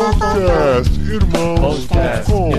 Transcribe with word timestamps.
Podcast 0.00 0.88
irmãos.com 1.12 2.54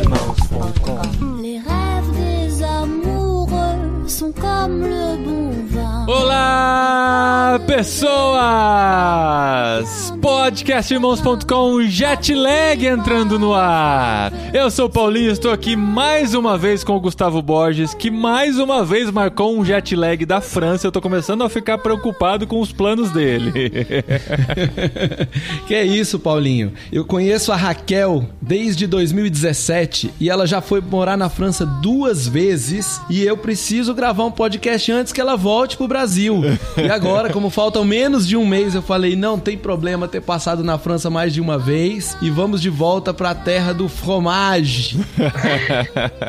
Les 1.41 1.57
rêves 1.57 2.11
des 2.15 2.61
amoureux 2.63 4.05
sont 4.07 4.31
comme 4.33 4.81
le 4.83 5.17
bon 5.25 5.49
vin. 5.71 6.05
Olá, 6.07 7.57
pessoas! 7.65 9.01
Podcastirmãos.com 10.21 11.81
Jetlag 11.81 12.85
entrando 12.85 13.39
no 13.39 13.55
ar. 13.55 14.31
Eu 14.53 14.69
sou 14.69 14.85
o 14.85 14.89
Paulinho, 14.89 15.31
estou 15.31 15.49
aqui 15.51 15.75
mais 15.75 16.35
uma 16.35 16.59
vez 16.59 16.83
com 16.83 16.95
o 16.95 16.99
Gustavo 16.99 17.41
Borges, 17.41 17.95
que 17.95 18.11
mais 18.11 18.59
uma 18.59 18.85
vez 18.85 19.09
marcou 19.09 19.57
um 19.57 19.65
jetlag 19.65 20.23
da 20.23 20.39
França. 20.39 20.85
Eu 20.85 20.91
tô 20.91 21.01
começando 21.01 21.43
a 21.43 21.49
ficar 21.49 21.79
preocupado 21.79 22.45
com 22.45 22.59
os 22.59 22.71
planos 22.71 23.09
dele. 23.09 23.51
que 25.67 25.73
é 25.73 25.83
isso, 25.83 26.19
Paulinho? 26.19 26.71
Eu 26.91 27.03
conheço 27.03 27.51
a 27.51 27.55
Raquel 27.55 28.23
desde 28.39 28.85
2017 28.85 30.13
e 30.19 30.29
ela 30.29 30.45
já 30.45 30.61
foi 30.61 30.81
morar 30.81 31.17
na 31.17 31.29
França 31.29 31.65
duas 31.65 32.27
vezes 32.27 33.01
e 33.09 33.23
eu 33.23 33.35
preciso 33.35 33.95
gravar 33.95 34.25
um 34.25 34.31
podcast 34.31 34.91
antes 34.91 35.11
que 35.11 35.19
ela 35.19 35.35
volte 35.35 35.77
pro 35.77 35.87
Brasil. 35.87 36.43
E 36.77 36.91
agora, 36.91 37.33
como 37.33 37.49
faltam 37.49 37.83
menos 37.83 38.27
de 38.27 38.37
um 38.37 38.45
mês, 38.45 38.75
eu 38.75 38.83
falei: 38.83 39.15
não 39.15 39.39
tem 39.39 39.57
problema 39.57 40.10
ter 40.11 40.21
passado 40.21 40.63
na 40.63 40.77
França 40.77 41.09
mais 41.09 41.33
de 41.33 41.39
uma 41.39 41.57
vez 41.57 42.17
e 42.21 42.29
vamos 42.29 42.61
de 42.61 42.69
volta 42.69 43.13
pra 43.13 43.33
terra 43.33 43.73
do 43.73 43.87
fromage. 43.87 44.99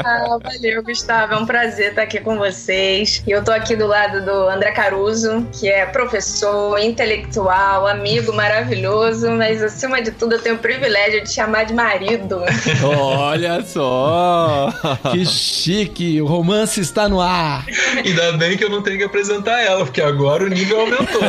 Ah, 0.05 0.39
valeu, 0.43 0.83
Gustavo. 0.83 1.35
É 1.35 1.37
um 1.37 1.47
prazer 1.47 1.91
estar 1.91 2.03
aqui 2.03 2.21
com 2.21 2.37
vocês. 2.37 3.23
E 3.27 3.31
eu 3.31 3.43
tô 3.45 3.51
aqui 3.51 3.77
do 3.77 3.87
lado 3.87 4.25
do 4.25 4.49
André 4.49 4.73
Caruso, 4.73 5.47
que 5.53 5.69
é 5.69 5.87
professor, 5.87 6.79
intelectual, 6.79 7.87
amigo 7.87 8.33
maravilhoso, 8.33 9.31
mas 9.33 9.63
acima 9.63 10.01
de 10.03 10.11
tudo 10.11 10.35
eu 10.35 10.39
tenho 10.41 10.57
o 10.57 10.59
privilégio 10.59 11.23
de 11.23 11.33
chamar 11.33 11.65
de 11.65 11.75
marido. 11.75 12.43
Olha 12.85 13.63
só! 13.63 14.73
Que 15.13 15.25
chique, 15.25 16.21
o 16.21 16.27
romance 16.27 16.81
está 16.81 17.09
no 17.09 17.21
ar. 17.21 17.65
Ainda 17.97 18.33
bem 18.33 18.57
que 18.57 18.65
eu 18.65 18.71
não 18.71 18.83
tenho 18.83 18.99
que 18.99 19.05
apresentar 19.05 19.61
ela, 19.61 19.85
porque 19.85 20.01
agora 20.01 20.45
o 20.45 20.49
nível 20.49 20.81
aumentou. 20.81 21.23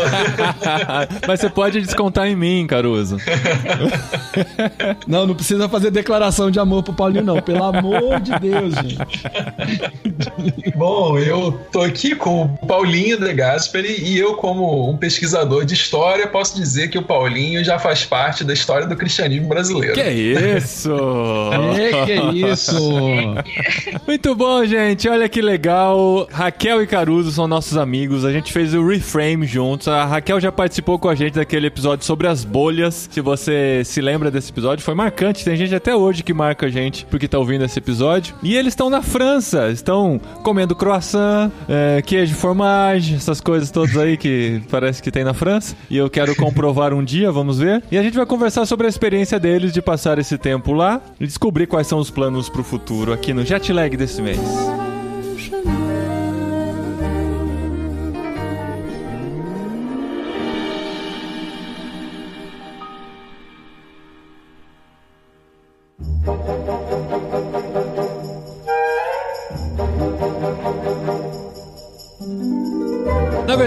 Mas 1.27 1.39
você 1.39 1.49
pode 1.49 1.81
descontar 1.81 2.27
em 2.27 2.35
mim, 2.43 2.67
Caruso. 2.67 3.17
Não, 5.07 5.25
não 5.25 5.35
precisa 5.35 5.69
fazer 5.69 5.91
declaração 5.91 6.51
de 6.51 6.59
amor 6.59 6.83
pro 6.83 6.93
Paulinho, 6.93 7.23
não. 7.23 7.41
Pelo 7.41 7.63
amor 7.63 8.19
de 8.19 8.37
Deus, 8.39 8.73
gente. 8.75 9.23
Bom, 10.75 11.17
eu 11.17 11.51
tô 11.71 11.81
aqui 11.81 12.15
com 12.15 12.43
o 12.43 12.67
Paulinho 12.67 13.19
De 13.19 13.33
Gasperi 13.33 14.03
e 14.03 14.17
eu, 14.17 14.35
como 14.35 14.89
um 14.89 14.97
pesquisador 14.97 15.65
de 15.65 15.73
história, 15.73 16.27
posso 16.27 16.55
dizer 16.55 16.89
que 16.89 16.97
o 16.97 17.03
Paulinho 17.03 17.63
já 17.63 17.79
faz 17.79 18.03
parte 18.03 18.43
da 18.43 18.53
história 18.53 18.87
do 18.87 18.95
cristianismo 18.95 19.47
brasileiro. 19.47 19.93
Que 19.93 20.09
isso! 20.09 20.93
É, 21.73 22.05
que 22.05 22.51
isso? 22.51 22.73
Muito 24.05 24.35
bom, 24.35 24.65
gente. 24.65 25.07
Olha 25.07 25.27
que 25.27 25.41
legal. 25.41 26.27
Raquel 26.31 26.81
e 26.81 26.87
Caruso 26.87 27.31
são 27.31 27.47
nossos 27.47 27.77
amigos. 27.77 28.25
A 28.25 28.31
gente 28.31 28.51
fez 28.51 28.73
o 28.73 28.85
Reframe 28.85 29.45
juntos. 29.45 29.87
A 29.87 30.05
Raquel 30.05 30.39
já 30.39 30.51
participou 30.51 30.99
com 30.99 31.09
a 31.09 31.15
gente 31.15 31.33
daquele 31.33 31.67
episódio 31.67 32.05
sobre 32.05 32.27
as 32.33 32.43
bolhas. 32.43 33.07
Se 33.11 33.21
você 33.21 33.83
se 33.85 34.01
lembra 34.01 34.29
desse 34.29 34.51
episódio, 34.51 34.83
foi 34.83 34.93
marcante. 34.93 35.45
Tem 35.45 35.55
gente 35.55 35.73
até 35.73 35.95
hoje 35.95 36.23
que 36.23 36.33
marca 36.33 36.65
a 36.65 36.69
gente 36.69 37.05
porque 37.05 37.27
tá 37.27 37.37
ouvindo 37.37 37.63
esse 37.63 37.79
episódio. 37.79 38.35
E 38.43 38.55
eles 38.55 38.73
estão 38.73 38.89
na 38.89 39.01
França. 39.01 39.69
Estão 39.69 40.19
comendo 40.43 40.75
croissant, 40.75 41.51
é, 41.69 42.01
queijo 42.01 42.35
fromage, 42.35 43.15
essas 43.15 43.39
coisas 43.39 43.71
todas 43.71 43.95
aí 43.95 44.17
que 44.17 44.61
parece 44.69 45.01
que 45.01 45.11
tem 45.11 45.23
na 45.23 45.33
França. 45.33 45.75
E 45.89 45.97
eu 45.97 46.09
quero 46.09 46.35
comprovar 46.35 46.93
um 46.93 47.03
dia, 47.03 47.31
vamos 47.31 47.59
ver. 47.59 47.83
E 47.91 47.97
a 47.97 48.03
gente 48.03 48.17
vai 48.17 48.25
conversar 48.25 48.65
sobre 48.65 48.87
a 48.87 48.89
experiência 48.89 49.39
deles 49.39 49.71
de 49.71 49.81
passar 49.81 50.17
esse 50.17 50.37
tempo 50.37 50.73
lá 50.73 51.01
e 51.19 51.27
descobrir 51.27 51.67
quais 51.67 51.87
são 51.87 51.99
os 51.99 52.09
planos 52.09 52.49
pro 52.49 52.63
futuro 52.63 53.13
aqui 53.13 53.33
no 53.33 53.45
Jetlag 53.45 53.95
desse 53.95 54.21
mês. 54.21 54.39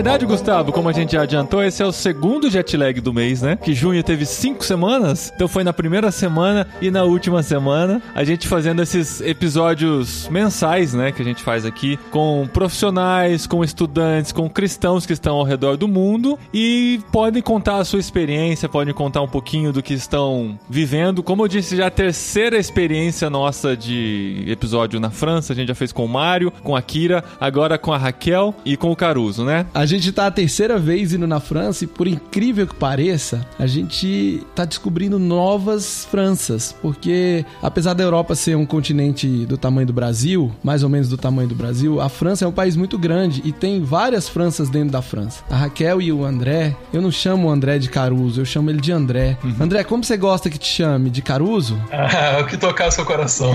Verdade, 0.06 0.24
Gustavo, 0.24 0.70
como 0.70 0.88
a 0.88 0.92
gente 0.92 1.14
já 1.14 1.22
adiantou, 1.22 1.60
esse 1.64 1.82
é 1.82 1.84
o 1.84 1.90
segundo 1.90 2.48
jet 2.48 2.76
lag 2.76 3.00
do 3.00 3.12
mês, 3.12 3.42
né? 3.42 3.56
Que 3.56 3.74
junho 3.74 4.04
teve 4.04 4.24
cinco 4.24 4.64
semanas, 4.64 5.32
então 5.34 5.48
foi 5.48 5.64
na 5.64 5.72
primeira 5.72 6.12
semana 6.12 6.64
e 6.80 6.92
na 6.92 7.02
última 7.02 7.42
semana. 7.42 8.00
A 8.14 8.22
gente 8.22 8.46
fazendo 8.46 8.80
esses 8.80 9.20
episódios 9.20 10.28
mensais, 10.28 10.94
né? 10.94 11.10
Que 11.10 11.22
a 11.22 11.24
gente 11.24 11.42
faz 11.42 11.66
aqui 11.66 11.98
com 12.12 12.48
profissionais, 12.52 13.48
com 13.48 13.64
estudantes, 13.64 14.30
com 14.30 14.48
cristãos 14.48 15.04
que 15.04 15.12
estão 15.12 15.38
ao 15.38 15.42
redor 15.42 15.76
do 15.76 15.88
mundo 15.88 16.38
e 16.54 17.00
podem 17.10 17.42
contar 17.42 17.78
a 17.78 17.84
sua 17.84 17.98
experiência, 17.98 18.68
podem 18.68 18.94
contar 18.94 19.22
um 19.22 19.28
pouquinho 19.28 19.72
do 19.72 19.82
que 19.82 19.92
estão 19.92 20.56
vivendo. 20.70 21.20
Como 21.20 21.42
eu 21.42 21.48
disse, 21.48 21.76
já 21.76 21.88
a 21.88 21.90
terceira 21.90 22.56
experiência 22.56 23.28
nossa 23.28 23.76
de 23.76 24.44
episódio 24.46 25.00
na 25.00 25.10
França. 25.10 25.52
A 25.52 25.56
gente 25.56 25.66
já 25.66 25.74
fez 25.74 25.90
com 25.90 26.04
o 26.04 26.08
Mário, 26.08 26.52
com 26.62 26.76
a 26.76 26.80
Kira, 26.80 27.24
agora 27.40 27.76
com 27.76 27.92
a 27.92 27.98
Raquel 27.98 28.54
e 28.64 28.76
com 28.76 28.92
o 28.92 28.94
Caruso, 28.94 29.44
né? 29.44 29.66
A 29.74 29.84
gente 29.84 29.95
tá 30.12 30.26
a 30.26 30.30
terceira 30.30 30.78
vez 30.78 31.12
indo 31.12 31.26
na 31.26 31.40
França 31.40 31.84
e, 31.84 31.86
por 31.86 32.06
incrível 32.06 32.66
que 32.66 32.74
pareça, 32.74 33.46
a 33.58 33.66
gente 33.66 34.42
tá 34.54 34.64
descobrindo 34.64 35.18
novas 35.18 36.06
Franças. 36.10 36.74
Porque, 36.80 37.44
apesar 37.62 37.94
da 37.94 38.02
Europa 38.04 38.34
ser 38.34 38.56
um 38.56 38.66
continente 38.66 39.26
do 39.46 39.56
tamanho 39.56 39.86
do 39.86 39.92
Brasil, 39.92 40.52
mais 40.62 40.82
ou 40.82 40.88
menos 40.88 41.08
do 41.08 41.16
tamanho 41.16 41.48
do 41.48 41.54
Brasil, 41.54 42.00
a 42.00 42.08
França 42.08 42.44
é 42.44 42.48
um 42.48 42.52
país 42.52 42.76
muito 42.76 42.98
grande 42.98 43.42
e 43.44 43.52
tem 43.52 43.82
várias 43.82 44.28
Franças 44.28 44.68
dentro 44.68 44.90
da 44.90 45.02
França. 45.02 45.42
A 45.50 45.56
Raquel 45.56 46.00
e 46.00 46.12
o 46.12 46.24
André, 46.24 46.74
eu 46.92 47.00
não 47.00 47.10
chamo 47.10 47.48
o 47.48 47.50
André 47.50 47.78
de 47.78 47.88
Caruso, 47.88 48.40
eu 48.40 48.44
chamo 48.44 48.70
ele 48.70 48.80
de 48.80 48.92
André. 48.92 49.36
André, 49.60 49.84
como 49.84 50.04
você 50.04 50.16
gosta 50.16 50.50
que 50.50 50.58
te 50.58 50.68
chame? 50.68 51.10
De 51.10 51.22
Caruso? 51.22 51.78
Ah, 51.92 52.40
o 52.40 52.46
que 52.46 52.56
tocar 52.56 52.90
seu 52.90 53.04
coração. 53.04 53.54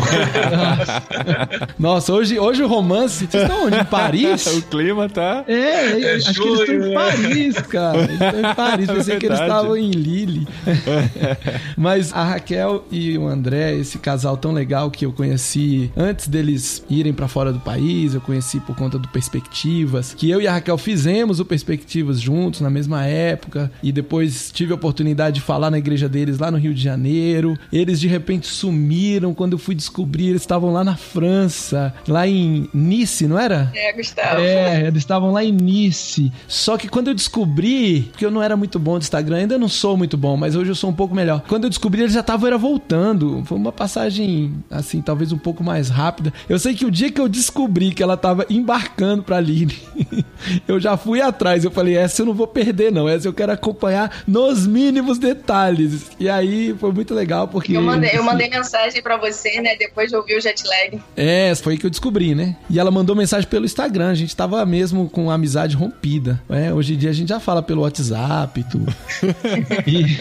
Nossa, 1.77 2.13
hoje, 2.13 2.39
hoje 2.39 2.63
o 2.63 2.67
romance. 2.67 3.27
Vocês 3.27 3.43
estão 3.43 3.65
onde? 3.65 3.77
Em 3.77 3.85
Paris? 3.85 4.45
o 4.57 4.61
clima 4.63 5.09
tá. 5.09 5.43
É, 5.47 6.15
É 6.15 6.19
acho 6.31 6.41
que 6.41 6.47
eles 6.47 6.59
estão 6.59 6.75
em 6.75 6.79
né? 6.79 6.93
Paris, 6.93 7.55
cara. 7.61 7.97
Eles 7.99 8.11
estão 8.21 8.39
em 8.39 8.55
Paris. 8.55 8.87
Pensei 8.87 9.17
que 9.17 9.25
eles 9.25 9.39
verdade. 9.39 9.59
estavam 9.59 9.77
em 9.77 9.91
Lille. 9.91 10.47
Mas 11.77 12.13
a 12.13 12.23
Raquel 12.23 12.83
e 12.91 13.17
o 13.17 13.27
André, 13.27 13.75
esse 13.75 13.97
casal 13.99 14.37
tão 14.37 14.51
legal 14.51 14.89
que 14.91 15.05
eu 15.05 15.11
conheci 15.11 15.91
antes 15.95 16.27
deles 16.27 16.83
irem 16.89 17.13
pra 17.13 17.27
fora 17.27 17.51
do 17.51 17.59
país, 17.59 18.13
eu 18.13 18.21
conheci 18.21 18.59
por 18.59 18.75
conta 18.75 18.97
do 18.97 19.07
Perspectivas, 19.07 20.13
que 20.13 20.29
eu 20.29 20.41
e 20.41 20.47
a 20.47 20.53
Raquel 20.53 20.77
fizemos 20.77 21.39
o 21.39 21.45
Perspectivas 21.45 22.19
juntos 22.19 22.61
na 22.61 22.69
mesma 22.69 23.05
época 23.05 23.71
e 23.83 23.91
depois 23.91 24.51
tive 24.51 24.71
a 24.71 24.75
oportunidade 24.75 25.35
de 25.35 25.41
falar 25.41 25.69
na 25.71 25.77
igreja 25.77 26.07
deles 26.09 26.37
lá 26.39 26.51
no 26.51 26.57
Rio 26.57 26.73
de 26.73 26.81
Janeiro. 26.81 27.57
Eles 27.71 27.99
de 27.99 28.07
repente 28.07 28.47
sumiram 28.47 29.33
quando 29.33 29.53
eu 29.53 29.59
fui 29.59 29.75
descobrir, 29.75 30.29
eles 30.29 30.41
estavam 30.41 30.71
lá 30.71 30.83
na 30.83 30.95
França, 30.95 31.93
lá 32.07 32.27
em 32.27 32.67
Nice, 32.73 33.27
não 33.27 33.39
era? 33.39 33.71
É, 33.73 33.93
Gustavo. 33.93 34.41
É, 34.41 34.87
eles 34.87 34.97
estavam 34.99 35.31
lá 35.31 35.43
em 35.43 35.51
Nice. 35.51 36.20
Só 36.47 36.77
que 36.77 36.89
quando 36.89 37.07
eu 37.07 37.13
descobri, 37.13 38.09
porque 38.11 38.25
eu 38.25 38.31
não 38.31 38.43
era 38.43 38.57
muito 38.57 38.77
bom 38.77 38.99
de 38.99 39.05
Instagram, 39.05 39.37
ainda 39.37 39.57
não 39.57 39.69
sou 39.69 39.95
muito 39.95 40.17
bom, 40.17 40.35
mas 40.35 40.55
hoje 40.55 40.71
eu 40.71 40.75
sou 40.75 40.89
um 40.89 40.93
pouco 40.93 41.15
melhor. 41.15 41.43
Quando 41.47 41.63
eu 41.63 41.69
descobri, 41.69 42.01
eles 42.01 42.13
já 42.13 42.19
estavam 42.19 42.47
era 42.47 42.57
voltando. 42.57 43.43
Foi 43.45 43.57
uma 43.57 43.71
passagem, 43.71 44.53
assim, 44.69 45.01
talvez 45.01 45.31
um 45.31 45.37
pouco 45.37 45.63
mais 45.63 45.89
rápida. 45.89 46.33
Eu 46.49 46.59
sei 46.59 46.73
que 46.73 46.85
o 46.85 46.91
dia 46.91 47.11
que 47.11 47.21
eu 47.21 47.29
descobri 47.29 47.93
que 47.93 48.03
ela 48.03 48.17
tava 48.17 48.45
embarcando 48.49 49.23
pra 49.23 49.39
Lille, 49.39 49.77
eu 50.67 50.79
já 50.79 50.97
fui 50.97 51.21
atrás. 51.21 51.63
Eu 51.63 51.71
falei, 51.71 51.95
essa 51.95 52.21
eu 52.21 52.25
não 52.25 52.33
vou 52.33 52.47
perder, 52.47 52.91
não. 52.91 53.07
Essa 53.07 53.27
eu 53.27 53.33
quero 53.33 53.51
acompanhar 53.51 54.23
nos 54.27 54.67
mínimos 54.67 55.17
detalhes. 55.17 56.11
E 56.19 56.29
aí 56.29 56.75
foi 56.79 56.91
muito 56.91 57.13
legal, 57.13 57.47
porque. 57.47 57.75
Eu 57.75 57.81
mandei, 57.81 58.11
eu 58.13 58.23
mandei 58.23 58.49
mensagem 58.49 59.01
pra 59.01 59.17
você, 59.17 59.61
né? 59.61 59.75
Depois 59.77 60.09
de 60.09 60.15
ouvir 60.15 60.37
o 60.37 60.41
jet 60.41 60.63
lag. 60.67 61.01
É, 61.15 61.53
foi 61.55 61.73
aí 61.73 61.79
que 61.79 61.85
eu 61.85 61.89
descobri, 61.89 62.35
né? 62.35 62.55
E 62.69 62.79
ela 62.79 62.91
mandou 62.91 63.15
mensagem 63.15 63.47
pelo 63.49 63.65
Instagram, 63.65 64.09
a 64.09 64.15
gente 64.15 64.35
tava 64.35 64.65
mesmo 64.65 65.09
com 65.09 65.29
a 65.29 65.35
amizade 65.35 65.75
rompida. 65.75 66.10
É, 66.49 66.73
hoje 66.73 66.93
em 66.93 66.97
dia 66.97 67.09
a 67.09 67.13
gente 67.13 67.29
já 67.29 67.39
fala 67.39 67.61
pelo 67.61 67.81
WhatsApp 67.81 68.59
e 68.59 68.63
tudo. 68.63 68.93
E- 69.85 70.17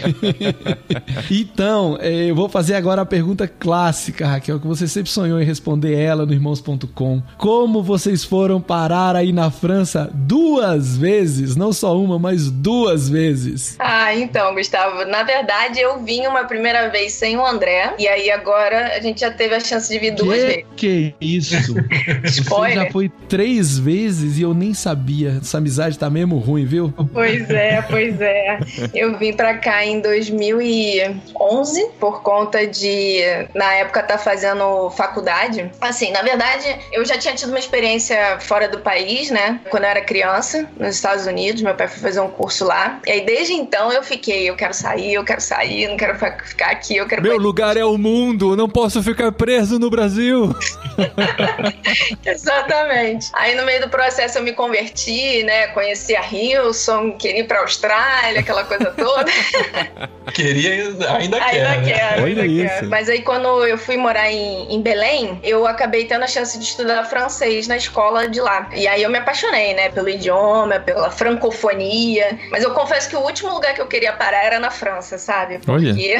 então, 1.31 1.97
é, 2.01 2.31
eu 2.31 2.35
vou 2.35 2.49
fazer 2.49 2.75
agora 2.75 3.03
a 3.03 3.07
pergunta 3.07 3.47
clássica, 3.47 4.27
Raquel, 4.27 4.59
que 4.61 4.67
você 4.67 4.87
sempre 4.89 5.11
sonhou 5.11 5.41
em 5.41 5.45
responder 5.45 5.95
ela 5.95 6.27
no 6.27 6.33
irmãos.com. 6.33 7.23
Como 7.39 7.83
vocês 7.83 8.25
foram 8.25 8.61
parar 8.61 9.17
aí 9.17 9.33
na 9.33 9.51
França 9.51 10.11
duas 10.13 10.97
vezes? 10.97 11.57
Não 11.57 11.73
só 11.73 11.99
uma, 11.99 12.19
mas 12.19 12.51
duas 12.51 13.09
vezes. 13.09 13.77
Ah, 13.79 14.15
então, 14.15 14.55
Gustavo, 14.55 15.05
na 15.05 15.23
verdade 15.23 15.81
eu 15.81 16.03
vim 16.03 16.27
uma 16.27 16.45
primeira 16.45 16.89
vez 16.89 17.13
sem 17.13 17.37
o 17.37 17.45
André, 17.47 17.95
e 17.99 18.09
aí 18.09 18.31
agora 18.31 18.97
a 18.97 19.01
gente 19.01 19.21
já 19.21 19.31
teve 19.31 19.55
a 19.55 19.61
chance 19.61 19.93
de 19.93 19.99
vir 19.99 20.15
duas 20.15 20.41
vezes. 20.43 20.65
Que, 20.77 21.15
que 21.19 21.27
isso? 21.27 21.75
Você 22.25 22.41
Spoiler. 22.41 22.87
já 22.87 22.91
foi 22.91 23.09
três 23.29 23.79
vezes 23.79 24.39
e 24.39 24.43
eu 24.43 24.53
nem 24.55 24.75
sabia. 24.75 25.39
Sabia 25.43 25.61
amizade 25.61 25.80
tá 25.97 26.11
mesmo 26.11 26.38
ruim, 26.38 26.65
viu? 26.65 26.93
Pois 27.12 27.49
é, 27.50 27.82
pois 27.82 28.21
é. 28.21 28.59
Eu 28.94 29.19
vim 29.19 29.32
pra 29.32 29.56
cá 29.59 29.85
em 29.85 30.00
2011 30.00 31.87
por 31.99 32.23
conta 32.23 32.67
de, 32.67 33.21
na 33.55 33.75
época, 33.75 34.03
tá 34.03 34.19
fazendo 34.19 34.91
faculdade. 34.91 35.71
Assim, 35.81 36.11
na 36.12 36.23
verdade, 36.23 36.79
eu 36.93 37.05
já 37.05 37.19
tinha 37.19 37.35
tido 37.35 37.50
uma 37.50 37.59
experiência 37.59 38.38
fora 38.41 38.69
do 38.69 38.79
país, 38.79 39.31
né? 39.31 39.61
Quando 39.71 39.85
eu 39.85 39.91
era 39.91 40.00
criança, 40.00 40.69
nos 40.79 40.97
Estados 40.97 41.27
Unidos. 41.27 41.62
Meu 41.62 41.75
pai 41.75 41.88
foi 41.88 41.99
fazer 41.99 42.21
um 42.21 42.29
curso 42.29 42.65
lá. 42.65 43.00
E 43.06 43.11
aí, 43.11 43.25
desde 43.25 43.53
então, 43.53 43.93
eu 43.93 44.03
fiquei, 44.03 44.49
eu 44.49 44.56
quero 44.56 44.75
sair, 44.75 45.15
eu 45.15 45.25
quero 45.25 45.41
sair, 45.41 45.88
não 45.88 45.97
quero 45.97 46.19
ficar 46.44 46.71
aqui, 46.71 46.97
eu 46.97 47.06
quero... 47.06 47.23
Meu 47.23 47.37
lugar 47.37 47.76
é 47.76 47.85
o 47.85 47.97
mundo, 47.97 48.56
não 48.56 48.69
posso 48.69 49.03
ficar 49.03 49.33
preso 49.33 49.79
no 49.79 49.91
Brasil. 49.91 50.55
Exatamente. 52.25 53.29
Aí, 53.35 53.55
no 53.55 53.65
meio 53.65 53.81
do 53.81 53.88
processo, 53.88 54.38
eu 54.38 54.43
me 54.43 54.53
converti, 54.53 55.43
né? 55.43 55.69
Conheci 55.71 56.15
a 56.17 56.23
Hilson, 56.23 57.13
queria 57.13 57.41
ir 57.41 57.45
pra 57.45 57.61
Austrália, 57.61 58.41
aquela 58.41 58.65
coisa 58.65 58.87
toda. 58.97 59.31
queria, 60.35 60.89
ainda, 60.89 61.15
ainda 61.15 61.41
quer. 61.41 61.67
Ainda 61.67 61.81
né? 61.81 61.93
quero, 61.93 62.25
ainda 62.25 62.69
quero. 62.69 62.89
Mas 62.89 63.09
aí, 63.09 63.23
quando 63.23 63.67
eu 63.67 63.79
fui 63.79 63.97
morar 63.97 64.31
em, 64.31 64.73
em 64.75 64.83
Belém, 64.83 65.39
eu 65.43 65.67
acabei 65.67 66.05
tendo 66.05 66.25
a 66.25 66.29
chance 66.29 66.59
de 66.59 66.65
estudar 66.65 67.05
francês 67.05 67.67
na 67.69 67.77
escola 67.77 68.29
de 68.29 68.41
lá. 68.41 68.69
E 68.75 68.87
aí, 68.87 69.03
eu 69.03 69.11
me 69.11 69.19
apaixonei, 69.19 69.75
né? 69.75 69.89
Pelo 69.91 70.09
idioma, 70.09 70.81
pela 70.81 71.11
francofonia. 71.11 72.39
Mas 72.51 72.63
eu 72.63 72.73
confesso 72.73 73.09
que 73.09 73.17
o 73.17 73.21
último 73.21 73.53
lugar 73.53 73.75
que 73.75 73.81
eu 73.81 73.87
queria 73.87 74.13
parar 74.13 74.45
era 74.45 74.59
na 74.59 74.71
França, 74.71 75.19
sabe? 75.19 75.59
Porque... 75.59 75.71
Olha. 75.73 76.19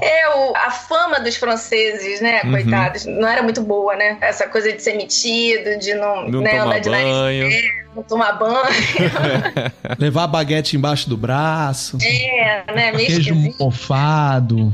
é, 0.00 0.28
o, 0.36 0.56
a 0.56 0.70
fama 0.70 1.20
dos 1.20 1.36
franceses, 1.36 2.20
né? 2.20 2.42
Uhum. 2.44 2.52
Coitados, 2.52 3.06
não 3.06 3.28
era 3.28 3.42
muito 3.42 3.62
boa, 3.62 3.96
né? 3.96 4.18
Essa 4.20 4.48
coisa 4.48 4.72
de 4.72 4.82
ser 4.82 4.94
metido, 4.94 5.78
de 5.78 5.94
não, 5.94 6.28
não 6.28 6.40
né, 6.40 6.58
andar 6.58 6.78
de 6.78 6.90
nariz 6.90 7.81
não 7.94 8.02
tomar 8.02 8.32
banho. 8.32 8.62
Levar 9.98 10.24
a 10.24 10.26
baguete 10.26 10.76
embaixo 10.76 11.08
do 11.08 11.16
braço. 11.16 11.98
É, 12.02 12.64
né? 12.74 12.92
Meio 12.92 13.06
Queijo 13.06 13.34
mofado. 13.58 14.72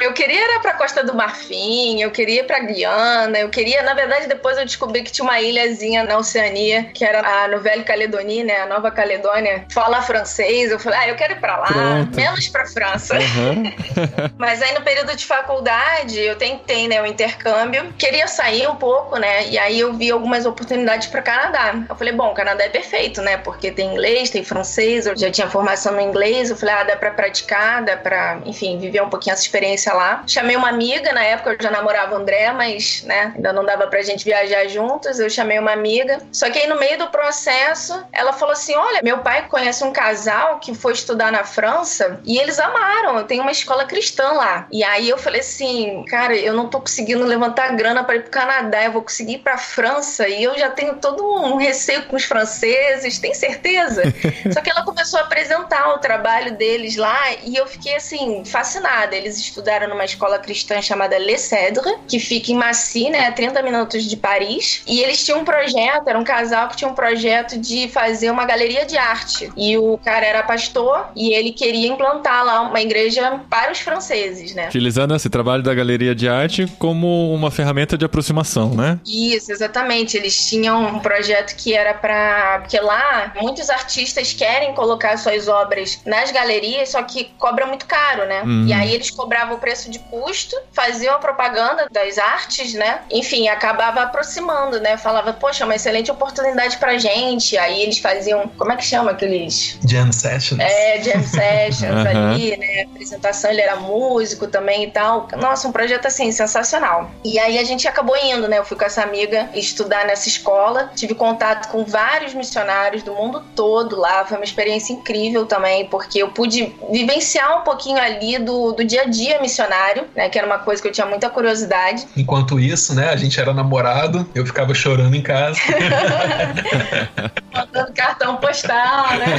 eu 0.00 0.12
queria 0.12 0.56
ir 0.56 0.60
pra 0.60 0.74
Costa 0.74 1.04
do 1.04 1.14
Marfim, 1.14 2.00
eu 2.00 2.10
queria 2.10 2.40
ir 2.40 2.46
pra 2.46 2.60
Guiana, 2.60 3.38
eu 3.38 3.48
queria, 3.48 3.82
na 3.82 3.94
verdade, 3.94 4.26
depois 4.26 4.56
eu 4.56 4.64
descobri 4.64 5.02
que 5.02 5.12
tinha 5.12 5.24
uma 5.24 5.40
ilhazinha 5.40 6.04
na 6.04 6.16
Oceania, 6.18 6.84
que 6.94 7.04
era 7.04 7.20
a 7.20 7.48
no 7.48 7.60
Velho 7.60 7.84
Caledonia, 7.84 8.44
né? 8.44 8.56
A 8.60 8.66
Nova 8.66 8.90
Caledônia, 8.90 9.66
fala 9.72 10.02
francês. 10.02 10.70
Eu 10.70 10.78
falei, 10.78 10.98
ah, 11.00 11.08
eu 11.08 11.16
quero 11.16 11.34
ir 11.34 11.40
pra 11.40 11.56
lá, 11.56 11.66
Pronto. 11.66 12.16
menos 12.16 12.48
pra 12.48 12.66
França. 12.66 13.18
Uhum. 13.18 13.72
Mas 14.38 14.62
aí 14.62 14.74
no 14.74 14.82
período 14.82 15.14
de 15.16 15.24
faculdade, 15.24 16.18
eu 16.18 16.36
tentei, 16.36 16.88
né, 16.88 17.00
o 17.00 17.06
intercâmbio, 17.06 17.92
queria 17.98 18.26
sair 18.26 18.66
um 18.68 18.76
pouco, 18.76 19.18
né? 19.18 19.48
E 19.48 19.58
aí 19.58 19.80
eu 19.80 19.92
vi 19.94 20.10
algumas 20.10 20.46
oportunidades 20.46 21.08
para 21.08 21.22
Canadá. 21.22 21.74
Eu 21.88 21.96
falei, 21.96 22.11
falei, 22.12 22.16
bom, 22.16 22.30
o 22.30 22.34
Canadá 22.34 22.64
é 22.64 22.68
perfeito, 22.68 23.20
né? 23.22 23.36
Porque 23.38 23.70
tem 23.70 23.92
inglês, 23.92 24.30
tem 24.30 24.44
francês, 24.44 25.06
eu 25.06 25.16
já 25.16 25.30
tinha 25.30 25.48
formação 25.48 25.92
no 25.94 26.00
inglês, 26.00 26.50
eu 26.50 26.56
falei, 26.56 26.74
ah, 26.74 26.84
dá 26.84 26.96
pra 26.96 27.10
praticar, 27.10 27.82
dá 27.82 27.96
pra, 27.96 28.38
enfim, 28.44 28.78
viver 28.78 29.02
um 29.02 29.08
pouquinho 29.08 29.32
essa 29.32 29.42
experiência 29.42 29.92
lá. 29.92 30.22
Chamei 30.26 30.56
uma 30.56 30.68
amiga, 30.68 31.12
na 31.12 31.22
época 31.22 31.50
eu 31.50 31.56
já 31.60 31.70
namorava 31.70 32.14
o 32.14 32.18
André, 32.18 32.52
mas, 32.52 33.02
né, 33.04 33.32
ainda 33.34 33.52
não 33.52 33.64
dava 33.64 33.86
pra 33.86 34.02
gente 34.02 34.24
viajar 34.24 34.66
juntos, 34.68 35.18
eu 35.18 35.28
chamei 35.28 35.58
uma 35.58 35.72
amiga. 35.72 36.18
Só 36.30 36.50
que 36.50 36.58
aí 36.58 36.66
no 36.66 36.78
meio 36.78 36.98
do 36.98 37.08
processo, 37.08 38.04
ela 38.12 38.32
falou 38.32 38.52
assim: 38.52 38.74
olha, 38.74 39.00
meu 39.02 39.18
pai 39.18 39.46
conhece 39.48 39.82
um 39.84 39.92
casal 39.92 40.58
que 40.58 40.74
foi 40.74 40.92
estudar 40.92 41.32
na 41.32 41.44
França 41.44 42.20
e 42.24 42.38
eles 42.38 42.58
amaram, 42.58 43.24
tem 43.24 43.40
uma 43.40 43.52
escola 43.52 43.84
cristã 43.84 44.32
lá. 44.32 44.66
E 44.70 44.84
aí 44.84 45.08
eu 45.08 45.18
falei 45.18 45.40
assim, 45.40 46.04
cara, 46.08 46.36
eu 46.36 46.54
não 46.54 46.68
tô 46.68 46.80
conseguindo 46.80 47.24
levantar 47.24 47.74
grana 47.76 48.04
para 48.04 48.16
ir 48.16 48.22
pro 48.22 48.30
Canadá, 48.30 48.84
eu 48.84 48.92
vou 48.92 49.02
conseguir 49.02 49.34
ir 49.34 49.38
pra 49.38 49.56
França 49.56 50.28
e 50.28 50.42
eu 50.42 50.58
já 50.58 50.70
tenho 50.70 50.96
todo 50.96 51.22
um 51.22 51.56
receio 51.56 52.01
com 52.02 52.16
os 52.16 52.24
franceses, 52.24 53.18
tem 53.18 53.34
certeza? 53.34 54.02
Só 54.52 54.60
que 54.60 54.70
ela 54.70 54.84
começou 54.84 55.18
a 55.18 55.22
apresentar 55.22 55.94
o 55.94 55.98
trabalho 55.98 56.56
deles 56.56 56.96
lá 56.96 57.18
e 57.44 57.56
eu 57.56 57.66
fiquei 57.66 57.96
assim, 57.96 58.44
fascinada. 58.44 59.16
Eles 59.16 59.38
estudaram 59.38 59.88
numa 59.88 60.04
escola 60.04 60.38
cristã 60.38 60.80
chamada 60.80 61.18
Le 61.18 61.38
Cèdre, 61.38 61.96
que 62.08 62.18
fica 62.18 62.52
em 62.52 62.54
Massy, 62.54 63.10
né, 63.10 63.26
a 63.26 63.32
30 63.32 63.62
minutos 63.62 64.04
de 64.04 64.16
Paris. 64.16 64.82
E 64.86 65.00
eles 65.00 65.24
tinham 65.24 65.40
um 65.40 65.44
projeto, 65.44 66.08
era 66.08 66.18
um 66.18 66.24
casal 66.24 66.68
que 66.68 66.76
tinha 66.76 66.90
um 66.90 66.94
projeto 66.94 67.58
de 67.58 67.88
fazer 67.88 68.30
uma 68.30 68.44
galeria 68.44 68.84
de 68.84 68.96
arte. 68.96 69.50
E 69.56 69.76
o 69.76 69.98
cara 69.98 70.24
era 70.26 70.42
pastor 70.42 71.08
e 71.14 71.32
ele 71.34 71.52
queria 71.52 71.88
implantar 71.88 72.44
lá 72.44 72.62
uma 72.62 72.80
igreja 72.80 73.40
para 73.48 73.72
os 73.72 73.80
franceses, 73.80 74.54
né? 74.54 74.68
Utilizando 74.68 75.14
esse 75.14 75.28
trabalho 75.28 75.62
da 75.62 75.74
galeria 75.74 76.14
de 76.14 76.28
arte 76.28 76.66
como 76.78 77.32
uma 77.32 77.50
ferramenta 77.50 77.96
de 77.96 78.04
aproximação, 78.04 78.74
né? 78.74 78.98
Isso, 79.06 79.52
exatamente. 79.52 80.16
Eles 80.16 80.48
tinham 80.48 80.96
um 80.96 80.98
projeto 81.00 81.56
que 81.56 81.74
era 81.74 81.91
para 81.94 82.60
porque 82.60 82.78
lá 82.80 83.32
muitos 83.40 83.70
artistas 83.70 84.32
querem 84.32 84.74
colocar 84.74 85.16
suas 85.16 85.48
obras 85.48 86.00
nas 86.04 86.30
galerias, 86.30 86.90
só 86.90 87.02
que 87.02 87.24
cobra 87.38 87.66
muito 87.66 87.86
caro, 87.86 88.26
né? 88.26 88.42
Uhum. 88.42 88.66
E 88.66 88.72
aí 88.72 88.94
eles 88.94 89.10
cobravam 89.10 89.56
o 89.56 89.58
preço 89.58 89.90
de 89.90 89.98
custo, 89.98 90.56
faziam 90.72 91.14
a 91.14 91.18
propaganda 91.18 91.88
das 91.90 92.18
artes, 92.18 92.74
né? 92.74 93.00
Enfim, 93.10 93.48
acabava 93.48 94.02
aproximando, 94.02 94.80
né? 94.80 94.96
Falava, 94.96 95.32
poxa, 95.32 95.64
uma 95.64 95.74
excelente 95.74 96.10
oportunidade 96.10 96.76
pra 96.76 96.98
gente. 96.98 97.56
Aí 97.56 97.82
eles 97.82 97.98
faziam, 97.98 98.48
como 98.56 98.72
é 98.72 98.76
que 98.76 98.84
chama 98.84 99.10
aqueles? 99.10 99.78
Jam 99.86 100.12
sessions. 100.12 100.60
É, 100.60 101.02
jam 101.02 101.22
sessions 101.26 101.92
uhum. 101.92 102.32
ali, 102.32 102.56
né? 102.56 102.82
Apresentação, 102.90 103.50
ele 103.50 103.60
era 103.60 103.76
músico 103.76 104.46
também 104.46 104.84
e 104.84 104.90
tal. 104.90 105.28
Nossa, 105.36 105.68
um 105.68 105.72
projeto 105.72 106.06
assim, 106.06 106.30
sensacional. 106.32 107.10
E 107.24 107.38
aí 107.38 107.58
a 107.58 107.64
gente 107.64 107.86
acabou 107.88 108.16
indo, 108.16 108.48
né? 108.48 108.58
Eu 108.58 108.64
fui 108.64 108.76
com 108.76 108.84
essa 108.84 109.02
amiga 109.02 109.48
estudar 109.54 110.06
nessa 110.06 110.28
escola, 110.28 110.90
tive 110.94 111.14
contato 111.14 111.68
com 111.68 111.81
vários 111.84 112.34
missionários 112.34 113.02
do 113.02 113.14
mundo 113.14 113.42
todo 113.54 113.98
lá. 113.98 114.24
Foi 114.24 114.36
uma 114.36 114.44
experiência 114.44 114.92
incrível 114.92 115.46
também, 115.46 115.86
porque 115.86 116.22
eu 116.22 116.28
pude 116.28 116.74
vivenciar 116.90 117.60
um 117.60 117.62
pouquinho 117.62 117.98
ali 117.98 118.38
do, 118.38 118.72
do 118.72 118.84
dia 118.84 119.02
a 119.02 119.04
dia 119.06 119.40
missionário, 119.40 120.06
né? 120.14 120.28
Que 120.28 120.38
era 120.38 120.46
uma 120.46 120.58
coisa 120.58 120.80
que 120.80 120.88
eu 120.88 120.92
tinha 120.92 121.06
muita 121.06 121.28
curiosidade. 121.30 122.06
Enquanto 122.16 122.58
isso, 122.58 122.94
né? 122.94 123.10
A 123.10 123.16
gente 123.16 123.38
era 123.38 123.52
namorado, 123.52 124.28
eu 124.34 124.44
ficava 124.46 124.74
chorando 124.74 125.14
em 125.14 125.22
casa. 125.22 125.58
Mandando 127.52 127.92
cartão 127.92 128.36
postal, 128.36 129.18
né? 129.18 129.36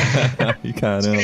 Caramba. 0.79 1.17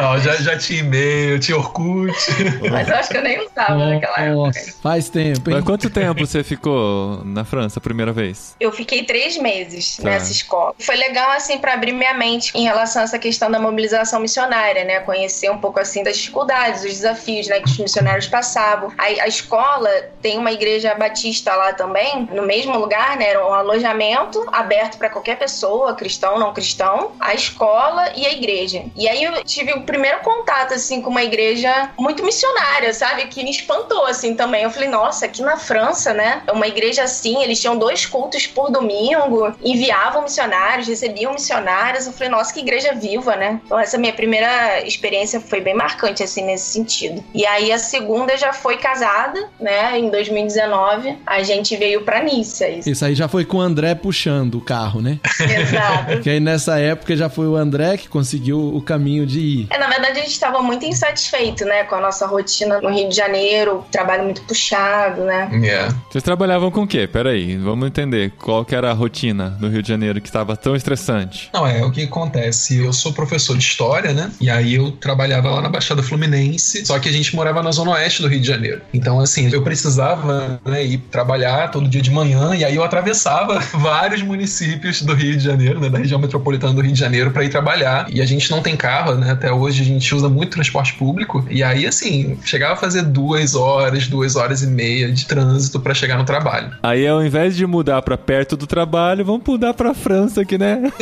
Não, 0.00 0.18
já, 0.18 0.36
já 0.36 0.58
tinha 0.58 0.80
e-mail, 0.80 1.38
tinha 1.38 1.56
Orkut. 1.56 2.14
Mas 2.70 2.88
eu 2.88 2.94
acho 2.94 3.08
que 3.10 3.16
eu 3.16 3.22
nem 3.22 3.46
usava 3.46 3.74
oh, 3.74 3.86
naquela 3.86 4.20
época. 4.20 4.60
Faz 4.82 5.08
tempo, 5.08 5.50
hein? 5.50 5.56
Mas 5.56 5.64
quanto 5.64 5.90
tempo 5.90 6.26
você 6.26 6.42
ficou 6.42 7.22
na 7.24 7.44
França 7.44 7.78
a 7.78 7.82
primeira 7.82 8.12
vez? 8.12 8.54
Eu 8.60 8.72
fiquei 8.72 9.04
três 9.04 9.36
meses 9.36 9.96
tá. 9.96 10.04
nessa 10.04 10.32
escola. 10.32 10.43
Foi 10.78 10.96
legal, 10.96 11.30
assim, 11.30 11.58
para 11.58 11.74
abrir 11.74 11.92
minha 11.92 12.14
mente 12.14 12.52
em 12.54 12.64
relação 12.64 13.02
a 13.02 13.04
essa 13.04 13.18
questão 13.18 13.50
da 13.50 13.58
mobilização 13.58 14.20
missionária, 14.20 14.84
né? 14.84 15.00
Conhecer 15.00 15.50
um 15.50 15.58
pouco, 15.58 15.80
assim, 15.80 16.02
das 16.02 16.16
dificuldades, 16.16 16.82
dos 16.82 16.92
desafios, 16.92 17.46
né? 17.48 17.60
Que 17.60 17.70
os 17.70 17.78
missionários 17.78 18.26
passavam. 18.26 18.92
A, 18.98 19.04
a 19.04 19.28
escola 19.28 19.90
tem 20.20 20.38
uma 20.38 20.52
igreja 20.52 20.94
batista 20.94 21.54
lá 21.54 21.72
também, 21.72 22.28
no 22.32 22.42
mesmo 22.42 22.78
lugar, 22.78 23.16
né? 23.16 23.28
Era 23.28 23.46
um 23.46 23.52
alojamento 23.52 24.44
aberto 24.52 24.98
para 24.98 25.10
qualquer 25.10 25.38
pessoa, 25.38 25.94
cristão, 25.94 26.38
não 26.38 26.52
cristão, 26.52 27.12
a 27.20 27.34
escola 27.34 28.12
e 28.16 28.26
a 28.26 28.32
igreja. 28.32 28.84
E 28.96 29.08
aí 29.08 29.22
eu 29.24 29.44
tive 29.44 29.72
o 29.72 29.82
primeiro 29.82 30.20
contato, 30.20 30.74
assim, 30.74 31.00
com 31.02 31.10
uma 31.10 31.22
igreja 31.22 31.90
muito 31.98 32.24
missionária, 32.24 32.92
sabe? 32.92 33.26
Que 33.26 33.42
me 33.42 33.50
espantou, 33.50 34.06
assim, 34.06 34.34
também. 34.34 34.62
Eu 34.62 34.70
falei, 34.70 34.88
nossa, 34.88 35.26
aqui 35.26 35.42
na 35.42 35.56
França, 35.56 36.12
né? 36.12 36.42
Uma 36.52 36.66
igreja 36.66 37.04
assim, 37.04 37.42
eles 37.42 37.60
tinham 37.60 37.76
dois 37.76 38.06
cultos 38.06 38.46
por 38.46 38.70
domingo, 38.70 39.54
enviavam 39.62 40.26
missionários, 40.34 40.88
recebiam 40.88 41.32
missionários. 41.32 42.06
Eu 42.06 42.12
falei, 42.12 42.28
nossa, 42.28 42.52
que 42.52 42.60
igreja 42.60 42.92
viva, 42.94 43.36
né? 43.36 43.60
Então, 43.64 43.78
essa 43.78 43.96
minha 43.96 44.12
primeira 44.12 44.84
experiência 44.86 45.40
foi 45.40 45.60
bem 45.60 45.74
marcante, 45.74 46.22
assim, 46.22 46.44
nesse 46.44 46.72
sentido. 46.72 47.22
E 47.32 47.46
aí, 47.46 47.70
a 47.70 47.78
segunda 47.78 48.36
já 48.36 48.52
foi 48.52 48.76
casada, 48.76 49.48
né? 49.60 49.98
Em 49.98 50.10
2019, 50.10 51.16
a 51.26 51.42
gente 51.42 51.76
veio 51.76 52.02
pra 52.02 52.22
Nice. 52.22 52.64
Isso, 52.64 52.90
isso 52.90 53.04
aí 53.04 53.14
já 53.14 53.28
foi 53.28 53.44
com 53.44 53.58
o 53.58 53.60
André 53.60 53.94
puxando 53.94 54.56
o 54.56 54.60
carro, 54.60 55.00
né? 55.00 55.20
Exato. 55.40 56.12
Porque 56.14 56.30
aí 56.30 56.40
nessa 56.40 56.78
época 56.78 57.14
já 57.14 57.28
foi 57.28 57.46
o 57.46 57.54
André 57.54 57.96
que 57.96 58.08
conseguiu 58.08 58.74
o 58.74 58.80
caminho 58.80 59.26
de 59.26 59.40
ir. 59.40 59.66
É, 59.70 59.78
na 59.78 59.88
verdade, 59.88 60.18
a 60.18 60.22
gente 60.22 60.32
estava 60.32 60.62
muito 60.62 60.84
insatisfeito, 60.84 61.64
né? 61.64 61.84
Com 61.84 61.94
a 61.96 62.00
nossa 62.00 62.26
rotina 62.26 62.80
no 62.80 62.88
Rio 62.90 63.08
de 63.08 63.14
Janeiro, 63.14 63.84
trabalho 63.90 64.24
muito 64.24 64.42
puxado, 64.42 65.22
né? 65.22 65.50
Yeah. 65.52 65.94
Vocês 66.10 66.24
trabalhavam 66.24 66.70
com 66.70 66.82
o 66.82 66.86
quê? 66.86 67.06
Peraí, 67.06 67.56
vamos 67.56 67.86
entender. 67.86 68.32
Qual 68.38 68.64
que 68.64 68.74
era 68.74 68.90
a 68.90 68.94
rotina 68.94 69.56
no 69.60 69.68
Rio 69.68 69.82
de 69.82 69.88
Janeiro 69.88 70.20
que 70.24 70.30
estava 70.30 70.56
tão 70.56 70.74
estressante? 70.74 71.50
Não, 71.52 71.66
é 71.66 71.84
o 71.84 71.90
que 71.90 72.02
acontece. 72.02 72.78
Eu 72.78 72.92
sou 72.92 73.12
professor 73.12 73.56
de 73.56 73.62
história, 73.62 74.12
né? 74.12 74.30
E 74.40 74.48
aí 74.48 74.74
eu 74.74 74.90
trabalhava 74.90 75.50
lá 75.50 75.60
na 75.60 75.68
Baixada 75.68 76.02
Fluminense, 76.02 76.84
só 76.86 76.98
que 76.98 77.08
a 77.10 77.12
gente 77.12 77.36
morava 77.36 77.62
na 77.62 77.70
zona 77.70 77.92
oeste 77.92 78.22
do 78.22 78.28
Rio 78.28 78.40
de 78.40 78.46
Janeiro. 78.46 78.80
Então, 78.92 79.20
assim, 79.20 79.48
eu 79.52 79.62
precisava 79.62 80.58
né, 80.64 80.84
ir 80.84 80.98
trabalhar 81.10 81.70
todo 81.70 81.86
dia 81.86 82.00
de 82.00 82.10
manhã, 82.10 82.56
e 82.56 82.64
aí 82.64 82.74
eu 82.74 82.82
atravessava 82.82 83.60
vários 83.78 84.22
municípios 84.22 85.02
do 85.02 85.14
Rio 85.14 85.36
de 85.36 85.44
Janeiro, 85.44 85.78
né? 85.78 85.90
Da 85.90 85.98
região 85.98 86.18
metropolitana 86.18 86.72
do 86.72 86.80
Rio 86.80 86.92
de 86.92 86.98
Janeiro, 86.98 87.30
para 87.30 87.44
ir 87.44 87.50
trabalhar. 87.50 88.06
E 88.10 88.22
a 88.22 88.26
gente 88.26 88.50
não 88.50 88.62
tem 88.62 88.74
carro, 88.74 89.14
né? 89.16 89.32
Até 89.32 89.52
hoje 89.52 89.82
a 89.82 89.84
gente 89.84 90.14
usa 90.14 90.28
muito 90.28 90.52
transporte 90.52 90.94
público. 90.94 91.46
E 91.50 91.62
aí, 91.62 91.86
assim, 91.86 92.38
chegava 92.44 92.72
a 92.72 92.76
fazer 92.76 93.02
duas 93.02 93.54
horas, 93.54 94.08
duas 94.08 94.36
horas 94.36 94.62
e 94.62 94.66
meia 94.66 95.12
de 95.12 95.26
trânsito 95.26 95.78
para 95.78 95.92
chegar 95.92 96.16
no 96.16 96.24
trabalho. 96.24 96.72
Aí, 96.82 97.06
ao 97.06 97.22
invés 97.22 97.54
de 97.54 97.66
mudar 97.66 98.00
para 98.00 98.16
perto 98.16 98.56
do 98.56 98.66
trabalho, 98.66 99.24
vamos 99.24 99.42
mudar 99.46 99.74
para 99.74 99.92
França 100.04 100.42
aqui, 100.42 100.58
né? 100.58 100.82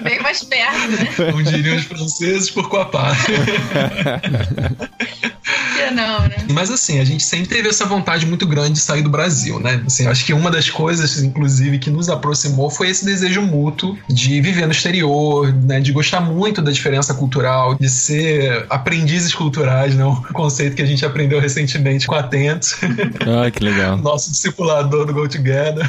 Bem 0.00 0.20
mais 0.20 0.44
perto, 0.44 0.88
né? 0.92 1.08
Como 1.32 1.42
diriam 1.42 1.76
os 1.76 1.82
franceses, 1.82 2.48
por 2.48 2.68
coapar. 2.68 3.16
Que 5.80 5.90
não, 5.90 6.20
né? 6.22 6.36
Mas 6.52 6.70
assim, 6.70 7.00
a 7.00 7.04
gente 7.04 7.22
sempre 7.22 7.48
teve 7.48 7.68
essa 7.68 7.84
vontade 7.84 8.26
muito 8.26 8.46
grande 8.46 8.72
de 8.72 8.80
sair 8.80 9.02
do 9.02 9.10
Brasil, 9.10 9.58
né? 9.60 9.82
Assim, 9.86 10.06
acho 10.06 10.24
que 10.24 10.32
uma 10.32 10.50
das 10.50 10.68
coisas, 10.70 11.22
inclusive, 11.22 11.78
que 11.78 11.90
nos 11.90 12.08
aproximou 12.08 12.70
foi 12.70 12.90
esse 12.90 13.04
desejo 13.04 13.42
mútuo 13.42 13.96
de 14.08 14.40
viver 14.40 14.66
no 14.66 14.72
exterior, 14.72 15.52
né? 15.52 15.80
De 15.80 15.92
gostar 15.92 16.20
muito 16.20 16.60
da 16.62 16.70
diferença 16.70 17.14
cultural, 17.14 17.74
de 17.74 17.88
ser 17.88 18.66
aprendizes 18.68 19.34
culturais, 19.34 19.94
né? 19.94 20.04
Um 20.04 20.16
conceito 20.32 20.76
que 20.76 20.82
a 20.82 20.86
gente 20.86 21.04
aprendeu 21.04 21.40
recentemente 21.40 22.06
com 22.06 22.14
Atento, 22.14 22.68
Ah, 23.26 23.50
que 23.50 23.62
legal. 23.62 23.96
nosso 23.96 24.30
discipulador 24.30 25.06
do 25.06 25.12
Go 25.14 25.28
Together. 25.28 25.86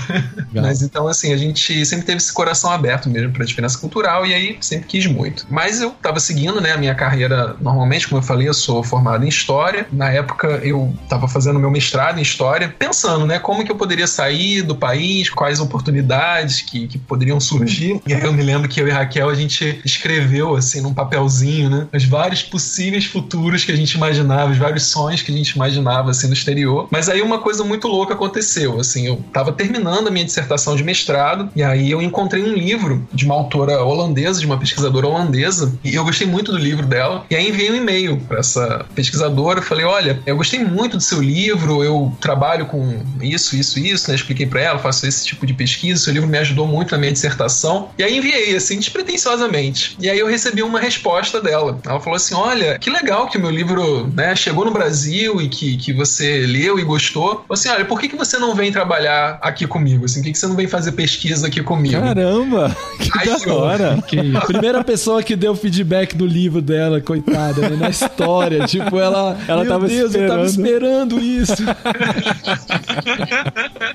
Mas 0.53 0.81
então, 0.81 1.07
assim, 1.07 1.33
a 1.33 1.37
gente 1.37 1.85
sempre 1.85 2.05
teve 2.05 2.17
esse 2.17 2.31
coração 2.33 2.71
aberto 2.71 3.09
mesmo 3.09 3.31
pra 3.31 3.45
diferença 3.45 3.77
cultural 3.77 4.25
e 4.25 4.33
aí 4.33 4.57
sempre 4.61 4.87
quis 4.87 5.05
muito. 5.05 5.45
Mas 5.49 5.81
eu 5.81 5.91
tava 5.91 6.19
seguindo, 6.19 6.59
né, 6.61 6.71
a 6.71 6.77
minha 6.77 6.95
carreira 6.95 7.55
normalmente, 7.59 8.07
como 8.07 8.19
eu 8.19 8.25
falei, 8.25 8.47
eu 8.47 8.53
sou 8.53 8.83
formado 8.83 9.25
em 9.25 9.27
História. 9.27 9.80
Na 9.91 10.11
época 10.11 10.47
eu 10.63 10.93
tava 11.07 11.27
fazendo 11.27 11.59
meu 11.59 11.71
mestrado 11.71 12.19
em 12.19 12.21
História, 12.21 12.73
pensando, 12.77 13.25
né, 13.25 13.39
como 13.39 13.63
que 13.63 13.71
eu 13.71 13.75
poderia 13.75 14.07
sair 14.07 14.61
do 14.61 14.75
país, 14.75 15.29
quais 15.29 15.59
oportunidades 15.59 16.61
que, 16.61 16.87
que 16.87 16.97
poderiam 16.97 17.39
surgir. 17.39 18.01
E 18.05 18.13
aí 18.13 18.23
eu 18.23 18.33
me 18.33 18.43
lembro 18.43 18.67
que 18.67 18.81
eu 18.81 18.87
e 18.87 18.91
Raquel, 18.91 19.29
a 19.29 19.35
gente 19.35 19.81
escreveu, 19.85 20.55
assim, 20.55 20.81
num 20.81 20.93
papelzinho, 20.93 21.69
né, 21.69 21.87
os 21.93 22.05
vários 22.05 22.41
possíveis 22.43 23.05
futuros 23.05 23.63
que 23.63 23.71
a 23.71 23.75
gente 23.75 23.93
imaginava, 23.93 24.51
os 24.51 24.57
vários 24.57 24.85
sonhos 24.85 25.21
que 25.21 25.31
a 25.31 25.35
gente 25.35 25.51
imaginava, 25.51 26.11
assim, 26.11 26.27
no 26.27 26.33
exterior. 26.33 26.87
Mas 26.91 27.09
aí 27.09 27.21
uma 27.21 27.39
coisa 27.39 27.63
muito 27.63 27.87
louca 27.87 28.13
aconteceu, 28.13 28.79
assim, 28.79 29.07
eu 29.07 29.23
tava 29.33 29.51
terminando 29.51 30.07
a 30.07 30.11
minha 30.11 30.25
dissertação 30.25 30.75
de 30.75 30.83
mestrado 30.83 31.49
e 31.55 31.63
aí 31.63 31.91
eu 31.91 32.01
encontrei 32.01 32.43
um 32.43 32.53
livro 32.53 33.07
de 33.13 33.25
uma 33.25 33.35
autora 33.35 33.83
holandesa, 33.83 34.39
de 34.39 34.45
uma 34.45 34.57
pesquisadora 34.57 35.07
holandesa, 35.07 35.73
e 35.83 35.95
eu 35.95 36.03
gostei 36.03 36.27
muito 36.27 36.51
do 36.51 36.57
livro 36.57 36.85
dela. 36.85 37.25
E 37.29 37.35
aí 37.35 37.49
enviei 37.49 37.71
um 37.71 37.75
e-mail 37.75 38.17
para 38.27 38.39
essa 38.39 38.85
pesquisadora, 38.95 39.61
falei: 39.71 39.85
"Olha, 39.85 40.19
eu 40.25 40.35
gostei 40.35 40.59
muito 40.59 40.97
do 40.97 41.03
seu 41.03 41.21
livro, 41.21 41.83
eu 41.83 42.11
trabalho 42.19 42.65
com 42.65 43.01
isso, 43.21 43.55
isso, 43.55 43.79
isso", 43.79 44.09
né? 44.09 44.15
Expliquei 44.15 44.45
para 44.45 44.61
ela, 44.61 44.79
faço 44.79 45.07
esse 45.07 45.25
tipo 45.25 45.45
de 45.45 45.53
pesquisa, 45.53 46.01
seu 46.03 46.13
livro 46.13 46.27
me 46.27 46.37
ajudou 46.37 46.67
muito 46.67 46.91
na 46.91 46.97
minha 46.97 47.11
dissertação. 47.11 47.89
E 47.97 48.03
aí 48.03 48.17
enviei 48.17 48.55
assim 48.55 48.77
despretensiosamente. 48.77 49.95
E 49.99 50.09
aí 50.09 50.19
eu 50.19 50.27
recebi 50.27 50.61
uma 50.61 50.79
resposta 50.79 51.41
dela. 51.41 51.79
Ela 51.85 51.99
falou 51.99 52.17
assim: 52.17 52.35
"Olha, 52.35 52.77
que 52.79 52.89
legal 52.89 53.27
que 53.27 53.37
o 53.37 53.41
meu 53.41 53.49
livro, 53.49 54.07
né, 54.13 54.35
chegou 54.35 54.65
no 54.65 54.71
Brasil 54.71 55.41
e 55.41 55.47
que, 55.47 55.77
que 55.77 55.93
você 55.93 56.45
leu 56.45 56.77
e 56.79 56.83
gostou. 56.83 57.29
Falou 57.29 57.45
assim: 57.51 57.69
"Olha, 57.69 57.85
por 57.85 57.99
que, 57.99 58.09
que 58.09 58.15
você 58.15 58.37
não 58.37 58.53
vem 58.55 58.71
trabalhar 58.71 59.39
aqui 59.41 59.65
comigo? 59.65 60.05
Assim, 60.05 60.19
por 60.19 60.25
que, 60.25 60.31
que 60.33 60.37
você 60.37 60.47
não 60.47 60.55
vem 60.55 60.67
fazer 60.67 60.91
pesquisa 60.93 61.47
aqui 61.47 61.63
comigo?" 61.63 62.01
Caramba, 62.01 62.75
que 62.99 63.09
Ai, 63.17 63.25
da 63.25 63.39
senhor. 63.39 63.61
hora. 63.61 64.03
Que. 64.07 64.17
Primeira 64.45 64.83
pessoa 64.83 65.23
que 65.23 65.35
deu 65.35 65.55
feedback 65.55 66.15
do 66.15 66.25
livro 66.25 66.61
dela, 66.61 66.99
coitada, 66.99 67.69
né? 67.69 67.77
na 67.77 67.89
história. 67.89 68.65
Tipo, 68.65 68.99
ela. 68.99 69.37
Ela 69.47 69.60
Meu 69.61 69.71
tava 69.71 69.87
Deus, 69.87 70.15
eu 70.15 70.27
tava 70.27 70.45
esperando." 70.45 70.71
esperando 70.71 71.19
isso. 71.19 71.53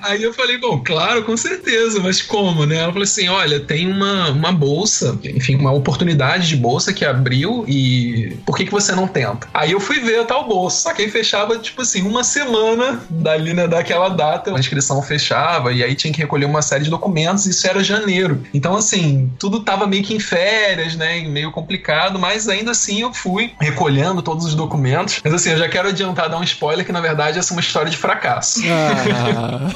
Aí 0.03 0.23
eu 0.23 0.33
falei, 0.33 0.59
bom, 0.59 0.81
claro, 0.85 1.25
com 1.25 1.37
certeza, 1.37 2.01
mas 2.01 2.23
como, 2.23 2.67
né? 2.67 2.77
Ela 2.77 2.93
falou 2.93 3.05
assim: 3.05 3.29
olha, 3.29 3.61
tem 3.61 3.91
uma, 3.91 4.31
uma 4.31 4.53
bolsa, 4.53 5.19
enfim, 5.25 5.57
uma 5.57 5.73
oportunidade 5.73 6.49
de 6.49 6.57
bolsa 6.57 6.93
que 6.93 7.05
abriu 7.05 7.65
e 7.67 8.37
por 8.45 8.57
que, 8.57 8.65
que 8.65 8.73
você 8.73 8.93
não 8.93 9.09
tenta? 9.09 9.49
Aí 9.53 9.73
eu 9.73 9.81
fui 9.81 10.01
ver 10.01 10.21
a 10.21 10.25
tal 10.25 10.47
bolsa, 10.47 10.83
só 10.83 10.93
que 10.93 11.03
aí 11.03 11.11
fechava, 11.11 11.59
tipo 11.59 11.83
assim, 11.83 12.03
uma 12.03 12.23
semana 12.23 13.01
dali, 13.09 13.55
né, 13.55 13.67
daquela 13.67 14.09
data, 14.09 14.55
a 14.55 14.59
inscrição 14.59 15.03
fechava 15.03 15.73
e 15.73 15.83
aí 15.83 15.95
tinha 15.95 16.13
que 16.13 16.21
recolher 16.21 16.47
uma 16.47 16.63
série 16.63 16.85
de 16.85 16.91
documentos, 16.91 17.47
isso 17.47 17.67
era 17.67 17.83
janeiro. 17.83 18.43
Então, 18.53 18.77
assim, 18.77 19.31
tudo 19.39 19.61
tava 19.61 19.87
meio 19.87 20.03
que 20.03 20.15
em 20.15 20.21
férias, 20.21 20.97
né, 20.97 21.19
e 21.19 21.29
meio 21.29 21.51
complicado, 21.51 22.19
mas 22.19 22.49
ainda 22.49 22.71
assim 22.71 23.03
eu 23.03 23.13
fui 23.13 23.53
recolhendo 23.61 24.23
todos 24.23 24.45
os 24.45 24.55
documentos. 24.55 25.21
Mas 25.25 25.35
assim, 25.35 25.56
eu 25.57 25.61
já 25.61 25.69
quero 25.69 25.89
adiantar, 25.89 26.29
dar 26.29 26.39
um 26.39 26.43
spoiler 26.43 26.85
que 26.85 26.93
na 26.93 27.01
verdade 27.01 27.39
essa 27.39 27.53
é 27.53 27.55
uma 27.57 27.61
história 27.61 27.91
de 27.91 27.97
fracasso. 27.97 28.61
Ah, 28.67 29.71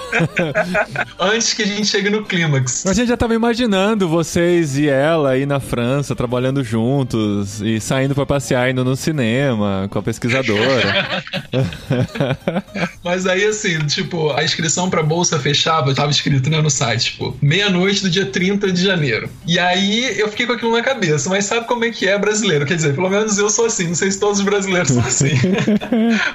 Antes 1.18 1.54
que 1.54 1.62
a 1.62 1.66
gente 1.66 1.86
chegue 1.86 2.10
no 2.10 2.24
clímax. 2.24 2.86
a 2.86 2.92
gente 2.92 3.08
já 3.08 3.16
tava 3.16 3.34
imaginando 3.34 4.08
vocês 4.08 4.76
e 4.76 4.88
ela 4.88 5.30
aí 5.30 5.46
na 5.46 5.58
França, 5.58 6.14
trabalhando 6.14 6.62
juntos 6.62 7.60
e 7.62 7.80
saindo 7.80 8.14
pra 8.14 8.26
passear, 8.26 8.70
indo 8.70 8.84
no 8.84 8.94
cinema 8.94 9.88
com 9.90 9.98
a 9.98 10.02
pesquisadora. 10.02 11.22
Mas 13.02 13.26
aí, 13.26 13.44
assim, 13.44 13.78
tipo, 13.86 14.30
a 14.32 14.44
inscrição 14.44 14.90
pra 14.90 15.02
bolsa 15.02 15.38
fechava, 15.38 15.94
tava 15.94 16.10
escrito, 16.10 16.50
né, 16.50 16.60
no 16.60 16.70
site, 16.70 17.12
tipo, 17.12 17.36
meia-noite 17.40 18.02
do 18.02 18.10
dia 18.10 18.26
30 18.26 18.70
de 18.72 18.82
janeiro. 18.82 19.28
E 19.46 19.58
aí 19.58 20.18
eu 20.18 20.28
fiquei 20.28 20.46
com 20.46 20.52
aquilo 20.52 20.72
na 20.72 20.82
cabeça, 20.82 21.28
mas 21.28 21.44
sabe 21.46 21.66
como 21.66 21.84
é 21.84 21.90
que 21.90 22.06
é 22.06 22.18
brasileiro? 22.18 22.66
Quer 22.66 22.76
dizer, 22.76 22.94
pelo 22.94 23.08
menos 23.08 23.38
eu 23.38 23.48
sou 23.48 23.66
assim, 23.66 23.88
não 23.88 23.94
sei 23.94 24.10
se 24.10 24.20
todos 24.20 24.38
os 24.38 24.44
brasileiros 24.44 24.90
são 24.90 25.00
assim. 25.00 25.30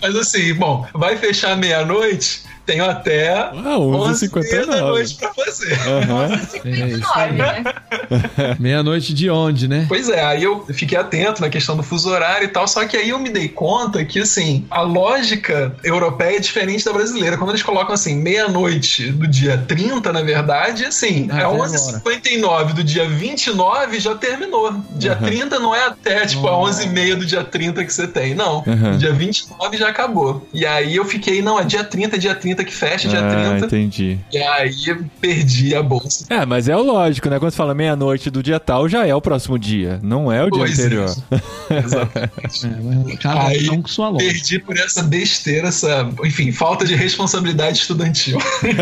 mas 0.01 0.15
assim, 0.15 0.53
bom, 0.53 0.87
vai 0.93 1.17
fechar 1.17 1.57
meia-noite, 1.57 2.43
tenho 2.65 2.85
até 2.85 3.29
Ah, 3.33 3.77
11 3.77 4.27
da 4.29 4.41
11h59. 4.41 4.79
noite 4.81 5.15
pra 5.15 5.33
fazer. 5.33 5.77
É 6.65 6.87
isso 6.87 7.05
aí. 7.15 7.31
Nove, 7.37 7.61
né? 7.61 7.63
Meia-noite 8.59 9.13
de 9.13 9.29
onde, 9.29 9.67
né? 9.67 9.85
Pois 9.87 10.09
é, 10.09 10.23
aí 10.23 10.43
eu 10.43 10.65
fiquei 10.73 10.97
atento 10.97 11.41
na 11.41 11.49
questão 11.49 11.75
do 11.77 11.83
fuso 11.83 12.09
horário 12.09 12.45
e 12.45 12.47
tal, 12.47 12.67
só 12.67 12.85
que 12.85 12.97
aí 12.97 13.09
eu 13.09 13.19
me 13.19 13.29
dei 13.29 13.47
conta 13.47 14.03
que, 14.03 14.19
assim, 14.19 14.65
a 14.69 14.81
lógica 14.81 15.75
europeia 15.83 16.37
é 16.37 16.39
diferente 16.39 16.83
da 16.83 16.91
brasileira. 16.93 17.37
Quando 17.37 17.51
eles 17.51 17.63
colocam, 17.63 17.93
assim, 17.93 18.15
meia-noite 18.15 19.11
do 19.11 19.27
dia 19.27 19.57
30, 19.57 20.11
na 20.11 20.21
verdade, 20.21 20.85
assim, 20.85 21.27
Ah, 21.31 21.41
é 21.41 21.43
vai 21.43 21.51
11h59 21.57 22.73
do 22.73 22.83
dia 22.83 23.07
29 23.07 23.99
já 23.99 24.15
terminou. 24.15 24.73
Dia 24.91 25.13
Aham. 25.13 25.25
30 25.25 25.59
não 25.59 25.75
é 25.75 25.85
até, 25.87 26.25
tipo, 26.25 26.47
a 26.47 26.51
11h30 26.51 27.15
do 27.15 27.25
dia 27.25 27.43
30 27.43 27.83
que 27.85 27.93
você 27.93 28.07
tem, 28.07 28.33
não. 28.35 28.63
Aham. 28.67 28.97
Dia 28.97 29.13
29 29.13 29.77
já 29.77 29.89
acabou. 29.89 30.47
E 30.53 30.65
aí 30.65 30.95
eu 30.95 31.05
fiquei, 31.05 31.41
não, 31.41 31.59
é 31.59 31.63
dia 31.63 31.83
30, 31.83 32.15
é 32.15 32.19
dia 32.19 32.35
30 32.35 32.54
que 32.63 32.73
fecha, 32.73 33.07
dia 33.07 33.19
Ah, 33.19 33.49
30. 33.59 33.65
entendi. 33.65 34.19
E 34.31 34.37
aí 34.37 34.75
eu 34.87 35.03
perdi 35.19 35.75
a 35.75 35.81
bolsa. 35.83 36.25
É, 36.29 36.45
mas 36.45 36.67
é 36.69 36.75
o 36.75 36.81
lógico, 36.83 37.29
né? 37.29 37.39
Quando 37.39 37.51
você 37.51 37.57
fala 37.57 37.73
meia-noite 37.73 38.29
do 38.29 38.41
dia 38.43 38.59
tal, 38.59 38.87
já 38.87 39.05
é 39.05 39.13
o 39.13 39.21
próximo 39.21 39.57
dia, 39.59 39.99
não 40.01 40.31
é 40.31 40.43
o 40.43 40.49
dia 40.49 40.59
Pois 40.59 40.79
é. 40.79 40.83
anterior. 40.83 41.15
Exatamente. 41.69 42.65
É, 42.65 43.03
mas 43.05 43.19
cada 43.19 43.47
Aí, 43.47 43.67
com 43.67 43.87
sua 43.87 44.09
lógica. 44.09 44.31
Perdi 44.31 44.59
por 44.59 44.77
essa 44.77 45.03
besteira, 45.03 45.67
essa, 45.67 46.09
enfim, 46.23 46.51
falta 46.51 46.85
de 46.85 46.95
responsabilidade 46.95 47.79
estudantil. 47.79 48.37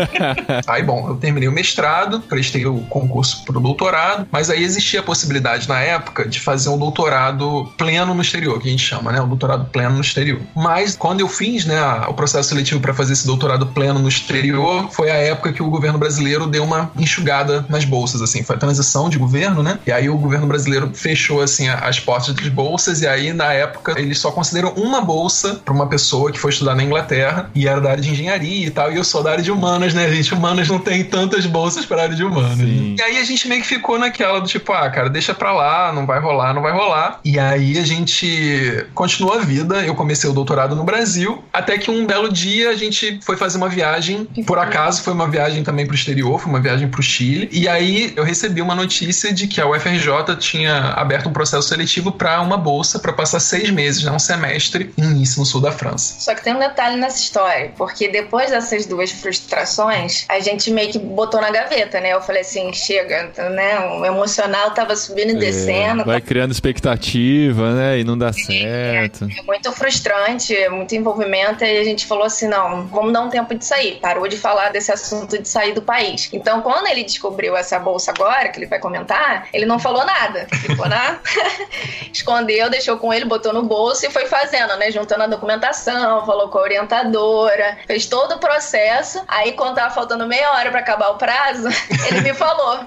aí, 0.66 0.82
bom, 0.82 1.08
eu 1.08 1.16
terminei 1.16 1.48
o 1.48 1.52
mestrado, 1.52 2.20
prestei 2.20 2.66
o 2.66 2.80
concurso 2.88 3.44
para 3.44 3.58
o 3.58 3.60
doutorado, 3.60 4.26
mas 4.30 4.50
aí 4.50 4.62
existia 4.62 5.00
a 5.00 5.02
possibilidade 5.02 5.68
na 5.68 5.80
época 5.80 6.28
de 6.28 6.40
fazer 6.40 6.68
um 6.68 6.78
doutorado 6.78 7.72
pleno 7.76 8.14
no 8.14 8.22
exterior, 8.22 8.60
que 8.60 8.68
a 8.68 8.70
gente 8.70 8.84
chama, 8.84 9.12
né? 9.12 9.20
Um 9.20 9.28
doutorado 9.28 9.66
pleno 9.66 9.94
no 9.94 10.00
exterior. 10.00 10.40
Mas 10.54 10.96
quando 10.96 11.20
eu 11.20 11.28
fiz, 11.28 11.64
né, 11.64 11.80
o 12.08 12.14
processo 12.14 12.48
seletivo 12.50 12.80
para 12.80 12.94
fazer 12.94 13.12
esse 13.12 13.26
doutorado 13.26 13.63
pleno 13.66 13.98
no 13.98 14.08
exterior, 14.08 14.88
foi 14.90 15.10
a 15.10 15.14
época 15.14 15.52
que 15.52 15.62
o 15.62 15.70
governo 15.70 15.98
brasileiro 15.98 16.46
deu 16.46 16.64
uma 16.64 16.90
enxugada 16.98 17.64
nas 17.68 17.84
bolsas, 17.84 18.22
assim, 18.22 18.42
foi 18.42 18.56
a 18.56 18.58
transição 18.58 19.08
de 19.08 19.18
governo, 19.18 19.62
né? 19.62 19.78
E 19.86 19.92
aí 19.92 20.08
o 20.08 20.16
governo 20.16 20.46
brasileiro 20.46 20.90
fechou 20.94 21.42
assim 21.42 21.68
as 21.68 22.00
portas 22.00 22.34
das 22.34 22.48
bolsas 22.48 23.02
e 23.02 23.06
aí 23.06 23.32
na 23.32 23.52
época 23.52 23.98
eles 23.98 24.18
só 24.18 24.30
consideram 24.30 24.70
uma 24.76 25.00
bolsa 25.00 25.60
para 25.64 25.74
uma 25.74 25.86
pessoa 25.86 26.30
que 26.30 26.38
foi 26.38 26.50
estudar 26.50 26.74
na 26.74 26.82
Inglaterra 26.82 27.50
e 27.54 27.66
era 27.66 27.80
da 27.80 27.90
área 27.90 28.02
de 28.02 28.10
engenharia 28.10 28.66
e 28.66 28.70
tal, 28.70 28.92
e 28.92 28.96
eu 28.96 29.04
sou 29.04 29.22
da 29.22 29.32
área 29.32 29.42
de 29.42 29.50
humanas, 29.50 29.94
né, 29.94 30.08
gente? 30.10 30.34
Humanas 30.34 30.68
não 30.68 30.78
tem 30.78 31.04
tantas 31.04 31.46
bolsas 31.46 31.84
para 31.84 32.02
área 32.02 32.16
de 32.16 32.24
humanas. 32.24 32.58
Sim. 32.58 32.96
E 32.98 33.02
aí 33.02 33.18
a 33.18 33.24
gente 33.24 33.48
meio 33.48 33.60
que 33.60 33.66
ficou 33.66 33.98
naquela 33.98 34.40
do 34.40 34.46
tipo, 34.46 34.72
ah, 34.72 34.88
cara, 34.90 35.08
deixa 35.08 35.34
pra 35.34 35.52
lá, 35.52 35.92
não 35.92 36.06
vai 36.06 36.20
rolar, 36.20 36.54
não 36.54 36.62
vai 36.62 36.72
rolar. 36.72 37.20
E 37.24 37.38
aí 37.38 37.78
a 37.78 37.84
gente 37.84 38.86
continuou 38.94 39.34
a 39.34 39.38
vida, 39.38 39.84
eu 39.84 39.94
comecei 39.94 40.28
o 40.28 40.32
doutorado 40.32 40.74
no 40.74 40.84
Brasil, 40.84 41.42
até 41.52 41.78
que 41.78 41.90
um 41.90 42.06
belo 42.06 42.32
dia 42.32 42.70
a 42.70 42.76
gente 42.76 43.20
foi 43.22 43.36
fazer 43.36 43.53
uma 43.54 43.68
viagem, 43.68 44.24
por 44.46 44.58
acaso 44.58 45.02
foi 45.02 45.12
uma 45.12 45.28
viagem 45.28 45.62
também 45.62 45.86
pro 45.86 45.94
exterior, 45.94 46.38
foi 46.40 46.50
uma 46.50 46.60
viagem 46.60 46.88
pro 46.88 47.02
Chile, 47.02 47.48
e 47.52 47.68
aí 47.68 48.12
eu 48.16 48.24
recebi 48.24 48.60
uma 48.60 48.74
notícia 48.74 49.32
de 49.32 49.46
que 49.46 49.60
a 49.60 49.68
UFRJ 49.68 50.36
tinha 50.38 50.92
aberto 50.94 51.28
um 51.28 51.32
processo 51.32 51.68
seletivo 51.68 52.12
para 52.12 52.40
uma 52.40 52.56
bolsa 52.56 52.98
para 52.98 53.12
passar 53.12 53.40
seis 53.40 53.70
meses, 53.70 54.04
né, 54.04 54.10
um 54.10 54.18
semestre 54.18 54.92
em 54.96 55.14
Nice, 55.14 55.38
no 55.38 55.44
sul 55.44 55.60
da 55.60 55.72
França. 55.72 56.20
Só 56.20 56.34
que 56.34 56.42
tem 56.42 56.54
um 56.54 56.58
detalhe 56.58 56.96
nessa 56.96 57.18
história, 57.18 57.72
porque 57.76 58.08
depois 58.08 58.50
dessas 58.50 58.86
duas 58.86 59.10
frustrações, 59.10 60.24
a 60.28 60.40
gente 60.40 60.70
meio 60.70 60.90
que 60.90 60.98
botou 60.98 61.40
na 61.40 61.50
gaveta, 61.50 62.00
né? 62.00 62.12
Eu 62.12 62.22
falei 62.22 62.42
assim, 62.42 62.72
chega, 62.72 63.30
né? 63.50 63.80
O 63.98 64.04
emocional 64.04 64.70
tava 64.72 64.96
subindo 64.96 65.30
e 65.30 65.38
descendo. 65.38 66.02
É, 66.02 66.04
vai 66.04 66.20
criando 66.20 66.52
expectativa, 66.52 67.74
né? 67.74 67.98
E 67.98 68.04
não 68.04 68.16
dá 68.16 68.32
certo. 68.32 69.24
É 69.24 69.42
muito 69.42 69.70
frustrante, 69.72 70.54
é 70.54 70.68
muito 70.68 70.94
envolvimento, 70.94 71.64
e 71.64 71.78
a 71.78 71.84
gente 71.84 72.06
falou 72.06 72.24
assim: 72.24 72.48
não, 72.48 72.86
vamos 72.86 73.12
dar 73.12 73.22
um 73.22 73.28
tempo 73.28 73.43
tempo 73.44 73.54
de 73.54 73.64
sair. 73.64 73.98
Parou 74.00 74.26
de 74.26 74.36
falar 74.36 74.70
desse 74.70 74.90
assunto 74.90 75.40
de 75.40 75.48
sair 75.48 75.72
do 75.72 75.82
país. 75.82 76.28
Então, 76.32 76.62
quando 76.62 76.86
ele 76.86 77.04
descobriu 77.04 77.56
essa 77.56 77.78
bolsa 77.78 78.10
agora, 78.10 78.48
que 78.48 78.58
ele 78.58 78.66
vai 78.66 78.78
comentar, 78.78 79.48
ele 79.52 79.66
não 79.66 79.78
falou 79.78 80.04
nada. 80.04 80.46
Ficou 80.52 80.88
na. 80.88 81.18
Escondeu, 82.12 82.70
deixou 82.70 82.96
com 82.96 83.12
ele, 83.12 83.24
botou 83.24 83.52
no 83.52 83.62
bolso 83.62 84.06
e 84.06 84.10
foi 84.10 84.26
fazendo, 84.26 84.76
né? 84.76 84.90
Juntando 84.90 85.24
a 85.24 85.26
documentação, 85.26 86.24
falou 86.24 86.48
com 86.48 86.58
a 86.58 86.62
orientadora, 86.62 87.78
fez 87.86 88.06
todo 88.06 88.36
o 88.36 88.38
processo. 88.38 89.22
Aí, 89.28 89.52
quando 89.52 89.74
tava 89.76 89.94
faltando 89.94 90.26
meia 90.26 90.52
hora 90.52 90.70
para 90.70 90.80
acabar 90.80 91.10
o 91.10 91.16
prazo, 91.16 91.68
ele 92.08 92.20
me 92.20 92.34
falou: 92.34 92.84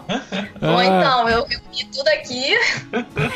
Bom, 0.60 0.82
então, 0.82 1.30
eu, 1.30 1.46
vi 1.78 1.86
tudo 1.86 2.08
aqui. 2.08 2.56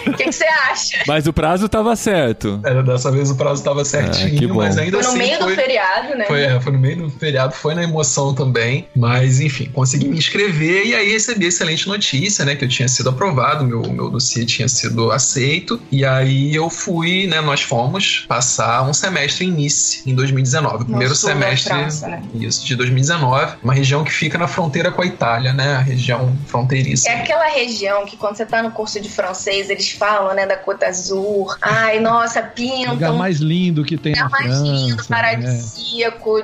O 0.07 0.13
que, 0.13 0.23
que 0.25 0.31
você 0.31 0.45
acha? 0.45 1.03
Mas 1.07 1.27
o 1.27 1.33
prazo 1.33 1.69
tava 1.69 1.95
certo. 1.95 2.59
Era, 2.65 2.81
dessa 2.81 3.11
vez 3.11 3.29
o 3.29 3.35
prazo 3.35 3.63
tava 3.63 3.85
certinho, 3.85 4.35
Ah, 4.35 4.39
que 4.39 4.47
bom. 4.47 4.55
mas 4.55 4.77
ainda 4.77 4.97
Foi 4.97 5.03
no 5.03 5.09
assim 5.09 5.17
meio 5.17 5.37
foi... 5.37 5.55
do 5.55 5.61
feriado, 5.61 6.15
né? 6.15 6.25
Foi, 6.25 6.43
é, 6.43 6.59
foi 6.59 6.71
no 6.71 6.79
meio 6.79 6.97
do 6.97 7.10
feriado, 7.19 7.53
foi 7.53 7.73
na 7.75 7.83
emoção 7.83 8.33
também. 8.33 8.87
Mas, 8.95 9.39
enfim, 9.39 9.65
consegui 9.73 10.07
me 10.07 10.17
inscrever 10.17 10.85
e 10.85 10.95
aí 10.95 11.11
recebi 11.11 11.45
excelente 11.45 11.87
notícia, 11.87 12.45
né? 12.45 12.55
Que 12.55 12.65
eu 12.65 12.69
tinha 12.69 12.87
sido 12.87 13.09
aprovado, 13.09 13.63
meu, 13.65 13.81
meu 13.91 14.09
dossiê 14.09 14.45
tinha 14.45 14.67
sido 14.67 15.11
aceito. 15.11 15.79
E 15.91 16.05
aí 16.05 16.53
eu 16.53 16.69
fui, 16.69 17.27
né? 17.27 17.41
Nós 17.41 17.61
fomos 17.61 18.25
passar 18.27 18.83
um 18.87 18.93
semestre 18.93 19.45
em 19.45 19.51
Nice, 19.51 20.01
em 20.09 20.15
2019. 20.15 20.83
O 20.83 20.85
primeiro 20.85 21.15
semestre. 21.15 21.73
França, 21.73 22.07
né? 22.07 22.21
Isso, 22.33 22.65
de 22.65 22.75
2019. 22.75 23.55
Uma 23.63 23.73
região 23.73 24.03
que 24.03 24.11
fica 24.11 24.37
na 24.37 24.47
fronteira 24.47 24.91
com 24.91 25.01
a 25.01 25.05
Itália, 25.05 25.53
né? 25.53 25.75
A 25.75 25.81
região 25.81 26.35
fronteiriça. 26.47 27.09
É 27.09 27.21
aquela 27.21 27.47
região 27.49 28.05
que 28.05 28.17
quando 28.17 28.35
você 28.35 28.45
tá 28.45 28.61
no 28.63 28.71
curso 28.71 28.99
de 28.99 29.09
francês, 29.09 29.69
eles 29.69 29.91
falam, 29.91 30.33
né, 30.35 30.45
da 30.45 30.55
Côte 30.57 30.85
Azur. 30.85 31.57
Ai, 31.61 31.99
nossa, 31.99 32.39
O 32.39 32.43
lugar 32.43 32.53
pintam. 32.55 33.17
mais 33.17 33.37
lindo 33.39 33.83
que 33.83 33.97
tem 33.97 34.13
lugar 34.13 34.29
na 34.29 34.29
mais 34.29 34.59
lindo, 34.61 34.95
França, 35.03 35.09
né? 35.09 35.15
paradisíaco, 35.21 36.43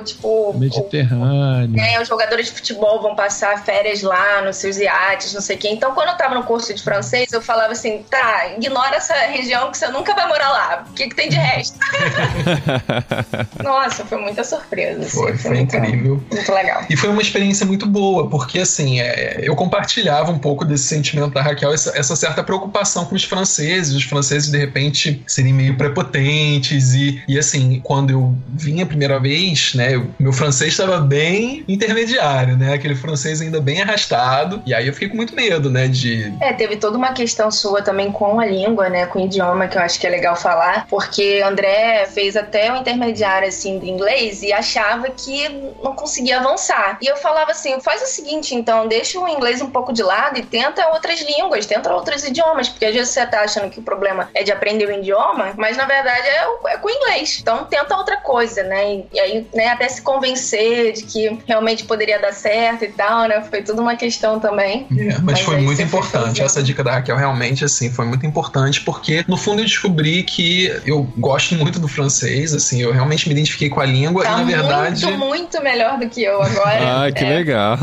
tipo. 0.52 0.58
Mediterrâneo. 0.60 1.76
né, 1.76 2.00
os 2.00 2.08
jogadores 2.08 2.46
de 2.46 2.52
futebol 2.52 3.00
vão 3.02 3.14
passar 3.14 3.64
férias 3.64 4.02
lá 4.02 4.42
nos 4.42 4.56
seus 4.56 4.76
iates, 4.78 5.32
não 5.34 5.40
sei 5.40 5.56
o 5.56 5.58
quê. 5.58 5.68
Então, 5.70 5.94
quando 5.94 6.08
eu 6.10 6.16
tava 6.16 6.34
no 6.34 6.42
curso 6.44 6.72
de 6.74 6.82
francês, 6.82 7.32
eu 7.32 7.40
falava 7.42 7.72
assim: 7.72 8.04
tá, 8.10 8.48
ignora 8.56 8.96
essa 8.96 9.14
região 9.14 9.70
que 9.70 9.78
você 9.78 9.88
nunca 9.88 10.14
vai 10.14 10.26
morar 10.28 10.48
lá. 10.50 10.84
O 10.88 10.92
que, 10.94 11.08
que 11.08 11.14
tem 11.14 11.28
de 11.28 11.36
resto? 11.36 11.78
Nossa, 13.62 14.04
foi 14.04 14.18
muita 14.20 14.44
surpresa. 14.44 15.00
assim, 15.00 15.10
Foi, 15.10 15.36
foi 15.36 15.50
muito, 15.54 15.76
incrível. 15.76 16.22
Muito 16.32 16.52
legal. 16.52 16.84
E 16.88 16.96
foi 16.96 17.10
uma 17.10 17.22
experiência 17.22 17.66
muito 17.66 17.86
boa, 17.86 18.28
porque 18.28 18.60
assim, 18.60 19.00
é, 19.00 19.40
eu 19.42 19.54
compartilhava 19.56 20.30
um 20.30 20.38
pouco 20.38 20.64
desse 20.64 20.84
sentimento 20.84 21.32
da 21.34 21.42
Raquel, 21.42 21.72
essa, 21.72 21.96
essa 21.96 22.16
certa 22.16 22.42
preocupação 22.42 23.04
com 23.04 23.14
os 23.14 23.24
franceses. 23.24 23.94
Os 23.94 24.04
franceses, 24.04 24.50
de 24.50 24.58
repente, 24.58 25.22
serem 25.26 25.52
meio 25.52 25.76
prepotentes. 25.76 26.94
E, 26.94 27.22
e 27.28 27.38
assim, 27.38 27.80
quando 27.82 28.10
eu 28.10 28.34
vim 28.48 28.80
a 28.82 28.86
primeira 28.86 29.18
vez, 29.18 29.74
né, 29.74 29.94
eu- 29.94 30.08
meu 30.18 30.32
francês 30.38 30.72
estava 30.72 30.98
bem 30.98 31.64
intermediário, 31.66 32.56
né? 32.56 32.72
Aquele 32.72 32.94
francês 32.94 33.42
ainda 33.42 33.60
bem 33.60 33.82
arrastado. 33.82 34.62
E 34.64 34.72
aí 34.72 34.86
eu 34.86 34.92
fiquei 34.92 35.08
com 35.08 35.16
muito 35.16 35.34
medo, 35.34 35.68
né, 35.68 35.88
de. 35.88 36.32
É, 36.40 36.52
teve 36.52 36.76
toda 36.76 36.96
uma 36.96 37.12
questão 37.12 37.50
sua 37.50 37.82
também 37.82 38.12
com 38.12 38.38
a 38.38 38.46
língua, 38.46 38.88
né? 38.88 39.06
Com 39.06 39.20
o 39.20 39.24
idioma, 39.24 39.66
que 39.66 39.76
eu 39.76 39.82
acho 39.82 39.98
que 39.98 40.06
é 40.06 40.10
legal 40.10 40.36
falar. 40.36 40.86
Porque 40.88 41.42
André 41.44 42.06
fez 42.06 42.36
até 42.36 42.72
o 42.72 42.76
intermediário, 42.76 43.48
assim, 43.48 43.78
do 43.78 43.86
inglês 43.86 44.42
e 44.42 44.52
achava 44.52 45.10
que 45.10 45.48
não 45.82 45.94
conseguia 45.94 46.38
avançar. 46.38 46.98
E 47.02 47.06
eu 47.06 47.16
falava 47.16 47.50
assim: 47.50 47.80
faz 47.80 48.00
o 48.02 48.06
seguinte, 48.06 48.54
então, 48.54 48.86
deixa 48.86 49.18
o 49.18 49.28
inglês 49.28 49.60
um 49.60 49.70
pouco 49.70 49.92
de 49.92 50.02
lado 50.02 50.38
e 50.38 50.42
tenta 50.42 50.88
outras 50.90 51.20
línguas, 51.20 51.66
tenta 51.66 51.92
outros 51.92 52.24
idiomas. 52.24 52.68
Porque 52.68 52.86
às 52.86 52.94
vezes 52.94 53.10
você 53.10 53.26
tá 53.26 53.40
achando 53.40 53.70
que 53.70 53.80
o 53.80 53.82
problema 53.82 54.30
é 54.34 54.44
de 54.44 54.52
aprender 54.52 54.86
o 54.86 54.92
idioma, 54.92 55.52
mas 55.56 55.76
na 55.76 55.84
verdade 55.84 56.28
é, 56.28 56.74
é 56.74 56.76
com 56.78 56.86
o 56.86 56.90
inglês. 56.90 57.38
Então 57.42 57.64
tenta 57.64 57.96
outra 57.96 58.18
coisa, 58.18 58.62
né? 58.62 58.94
E, 58.94 59.06
e 59.12 59.20
aí, 59.20 59.46
né, 59.52 59.68
até 59.68 59.88
se 59.88 60.00
convencer 60.00 60.27
de 60.34 61.02
que 61.04 61.38
realmente 61.46 61.84
poderia 61.84 62.18
dar 62.18 62.32
certo 62.32 62.84
e 62.84 62.88
tal, 62.88 63.28
né? 63.28 63.42
Foi 63.48 63.62
tudo 63.62 63.82
uma 63.82 63.96
questão 63.96 64.38
também. 64.40 64.86
É, 64.96 65.14
mas, 65.14 65.22
Mas 65.22 65.40
foi 65.40 65.58
muito 65.58 65.80
importante. 65.82 66.42
Essa 66.42 66.62
dica 66.62 66.82
da 66.82 66.92
Raquel 66.92 67.16
realmente, 67.16 67.64
assim, 67.64 67.90
foi 67.90 68.06
muito 68.06 68.24
importante, 68.26 68.80
porque 68.80 69.24
no 69.28 69.36
fundo 69.36 69.60
eu 69.60 69.64
descobri 69.64 70.22
que 70.22 70.66
eu 70.86 71.02
gosto 71.16 71.54
muito 71.54 71.78
do 71.78 71.88
francês, 71.88 72.54
assim, 72.54 72.82
eu 72.82 72.92
realmente 72.92 73.28
me 73.28 73.34
identifiquei 73.34 73.68
com 73.68 73.80
a 73.80 73.86
língua 73.86 74.24
Tá 74.24 74.32
e 74.32 74.36
na 74.36 74.44
verdade. 74.44 75.04
muito, 75.06 75.18
muito 75.18 75.62
melhor 75.62 75.98
do 75.98 76.08
que 76.08 76.22
eu 76.22 76.42
agora. 76.42 77.04
Ah, 77.06 77.12
que 77.12 77.24
É, 77.24 77.28
legal. 77.34 77.76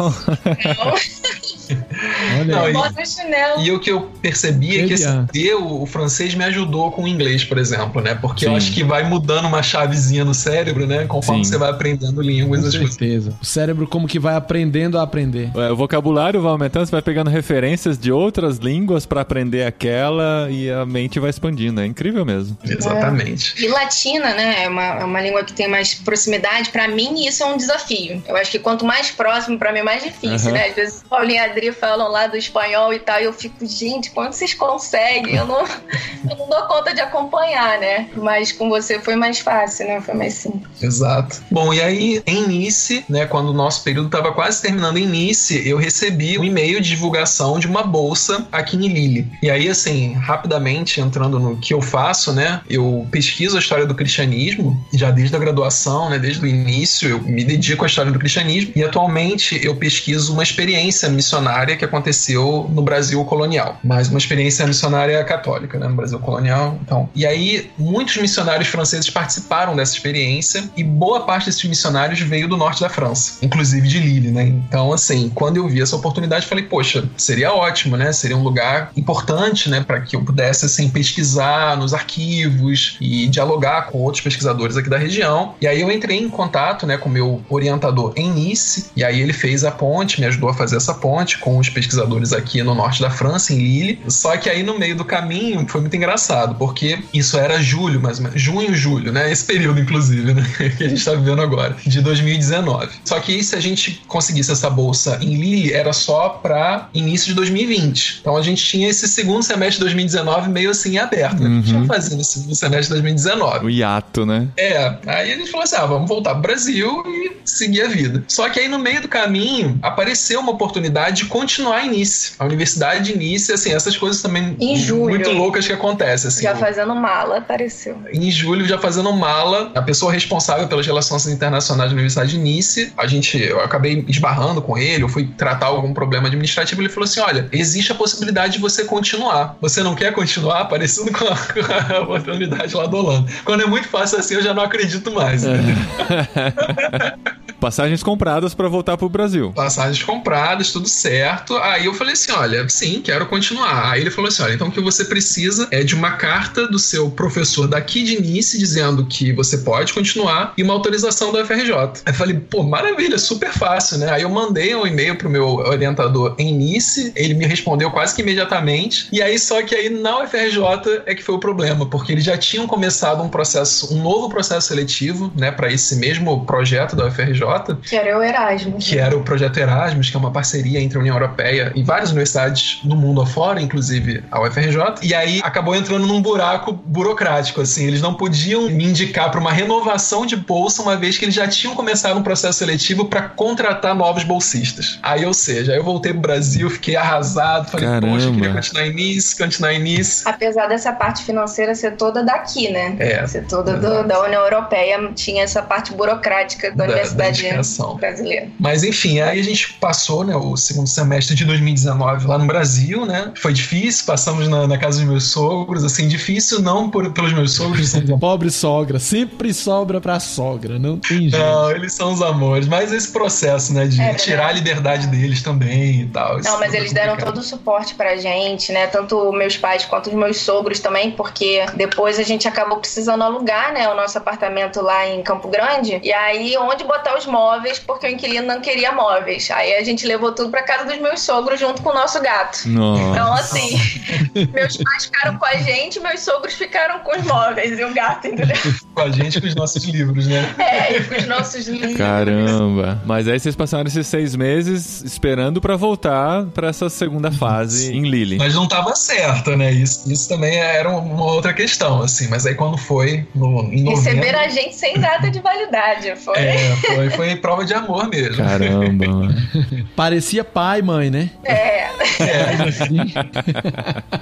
então, 0.60 0.94
Não, 2.52 2.70
e- 2.70 2.74
Bota 2.74 3.02
o 3.02 3.06
chinelo. 3.06 3.62
E 3.62 3.72
o 3.72 3.80
que 3.80 3.92
eu 3.92 4.02
percebi 4.22 4.80
é 4.80 4.88
que 4.88 4.94
esse 4.94 5.04
Genial. 5.04 5.26
ter 5.32 5.54
o, 5.56 5.86
francês 5.86 6.34
me 6.36 6.44
ajudou 6.46 6.92
com 6.92 7.04
o 7.04 7.08
inglês, 7.08 7.44
por 7.44 7.58
exemplo, 7.58 8.02
né? 8.02 8.16
Porque 8.16 8.46
eu 8.46 8.52
Sim. 8.52 8.56
acho 8.58 8.72
que 8.74 8.84
vai 8.84 9.04
mudando 9.04 9.46
uma 9.46 9.62
chavezinha 9.64 10.26
no 10.26 10.34
cérebro, 10.34 10.86
né? 10.86 11.06
Conforme 11.06 11.44
Sim. 11.46 11.52
você 11.52 11.58
vai 11.58 11.70
aprendendo 11.70 12.22
línguas, 12.22 12.62
Com 12.62 12.68
as 12.68 12.76
coisas. 12.76 12.96
certeza. 12.96 13.34
O 13.42 13.46
cérebro 13.46 13.88
como 13.88 14.08
que 14.08 14.20
vai 14.20 14.36
aprendendo 14.36 14.98
a 15.00 15.04
aprender. 15.04 15.50
É, 15.56 15.72
O 15.72 15.76
vocabulário 15.76 16.42
vai 16.42 16.52
aumentando, 16.52 16.86
você 16.86 16.92
vai 16.92 17.02
pegando 17.02 17.30
referências 17.30 17.98
de 17.98 18.12
outras 18.12 18.58
línguas 18.58 19.06
pra 19.06 19.22
aprender 19.22 19.64
aquela 19.66 20.48
e 20.50 20.70
a 20.70 20.86
mente 20.86 21.20
vai 21.20 21.30
expandindo. 21.30 21.82
É 21.82 21.86
incrível 21.86 22.26
mesmo. 22.26 22.58
Exatamente. 22.64 23.56
E 23.64 23.68
latina, 23.68 24.34
né? 24.34 24.64
É 24.64 24.70
uma, 24.70 24.84
é 24.84 25.04
uma 25.04 25.22
língua 25.22 25.44
que 25.44 25.54
tem 25.54 25.68
mais 25.68 25.94
proximidade. 25.96 26.70
Pra 26.70 26.88
mim, 26.88 27.26
isso 27.26 27.44
é 27.44 27.46
um 27.46 27.58
desafio. 27.58 28.22
Eu 28.28 28.36
acho 28.36 28.52
que 28.52 28.60
quanto 28.60 28.86
mais 28.86 29.12
próximo, 29.12 29.58
pra 29.58 29.72
mim, 29.72 29.80
é 29.80 29.84
mais 29.84 30.04
difícil, 30.04 30.52
né? 30.52 30.68
Às 30.70 30.76
vezes, 30.76 31.04
Paulinho 31.10 31.36
e 31.36 31.40
a 31.40 31.46
Adri 31.46 31.72
falam 31.72 32.12
lá 32.12 32.28
do 32.36 32.40
espanhol 32.40 32.94
e 32.94 33.00
tal, 33.00 33.22
e 33.22 33.24
eu 33.24 33.34
fico, 33.34 33.66
gente, 33.66 34.12
quando 34.12 34.34
vocês 34.34 34.54
conseguem? 34.54 35.36
Eu 35.36 35.48
não, 35.48 35.62
eu 35.62 36.38
não 36.38 36.50
dou 36.50 36.62
conta 36.68 36.94
de 36.94 37.00
acompanhar, 37.00 37.80
né? 37.80 38.10
Mas 38.16 38.52
com 38.52 38.70
você 38.70 39.00
foi 39.00 39.16
mais 39.16 39.40
fácil, 39.40 39.88
né? 39.88 40.02
Foi 40.02 40.14
mais 40.14 40.34
simples. 40.34 40.82
Exato. 40.82 41.42
Bom, 41.50 41.74
e 41.74 41.82
aí 41.82 42.22
em 42.26 42.48
Nice, 42.48 43.06
né, 43.08 43.26
quando 43.26 43.50
o 43.50 43.54
nosso 43.54 43.84
período 43.84 44.08
estava 44.08 44.34
quase 44.34 44.62
terminando 44.62 44.98
em 44.98 45.08
Nice, 45.08 45.68
eu 45.68 45.78
recebi 45.78 46.38
um 46.38 46.44
e-mail 46.44 46.82
de 46.82 46.90
divulgação 46.90 47.58
de 47.58 47.68
uma 47.68 47.84
bolsa 47.84 48.48
aqui 48.52 48.76
em 48.76 48.88
Lille. 48.88 49.28
E 49.42 49.50
aí, 49.50 49.70
assim, 49.70 50.14
rapidamente 50.14 51.00
entrando 51.00 51.40
no 51.40 51.58
que 51.58 51.74
eu 51.74 51.82
faço, 51.82 52.34
né, 52.34 52.62
eu 52.70 53.08
pesquiso 53.10 53.56
a 53.56 53.60
história 53.60 53.86
do 53.86 53.96
cristianismo, 53.96 54.86
já 54.94 55.10
desde 55.10 55.36
a 55.36 55.40
graduação, 55.40 56.10
né, 56.10 56.20
desde 56.20 56.44
o 56.44 56.48
início, 56.48 57.10
eu 57.10 57.22
me 57.22 57.44
dedico 57.44 57.86
à 57.86 57.88
história 57.88 58.12
do 58.12 58.20
cristianismo 58.20 58.74
e 58.76 58.84
atualmente 58.84 59.60
eu 59.64 59.76
pesquiso 59.76 60.34
uma 60.34 60.44
experiência 60.44 61.08
missionária 61.10 61.78
que 61.78 61.86
aconteceu 61.86 62.25
no 62.34 62.82
Brasil 62.82 63.24
colonial, 63.26 63.78
mas 63.84 64.10
uma 64.10 64.18
experiência 64.18 64.66
missionária 64.66 65.24
católica, 65.24 65.78
né, 65.78 65.88
no 65.88 65.96
Brasil 65.96 66.20
colonial. 66.20 66.78
Então, 66.82 67.10
e 67.16 67.26
aí 67.26 67.72
muitos 67.78 68.18
missionários 68.18 68.68
franceses 68.68 69.10
participaram 69.10 69.76
dessa 69.76 69.94
experiência 69.94 70.70
e 70.76 70.84
boa 70.84 71.22
parte 71.22 71.46
desses 71.46 71.64
missionários 71.64 72.20
veio 72.20 72.48
do 72.48 72.58
norte 72.58 72.82
da 72.82 72.90
França, 72.90 73.38
inclusive 73.42 73.88
de 73.88 74.00
Lille, 74.00 74.32
né? 74.32 74.44
Então, 74.44 74.94
assim, 74.94 75.32
quando 75.34 75.58
eu 75.58 75.68
vi 75.68 75.82
essa 75.82 75.96
oportunidade, 75.96 76.46
falei, 76.46 76.64
poxa, 76.64 77.08
seria 77.18 77.54
ótimo, 77.54 77.98
né? 77.98 78.12
Seria 78.12 78.38
um 78.38 78.44
lugar 78.44 78.92
importante, 78.96 79.70
né, 79.70 79.84
para 79.86 80.02
que 80.02 80.16
eu 80.16 80.24
pudesse 80.24 80.66
assim 80.66 80.90
pesquisar 80.90 81.78
nos 81.78 81.94
arquivos 81.94 82.98
e 83.00 83.28
dialogar 83.28 83.88
com 83.88 84.00
outros 84.00 84.24
pesquisadores 84.24 84.78
aqui 84.78 84.90
da 84.90 84.98
região. 84.98 85.56
E 85.62 85.68
aí 85.68 85.82
eu 85.82 85.92
entrei 85.92 86.18
em 86.18 86.30
contato, 86.30 86.86
né, 86.86 86.98
com 86.98 87.10
meu 87.10 87.42
orientador 87.50 88.14
em 88.16 88.32
Nice, 88.32 88.92
e 88.96 89.04
aí 89.04 89.22
ele 89.22 89.34
fez 89.34 89.64
a 89.64 89.72
ponte, 89.72 90.20
me 90.20 90.28
ajudou 90.28 90.50
a 90.50 90.54
fazer 90.54 90.78
essa 90.78 90.94
ponte 90.94 91.38
com 91.38 91.58
os 91.58 91.70
pesquisadores 91.70 92.15
aqui 92.34 92.62
no 92.64 92.74
norte 92.76 93.02
da 93.02 93.10
França, 93.10 93.54
em 93.54 93.58
Lille. 93.58 94.00
Só 94.08 94.36
que 94.38 94.50
aí 94.50 94.64
no 94.64 94.78
meio 94.78 94.96
do 94.96 95.06
caminho 95.06 95.66
foi 95.68 95.82
muito 95.82 95.96
engraçado, 95.96 96.56
porque 96.56 97.00
isso 97.14 97.38
era 97.38 97.62
julho, 97.62 98.02
mais 98.02 98.18
ou 98.18 98.26
menos, 98.26 98.42
junho, 98.42 98.74
julho, 98.76 99.12
né? 99.12 99.32
Esse 99.32 99.46
período, 99.46 99.80
inclusive, 99.80 100.34
né? 100.34 100.44
Que 100.78 100.84
a 100.84 100.90
gente 100.90 101.04
tá 101.04 101.12
vivendo 101.14 101.42
agora, 101.42 101.76
de 101.86 102.02
2019. 102.02 102.90
Só 103.04 103.20
que 103.20 103.44
se 103.44 103.56
a 103.56 103.60
gente 103.60 104.02
conseguisse 104.08 104.52
essa 104.52 104.70
bolsa 104.70 105.18
em 105.22 105.36
Lille, 105.36 105.74
era 105.74 105.94
só 105.94 106.30
para 106.30 106.90
início 106.94 107.28
de 107.28 107.34
2020. 107.36 108.20
Então 108.22 108.36
a 108.38 108.42
gente 108.42 108.64
tinha 108.64 108.90
esse 108.90 109.08
segundo 109.08 109.44
semestre 109.44 109.76
de 109.78 109.80
2019 109.82 110.50
meio 110.50 110.70
assim 110.72 110.98
aberto, 110.98 111.42
né? 111.44 111.60
O 111.60 111.62
que 111.64 111.70
a 111.70 111.72
gente 111.72 111.76
Uhum. 111.76 111.82
ia 111.82 111.88
fazer 111.88 112.16
nesse 112.16 112.34
segundo 112.40 112.56
semestre 112.56 112.88
de 112.88 113.02
2019? 113.02 113.66
O 113.66 113.70
hiato, 113.70 114.26
né? 114.26 114.48
É, 114.58 114.98
aí 115.08 115.34
a 115.34 115.36
gente 115.38 115.50
falou 115.50 115.64
assim: 115.64 115.76
ah, 115.76 115.86
vamos 115.86 116.08
voltar 116.08 116.32
pro 116.34 116.42
Brasil 116.42 117.04
e 117.08 117.32
seguir 117.46 117.82
a 117.82 117.88
vida. 117.88 118.24
Só 118.28 118.50
que 118.50 118.60
aí 118.60 118.68
no 118.68 118.80
meio 118.80 119.02
do 119.02 119.08
caminho 119.08 119.78
apareceu 119.82 120.40
uma 120.40 120.52
oportunidade 120.52 121.24
de 121.24 121.26
continuar 121.26 121.86
em 121.86 121.95
Nice. 121.96 122.34
A 122.40 122.46
Universidade 122.46 123.12
de 123.12 123.18
Nice, 123.18 123.52
assim, 123.52 123.74
essas 123.74 123.96
coisas 123.98 124.22
também 124.22 124.56
Em 124.60 124.76
julho. 124.78 125.10
muito 125.10 125.30
loucas 125.32 125.66
que 125.66 125.74
acontecem. 125.74 126.28
Assim, 126.28 126.44
Já 126.44 126.56
fazendo 126.56 126.94
mala, 126.96 127.38
apareceu. 127.38 127.98
em 128.14 128.30
julho, 128.32 128.66
já 128.66 128.78
fazendo 128.78 129.12
mala, 129.14 129.72
a 129.76 129.82
pessoa 129.82 130.12
responsável 130.12 130.68
pelas 130.68 130.86
relações 130.86 131.26
internacionais 131.28 131.90
da 131.90 131.94
Universidade 131.94 132.32
de 132.32 132.38
Nice, 132.38 132.94
a 132.98 133.08
gente, 133.08 133.38
eu 133.42 133.62
acabei 133.62 134.04
esbarrando 134.08 134.62
com 134.62 134.78
ele, 134.78 135.04
eu 135.04 135.10
fui 135.10 135.28
tratar 135.38 135.68
algum 135.68 135.94
problema 135.94 136.28
administrativo, 136.28 136.82
ele 136.82 136.90
falou 136.90 137.06
assim, 137.06 137.20
olha, 137.20 137.48
existe 137.52 137.92
a 137.92 137.96
possibilidade 137.96 138.54
de 138.54 138.60
você 138.60 138.84
continuar. 138.86 139.58
Você 139.62 139.82
não 139.84 139.96
quer 139.96 140.14
continuar? 140.14 140.66
Parecido 140.66 141.12
com 141.12 141.26
a, 141.26 141.36
com 141.38 141.96
a 141.96 142.02
oportunidade 142.02 142.76
lá 142.76 142.86
do 142.86 142.98
Holanda. 142.98 143.32
Quando 143.44 143.64
é 143.64 143.66
muito 143.66 143.88
fácil 143.88 144.20
assim, 144.20 144.36
eu 144.36 144.42
já 144.44 144.54
não 144.54 144.64
acredito 144.64 145.12
mais. 145.12 145.44
É. 145.46 145.56
passagens 147.66 148.04
compradas 148.04 148.54
pra 148.54 148.68
voltar 148.68 148.96
pro 148.96 149.10
Brasil. 149.10 149.52
passagens 149.52 150.04
compradas, 150.04 150.72
tudo 150.72 150.88
certo. 150.88 151.58
Aí 151.58 151.86
eu 151.86 151.96
falei 151.96 152.14
assim: 152.14 152.32
olha, 152.32 152.70
sim, 152.70 153.02
quero 153.02 153.26
continuar. 153.26 153.92
Aí 153.92 154.02
ele 154.02 154.12
falou 154.12 154.28
assim: 154.28 154.44
olha, 154.44 154.54
então 154.54 154.68
o 154.68 154.72
que 154.72 154.80
você 154.80 155.04
precisa 155.04 155.68
é 155.72 155.84
de 155.84 155.96
uma 155.96 156.12
carta 156.12 156.68
do 156.68 156.78
seu 156.78 157.10
professor 157.10 157.68
daqui 157.68 158.04
de 158.04 158.22
Nice 158.22 158.56
dizendo 158.60 159.04
que 159.08 159.34
você 159.34 159.58
pode 159.58 159.94
continuar 159.94 160.54
e 160.56 160.62
uma 160.62 160.74
autorização 160.74 161.34
da 161.34 161.42
UFRJ. 161.42 161.74
Aí 161.74 161.90
eu 162.06 162.14
falei, 162.14 162.36
pô, 162.36 162.62
maravilha, 162.62 163.18
super 163.18 163.52
fácil, 163.52 163.98
né? 163.98 164.12
Aí 164.12 164.22
eu 164.22 164.30
mandei 164.30 164.76
um 164.76 164.86
e-mail 164.86 165.16
pro 165.16 165.28
meu 165.28 165.56
orientador 165.56 166.36
em 166.38 166.54
Nice, 166.54 167.14
ele 167.16 167.34
me 167.34 167.48
respondeu 167.48 167.90
quase 167.90 168.14
que 168.14 168.22
imediatamente. 168.22 169.08
E 169.12 169.24
aí, 169.24 169.40
só 169.40 169.64
que 169.64 169.74
aí 169.74 169.90
na 169.90 170.24
UFRJ 170.24 171.02
é 171.08 171.16
que 171.16 171.24
foi 171.24 171.34
o 171.34 171.40
problema, 171.40 171.88
porque 171.88 172.12
eles 172.12 172.24
já 172.24 172.38
tinham 172.38 172.68
começado 172.68 173.24
um 173.24 173.30
processo, 173.30 173.92
um 173.92 174.04
novo 174.04 174.30
processo 174.30 174.68
seletivo, 174.68 175.32
né, 175.36 175.52
para 175.52 175.74
esse 175.74 175.96
mesmo 175.96 176.46
projeto 176.46 176.96
da 176.96 177.08
UFRJ, 177.08 177.42
Que 177.60 177.96
era 177.96 178.18
o 178.18 178.24
Erasmus. 178.24 178.88
que 178.88 178.98
era 178.98 179.16
o 179.18 179.22
projeto 179.24 179.58
Erasmus, 179.58 180.10
que 180.10 180.16
é 180.16 180.20
uma 180.20 180.32
parceria 180.32 180.80
entre 180.82 180.98
a 180.98 181.02
União 181.02 181.16
Europeia 181.16 181.72
e 181.76 181.84
várias 181.84 182.10
universidades 182.10 182.80
do 182.84 182.96
mundo 182.96 183.22
afora, 183.22 183.62
inclusive 183.62 184.24
a 184.32 184.42
UFRJ. 184.42 184.80
E 185.04 185.14
aí 185.14 185.40
acabou 185.44 185.76
entrando 185.76 186.06
num 186.08 186.22
buraco 186.22 186.72
burocrático, 186.74 187.62
assim, 187.62 187.86
eles 187.86 188.02
não 188.02 188.14
podiam 188.14 188.64
me 188.70 188.86
indicar 188.86 189.30
para 189.32 189.40
uma 189.40 189.52
renovação 189.52 190.26
de 190.26 190.36
bolsa, 190.36 190.82
uma 190.82 190.96
vez 190.96 191.18
que 191.18 191.26
eles 191.26 191.36
já 191.36 191.48
tinham 191.48 191.76
começado 191.76 192.18
um 192.18 192.24
processo 192.24 192.60
seletivo 192.60 193.06
para 193.06 193.24
contratar 193.30 193.94
novos 193.96 194.24
bolsistas. 194.24 195.00
Aí, 195.04 195.26
ou 195.26 195.34
seja, 195.34 195.72
aí 195.74 195.78
eu 195.78 195.84
voltei 195.84 196.12
pro 196.12 196.22
Brasil, 196.22 196.70
fiquei 196.70 196.96
arrasado, 196.96 197.70
falei, 197.70 197.86
Caramba. 197.88 198.08
poxa, 198.08 198.28
eu 198.28 198.34
queria 198.34 198.54
continuar 198.54 198.88
em 198.88 198.94
Nice, 198.94 199.38
continuar 199.38 199.74
em 199.74 199.80
Nice. 199.80 200.24
Apesar 200.28 200.68
dessa 200.68 200.92
parte 200.94 201.24
financeira 201.24 201.76
ser 201.76 201.92
toda 201.96 202.24
daqui, 202.24 202.70
né? 202.72 202.96
É, 203.00 203.26
Ser 203.28 203.46
toda 203.46 203.74
do- 203.78 204.04
da 204.08 204.24
União 204.24 204.42
Europeia, 204.44 205.00
tinha 205.16 205.44
essa 205.44 205.62
parte 205.62 205.94
burocrática 205.94 206.70
da, 206.72 206.76
Da- 206.76 206.86
da 206.86 206.94
Universidade 206.94 207.35
indicação. 207.42 207.96
Brasileira. 207.96 208.50
Mas 208.60 208.84
enfim, 208.84 209.20
aí 209.20 209.40
a 209.40 209.44
gente 209.44 209.74
passou 209.74 210.24
né, 210.24 210.36
o 210.36 210.56
segundo 210.56 210.88
semestre 210.88 211.36
de 211.36 211.46
2019 211.46 212.28
lá 212.28 212.38
no 212.38 212.46
Brasil, 212.46 213.06
né? 213.06 213.32
Foi 213.38 213.54
difícil, 213.54 214.06
passamos 214.06 214.48
na, 214.48 214.68
na 214.68 214.78
casa 214.78 215.00
dos 215.00 215.08
meus 215.08 215.28
sogros, 215.28 215.84
assim, 215.84 216.08
difícil 216.08 216.62
não 216.62 216.90
por, 216.90 217.12
pelos 217.12 217.34
meus 217.34 217.54
sogros, 217.54 217.94
amores. 217.96 218.20
Pobre 218.20 218.50
sogra, 218.50 219.00
sempre 219.00 219.54
sobra 219.54 220.00
pra 220.00 220.20
sogra, 220.20 220.80
não 220.80 220.98
tem 220.98 221.30
jeito. 221.30 221.38
Não, 221.38 221.72
eles 221.72 221.94
são 221.94 222.14
os 222.14 222.22
amores, 222.22 222.68
mas 222.68 222.92
esse 222.92 223.12
processo, 223.12 223.74
né, 223.74 223.88
de 223.88 224.02
É 224.02 224.14
tirar 224.14 224.48
a 224.48 224.52
liberdade 224.52 225.08
deles 225.08 225.42
também 225.42 226.02
e 226.02 226.06
tal. 226.08 226.42
Não, 226.42 226.60
mas 226.60 226.74
é 226.74 226.78
eles 226.78 226.94
deram 226.94 227.18
todo 227.18 227.38
o 227.38 227.44
suporte 227.44 227.96
pra 227.96 228.16
gente, 228.16 228.72
né? 228.72 228.88
Tanto 228.88 229.32
meus 229.32 229.58
pais 229.58 229.86
quanto 229.86 230.08
os 230.08 230.14
meus 230.14 230.38
sogros 230.38 230.80
também, 230.80 231.12
porque 231.12 231.66
depois 231.76 232.20
a 232.20 232.24
gente 232.24 232.48
acabou 232.48 232.78
precisando 232.78 233.24
alugar, 233.24 233.74
né, 233.74 233.88
o 233.90 233.96
nosso 233.96 234.18
apartamento 234.18 234.82
lá 234.82 235.08
em 235.08 235.22
Campo 235.24 235.48
Grande. 235.48 236.00
E 236.04 236.14
aí, 236.14 236.58
onde 236.58 236.84
botar 236.84 237.18
os 237.18 237.25
móveis, 237.26 237.80
porque 237.80 238.08
o 238.08 238.10
inquilino 238.10 238.48
não 238.48 238.62
queria 238.62 238.92
móveis. 238.92 239.50
Aí 239.52 239.76
a 239.76 239.84
gente 239.84 240.06
levou 240.06 240.32
tudo 240.32 240.50
pra 240.50 240.64
casa 240.64 240.86
dos 240.86 241.00
meus 241.00 241.22
sogros 241.22 241.60
junto 241.60 241.82
com 241.82 241.90
o 241.90 241.94
nosso 241.94 242.22
gato. 242.22 242.60
Então, 242.66 243.26
Nossa. 243.30 243.58
assim, 243.58 243.78
meus 244.54 244.78
pais 244.78 245.06
ficaram 245.06 245.38
com 245.38 245.46
a 245.46 245.56
gente, 245.56 246.00
meus 246.00 246.22
sogros 246.22 246.54
ficaram 246.54 247.00
com 247.00 247.18
os 247.18 247.26
móveis 247.26 247.80
e 247.80 247.84
o 247.84 247.94
gato, 247.94 248.28
entendeu? 248.28 248.58
Com 248.94 249.02
a 249.02 249.12
gente, 249.12 249.42
com 249.42 249.48
os 249.48 249.56
nossos 249.56 249.84
livros, 249.84 250.28
né? 250.28 250.56
É, 250.58 250.98
e 250.98 251.04
com 251.04 251.16
os 251.16 251.26
nossos 251.26 251.68
livros. 251.68 251.98
Caramba. 251.98 253.02
Mas 253.06 253.28
aí 253.28 253.40
vocês 253.40 253.56
passaram 253.56 253.88
esses 253.88 254.08
seis 254.08 254.36
meses 254.36 255.02
esperando 255.02 255.62
pra 255.62 255.76
voltar 255.76 256.46
pra 256.48 256.70
essa 256.70 256.90
segunda 256.90 257.32
fase 257.32 257.94
em 257.94 258.10
Lille. 258.10 258.38
Mas 258.38 258.56
não 258.56 258.68
tava 258.68 258.96
certo, 258.96 259.56
né? 259.56 259.72
Isso, 259.72 260.12
isso 260.12 260.28
também 260.28 260.58
era 260.58 260.90
uma 260.90 261.26
outra 261.26 261.54
questão, 261.54 262.02
assim. 262.02 262.28
Mas 262.28 262.46
aí 262.46 262.56
quando 262.56 262.78
foi, 262.78 263.28
no, 263.34 263.64
em 263.72 263.84
novembro... 263.84 263.92
Receberam 263.92 264.40
a 264.40 264.48
gente 264.48 264.76
sem 264.76 265.00
data 265.00 265.30
de 265.30 265.40
validade. 265.40 266.16
Foi. 266.18 266.38
É, 266.38 266.76
foi, 266.76 267.10
foi 267.16 267.36
prova 267.36 267.66
de 267.66 267.74
amor 267.74 268.10
mesmo. 268.10 268.38
Caramba, 268.38 269.08
mano. 269.08 269.36
Parecia 269.96 270.44
pai, 270.44 270.82
mãe, 270.82 271.10
né? 271.10 271.30
É. 271.44 271.86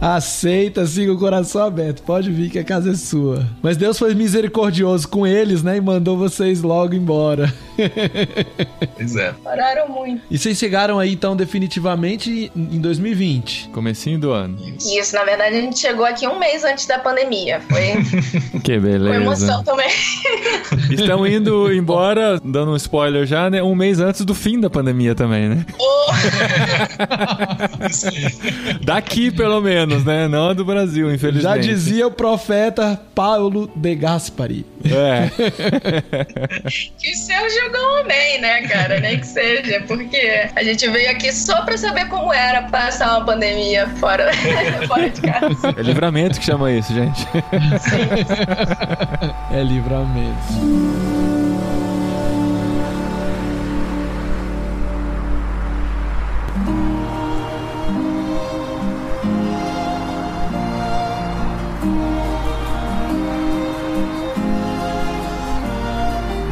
Aceita, 0.00 0.86
siga 0.86 1.12
o 1.12 1.18
coração 1.18 1.64
aberto. 1.64 2.02
Pode 2.02 2.30
vir 2.30 2.50
que 2.50 2.58
a 2.58 2.64
casa 2.64 2.92
é 2.92 2.94
sua. 2.94 3.46
Mas 3.62 3.76
Deus 3.76 3.98
foi 3.98 4.14
misericordioso 4.14 5.08
com 5.08 5.26
eles, 5.26 5.62
né? 5.62 5.76
E 5.76 5.80
mandou 5.80 6.16
vocês 6.16 6.62
logo 6.62 6.94
embora. 6.94 7.52
Pois 8.96 9.16
é. 9.16 9.32
Pararam 9.42 9.88
muito. 9.88 10.22
E 10.30 10.38
vocês 10.38 10.56
chegaram 10.56 11.00
aí, 11.00 11.12
então, 11.12 11.34
definitivamente 11.34 12.50
em 12.54 12.80
2020. 12.80 13.70
Comecinho 13.70 14.16
do 14.18 14.30
ano. 14.30 14.56
Isso, 14.78 15.16
na 15.16 15.24
verdade, 15.24 15.56
a 15.56 15.60
gente 15.60 15.78
chegou 15.80 16.06
aqui 16.06 16.28
um 16.28 16.38
mês 16.38 16.62
antes 16.62 16.86
da 16.86 17.00
pandemia. 17.00 17.60
Foi 17.68 18.60
Que 18.62 18.78
beleza. 18.78 19.16
emoção 19.16 19.64
também. 19.64 19.88
Estão 20.90 21.26
indo 21.26 21.72
embora, 21.72 22.23
dando 22.42 22.72
um 22.72 22.76
spoiler 22.76 23.26
já, 23.26 23.48
né? 23.50 23.62
Um 23.62 23.74
mês 23.74 24.00
antes 24.00 24.24
do 24.24 24.34
fim 24.34 24.60
da 24.60 24.70
pandemia 24.70 25.14
também, 25.14 25.48
né? 25.48 25.66
Daqui, 28.82 29.30
pelo 29.30 29.60
menos, 29.60 30.04
né? 30.04 30.28
Não 30.28 30.54
do 30.54 30.64
Brasil, 30.64 31.12
infelizmente. 31.12 31.42
Já 31.42 31.56
dizia 31.56 32.06
o 32.06 32.10
profeta 32.10 33.00
Paulo 33.14 33.70
de 33.74 33.94
Gaspari. 33.94 34.66
É. 34.84 35.30
Que 36.98 37.12
o 37.12 37.16
céu 37.16 37.42
jogou 37.50 38.00
um 38.00 38.06
bem, 38.06 38.40
né, 38.40 38.62
cara? 38.62 39.00
Nem 39.00 39.18
que 39.18 39.26
seja, 39.26 39.82
porque 39.86 40.48
a 40.54 40.62
gente 40.62 40.88
veio 40.88 41.10
aqui 41.10 41.32
só 41.32 41.62
pra 41.62 41.76
saber 41.76 42.08
como 42.08 42.32
era 42.32 42.62
passar 42.62 43.18
uma 43.18 43.26
pandemia 43.26 43.86
fora, 44.00 44.30
fora 44.88 45.10
de 45.10 45.20
casa. 45.20 45.74
É 45.76 45.82
livramento 45.82 46.38
que 46.38 46.46
chama 46.46 46.72
isso, 46.72 46.92
gente. 46.94 47.26
É 49.52 49.62
livramento. 49.62 51.13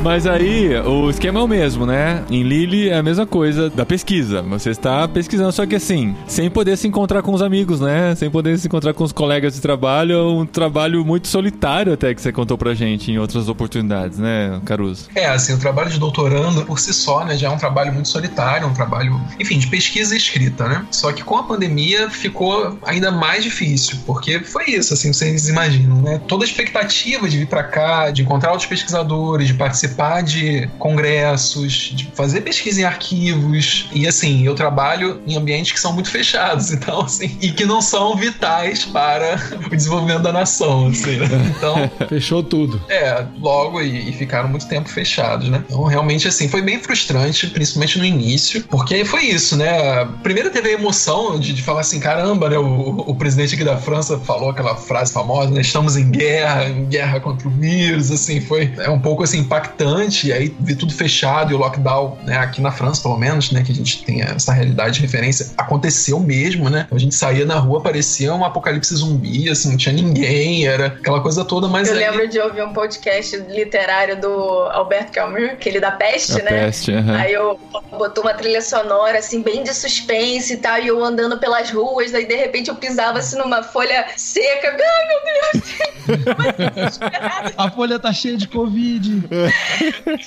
Mas 0.02 0.26
aí, 0.26 0.76
o 0.80 1.08
esquema 1.08 1.38
é 1.38 1.42
o 1.44 1.46
mesmo, 1.46 1.86
né? 1.86 2.24
Em 2.28 2.42
Lille 2.42 2.88
é 2.88 2.98
a 2.98 3.02
mesma 3.04 3.24
coisa 3.24 3.70
da 3.70 3.86
pesquisa. 3.86 4.42
Você 4.42 4.70
está 4.70 5.06
pesquisando, 5.06 5.52
só 5.52 5.64
que 5.64 5.76
assim, 5.76 6.16
sem 6.26 6.50
poder 6.50 6.76
se 6.76 6.88
encontrar 6.88 7.22
com 7.22 7.32
os 7.32 7.40
amigos, 7.40 7.78
né? 7.78 8.12
Sem 8.16 8.28
poder 8.28 8.58
se 8.58 8.66
encontrar 8.66 8.94
com 8.94 9.04
os 9.04 9.12
colegas 9.12 9.54
de 9.54 9.60
trabalho. 9.60 10.14
É 10.14 10.22
um 10.22 10.44
trabalho 10.44 11.04
muito 11.04 11.28
solitário 11.28 11.92
até 11.92 12.12
que 12.12 12.20
você 12.20 12.32
contou 12.32 12.58
pra 12.58 12.74
gente 12.74 13.12
em 13.12 13.18
outras 13.18 13.48
oportunidades, 13.48 14.18
né, 14.18 14.60
Caruso? 14.64 15.08
É, 15.14 15.26
assim, 15.26 15.54
o 15.54 15.58
trabalho 15.58 15.88
de 15.88 16.00
doutorando 16.00 16.64
por 16.64 16.80
si 16.80 16.92
só, 16.92 17.24
né, 17.24 17.36
já 17.36 17.46
é 17.46 17.50
um 17.50 17.56
trabalho 17.56 17.92
muito 17.92 18.08
solitário, 18.08 18.66
um 18.66 18.74
trabalho, 18.74 19.20
enfim, 19.38 19.56
de 19.56 19.68
pesquisa 19.68 20.14
e 20.14 20.18
escrita, 20.18 20.66
né? 20.66 20.84
Só 20.90 21.12
que 21.12 21.22
com 21.22 21.36
a 21.36 21.44
pandemia 21.44 22.10
ficou 22.10 22.76
ainda 22.84 23.12
mais 23.12 23.44
difícil, 23.44 23.98
porque 24.04 24.40
foi 24.40 24.64
isso, 24.70 24.94
assim, 24.94 25.12
vocês 25.12 25.48
imaginam, 25.48 26.02
né? 26.02 26.20
Toda 26.26 26.44
a 26.44 26.46
expectativa 26.46 27.28
de 27.28 27.38
vir 27.38 27.46
pra 27.46 27.62
cá, 27.62 28.10
de 28.10 28.22
encontrar 28.22 28.50
outros 28.50 28.68
pesquisadores, 28.68 29.46
de 29.46 29.54
participar 29.54 29.91
de 30.24 30.68
congressos, 30.78 31.92
de 31.94 32.10
fazer 32.14 32.40
pesquisa 32.42 32.80
em 32.80 32.84
arquivos, 32.84 33.88
e 33.92 34.06
assim, 34.06 34.44
eu 34.44 34.54
trabalho 34.54 35.20
em 35.26 35.36
ambientes 35.36 35.72
que 35.72 35.80
são 35.80 35.92
muito 35.92 36.10
fechados, 36.10 36.70
então, 36.72 37.02
assim, 37.02 37.36
e 37.40 37.50
que 37.50 37.64
não 37.64 37.80
são 37.80 38.16
vitais 38.16 38.84
para 38.84 39.38
o 39.66 39.76
desenvolvimento 39.76 40.22
da 40.22 40.32
nação, 40.32 40.88
assim, 40.88 41.16
né? 41.16 41.28
Então, 41.56 41.90
Fechou 42.08 42.42
tudo. 42.42 42.80
é, 42.88 43.24
logo 43.40 43.80
e, 43.80 44.10
e 44.10 44.12
ficaram 44.12 44.48
muito 44.48 44.66
tempo 44.68 44.88
fechados, 44.88 45.48
né? 45.48 45.62
Então, 45.66 45.84
realmente, 45.84 46.28
assim, 46.28 46.48
foi 46.48 46.62
bem 46.62 46.78
frustrante, 46.78 47.46
principalmente 47.48 47.98
no 47.98 48.04
início, 48.04 48.64
porque 48.64 49.04
foi 49.04 49.24
isso, 49.24 49.56
né? 49.56 50.06
Primeiro 50.22 50.50
teve 50.50 50.68
a 50.68 50.72
emoção 50.72 51.38
de, 51.38 51.52
de 51.52 51.62
falar 51.62 51.80
assim: 51.80 52.00
caramba, 52.00 52.48
né? 52.48 52.58
O, 52.58 53.04
o 53.06 53.14
presidente 53.14 53.54
aqui 53.54 53.64
da 53.64 53.76
França 53.76 54.18
falou 54.18 54.50
aquela 54.50 54.76
frase 54.76 55.12
famosa, 55.12 55.50
né? 55.50 55.60
Estamos 55.60 55.96
em 55.96 56.10
guerra, 56.10 56.68
em 56.68 56.86
guerra 56.86 57.20
contra 57.20 57.48
o 57.48 57.50
vírus, 57.50 58.10
assim, 58.10 58.40
foi 58.40 58.72
é 58.78 58.90
um 58.90 58.98
pouco 58.98 59.22
assim 59.22 59.38
impactante. 59.38 59.81
E 59.82 60.32
aí 60.32 60.54
ver 60.60 60.76
tudo 60.76 60.92
fechado 60.92 61.52
e 61.52 61.54
o 61.54 61.58
lockdown, 61.58 62.18
né? 62.24 62.38
Aqui 62.38 62.60
na 62.60 62.70
França, 62.70 63.02
pelo 63.02 63.16
menos, 63.16 63.50
né? 63.52 63.62
Que 63.62 63.72
a 63.72 63.74
gente 63.74 64.04
tem 64.04 64.22
essa 64.22 64.52
realidade 64.52 64.96
de 64.96 65.00
referência, 65.02 65.50
aconteceu 65.56 66.18
mesmo, 66.20 66.68
né? 66.70 66.86
A 66.90 66.98
gente 66.98 67.14
saía 67.14 67.44
na 67.44 67.56
rua, 67.56 67.80
parecia 67.82 68.32
um 68.34 68.44
apocalipse 68.44 68.94
zumbi, 68.94 69.48
assim, 69.50 69.70
não 69.70 69.76
tinha 69.76 69.94
ninguém, 69.94 70.66
era 70.66 70.86
aquela 70.86 71.20
coisa 71.20 71.44
toda, 71.44 71.68
mas 71.68 71.88
Eu 71.88 71.94
aí- 71.94 72.00
lembro 72.00 72.28
de 72.28 72.38
ouvir 72.38 72.62
um 72.62 72.72
podcast 72.72 73.36
literário 73.48 74.20
do 74.20 74.28
Alberto 74.72 75.12
Camus, 75.12 75.50
aquele 75.50 75.80
da 75.80 75.90
peste, 75.90 76.40
A 76.40 76.44
né? 76.44 76.64
peste, 76.66 76.92
aham. 76.92 77.16
Aí 77.16 77.32
eu 77.32 77.58
botou 77.90 78.24
uma 78.24 78.34
trilha 78.34 78.62
sonora, 78.62 79.18
assim, 79.18 79.42
bem 79.42 79.62
de 79.62 79.74
suspense 79.74 80.54
e 80.54 80.56
tal, 80.58 80.78
e 80.78 80.88
eu 80.88 81.02
andando 81.04 81.38
pelas 81.38 81.70
ruas, 81.70 82.10
daí 82.12 82.26
de 82.26 82.36
repente 82.36 82.68
eu 82.68 82.74
pisava 82.76 83.18
assim 83.18 83.36
numa 83.38 83.62
folha 83.62 84.06
seca. 84.16 84.68
Ai, 84.68 85.08
meu 85.08 85.52
Deus! 85.52 86.98
A 87.56 87.70
folha 87.70 87.98
tá 87.98 88.12
cheia 88.12 88.36
de 88.36 88.48
Covid. 88.48 89.22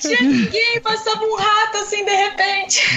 Tinha 0.00 0.20
ninguém, 0.22 0.80
passava 0.82 1.20
um 1.24 1.36
rato 1.36 1.76
assim 1.78 2.04
de 2.04 2.10
repente. 2.10 2.80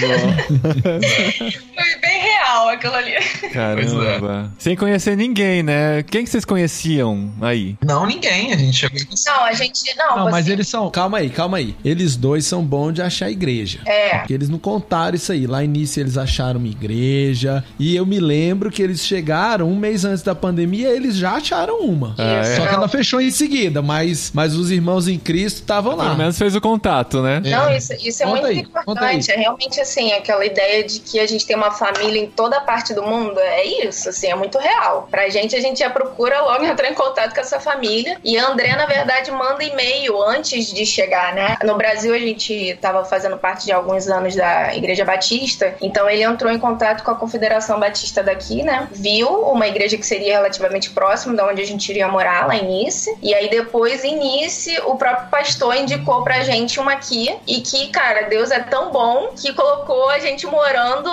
Foi 0.80 2.00
bem 2.00 2.20
real 2.20 2.68
aquilo 2.68 2.94
ali. 2.94 3.12
Caramba. 3.52 4.52
Sem 4.58 4.76
conhecer 4.76 5.16
ninguém, 5.16 5.62
né? 5.62 6.02
Quem 6.02 6.24
que 6.24 6.30
vocês 6.30 6.44
conheciam 6.44 7.32
aí? 7.40 7.76
Não, 7.84 8.06
ninguém. 8.06 8.52
A 8.52 8.56
gente 8.56 8.76
chegou 8.76 8.98
em 9.00 9.06
Não, 9.26 9.44
a 9.44 9.52
gente. 9.52 9.80
Não, 9.96 10.16
Não, 10.16 10.24
você- 10.24 10.30
mas 10.30 10.48
eles 10.48 10.68
são. 10.68 10.90
Calma 10.90 11.18
aí, 11.18 11.30
calma 11.30 11.58
aí. 11.58 11.74
Eles 11.84 12.16
dois 12.16 12.44
são 12.46 12.62
bons 12.64 12.92
de 12.94 13.02
achar 13.02 13.30
igreja. 13.30 13.80
É. 13.86 14.18
Porque 14.18 14.34
eles 14.34 14.48
não 14.48 14.58
contaram 14.58 15.14
isso 15.16 15.32
aí. 15.32 15.46
Lá 15.46 15.62
início 15.64 16.00
eles 16.00 16.16
acharam 16.18 16.58
uma 16.58 16.68
igreja. 16.68 17.64
E 17.78 17.94
eu 17.96 18.04
me 18.04 18.20
lembro 18.20 18.70
que 18.70 18.82
eles 18.82 19.04
chegaram 19.04 19.68
um 19.70 19.76
mês 19.76 20.04
antes 20.04 20.22
da 20.22 20.34
pandemia, 20.34 20.88
eles 20.88 21.16
já 21.16 21.32
acharam 21.32 21.80
uma. 21.80 22.14
É? 22.18 22.56
Só 22.56 22.66
que 22.66 22.74
ela 22.74 22.88
fechou 22.88 23.20
em 23.20 23.30
seguida, 23.30 23.80
mas, 23.82 24.30
mas 24.34 24.54
os 24.54 24.70
irmãos 24.70 25.08
em 25.08 25.18
Cristo 25.18 25.56
estavam 25.60 25.96
lá. 25.96 26.04
Pelo 26.04 26.18
menos 26.18 26.38
fez 26.40 26.56
o 26.56 26.60
contato, 26.60 27.20
né? 27.20 27.42
Não, 27.44 27.70
isso, 27.70 27.92
isso 28.00 28.22
é 28.22 28.26
Conta 28.26 28.40
muito 28.40 28.46
aí, 28.46 28.58
importante. 28.60 29.30
É 29.30 29.36
realmente 29.36 29.78
assim, 29.78 30.10
aquela 30.14 30.42
ideia 30.42 30.82
de 30.82 30.98
que 31.00 31.20
a 31.20 31.26
gente 31.26 31.44
tem 31.46 31.54
uma 31.54 31.70
família 31.70 32.18
em 32.18 32.30
toda 32.30 32.58
parte 32.62 32.94
do 32.94 33.02
mundo. 33.02 33.38
É 33.38 33.62
isso, 33.62 34.08
assim, 34.08 34.28
é 34.28 34.34
muito 34.34 34.56
real. 34.56 35.06
Pra 35.10 35.28
gente, 35.28 35.54
a 35.54 35.60
gente 35.60 35.80
já 35.80 35.90
procura 35.90 36.40
logo 36.40 36.64
entrar 36.64 36.90
em 36.90 36.94
contato 36.94 37.34
com 37.34 37.40
essa 37.42 37.60
família. 37.60 38.18
E 38.24 38.38
a 38.38 38.48
André, 38.48 38.74
na 38.74 38.86
verdade, 38.86 39.30
manda 39.30 39.62
e-mail 39.62 40.22
antes 40.22 40.72
de 40.72 40.86
chegar, 40.86 41.34
né? 41.34 41.58
No 41.62 41.76
Brasil, 41.76 42.14
a 42.14 42.18
gente 42.18 42.78
tava 42.80 43.04
fazendo 43.04 43.36
parte 43.36 43.66
de 43.66 43.72
alguns 43.72 44.08
anos 44.08 44.34
da 44.34 44.74
Igreja 44.74 45.04
Batista. 45.04 45.74
Então, 45.82 46.08
ele 46.08 46.22
entrou 46.22 46.50
em 46.50 46.58
contato 46.58 47.04
com 47.04 47.10
a 47.10 47.16
Confederação 47.16 47.78
Batista 47.78 48.22
daqui, 48.22 48.62
né? 48.62 48.88
Viu 48.92 49.28
uma 49.42 49.68
igreja 49.68 49.98
que 49.98 50.06
seria 50.06 50.36
relativamente 50.36 50.88
próxima 50.88 51.34
da 51.34 51.46
onde 51.46 51.60
a 51.60 51.66
gente 51.66 51.86
iria 51.90 52.08
morar, 52.08 52.46
lá 52.46 52.56
em 52.56 52.84
Nice. 52.84 53.14
E 53.20 53.34
aí, 53.34 53.50
depois, 53.50 54.04
em 54.04 54.16
Nice, 54.16 54.80
o 54.86 54.96
próprio 54.96 55.28
pastor 55.28 55.76
indicou 55.76 56.19
pra 56.22 56.42
gente 56.42 56.78
uma 56.78 56.92
aqui. 56.92 57.34
E 57.46 57.60
que, 57.60 57.88
cara, 57.88 58.22
Deus 58.28 58.50
é 58.50 58.60
tão 58.60 58.90
bom 58.90 59.32
que 59.36 59.52
colocou 59.52 60.08
a 60.10 60.18
gente 60.18 60.46
morando 60.46 61.10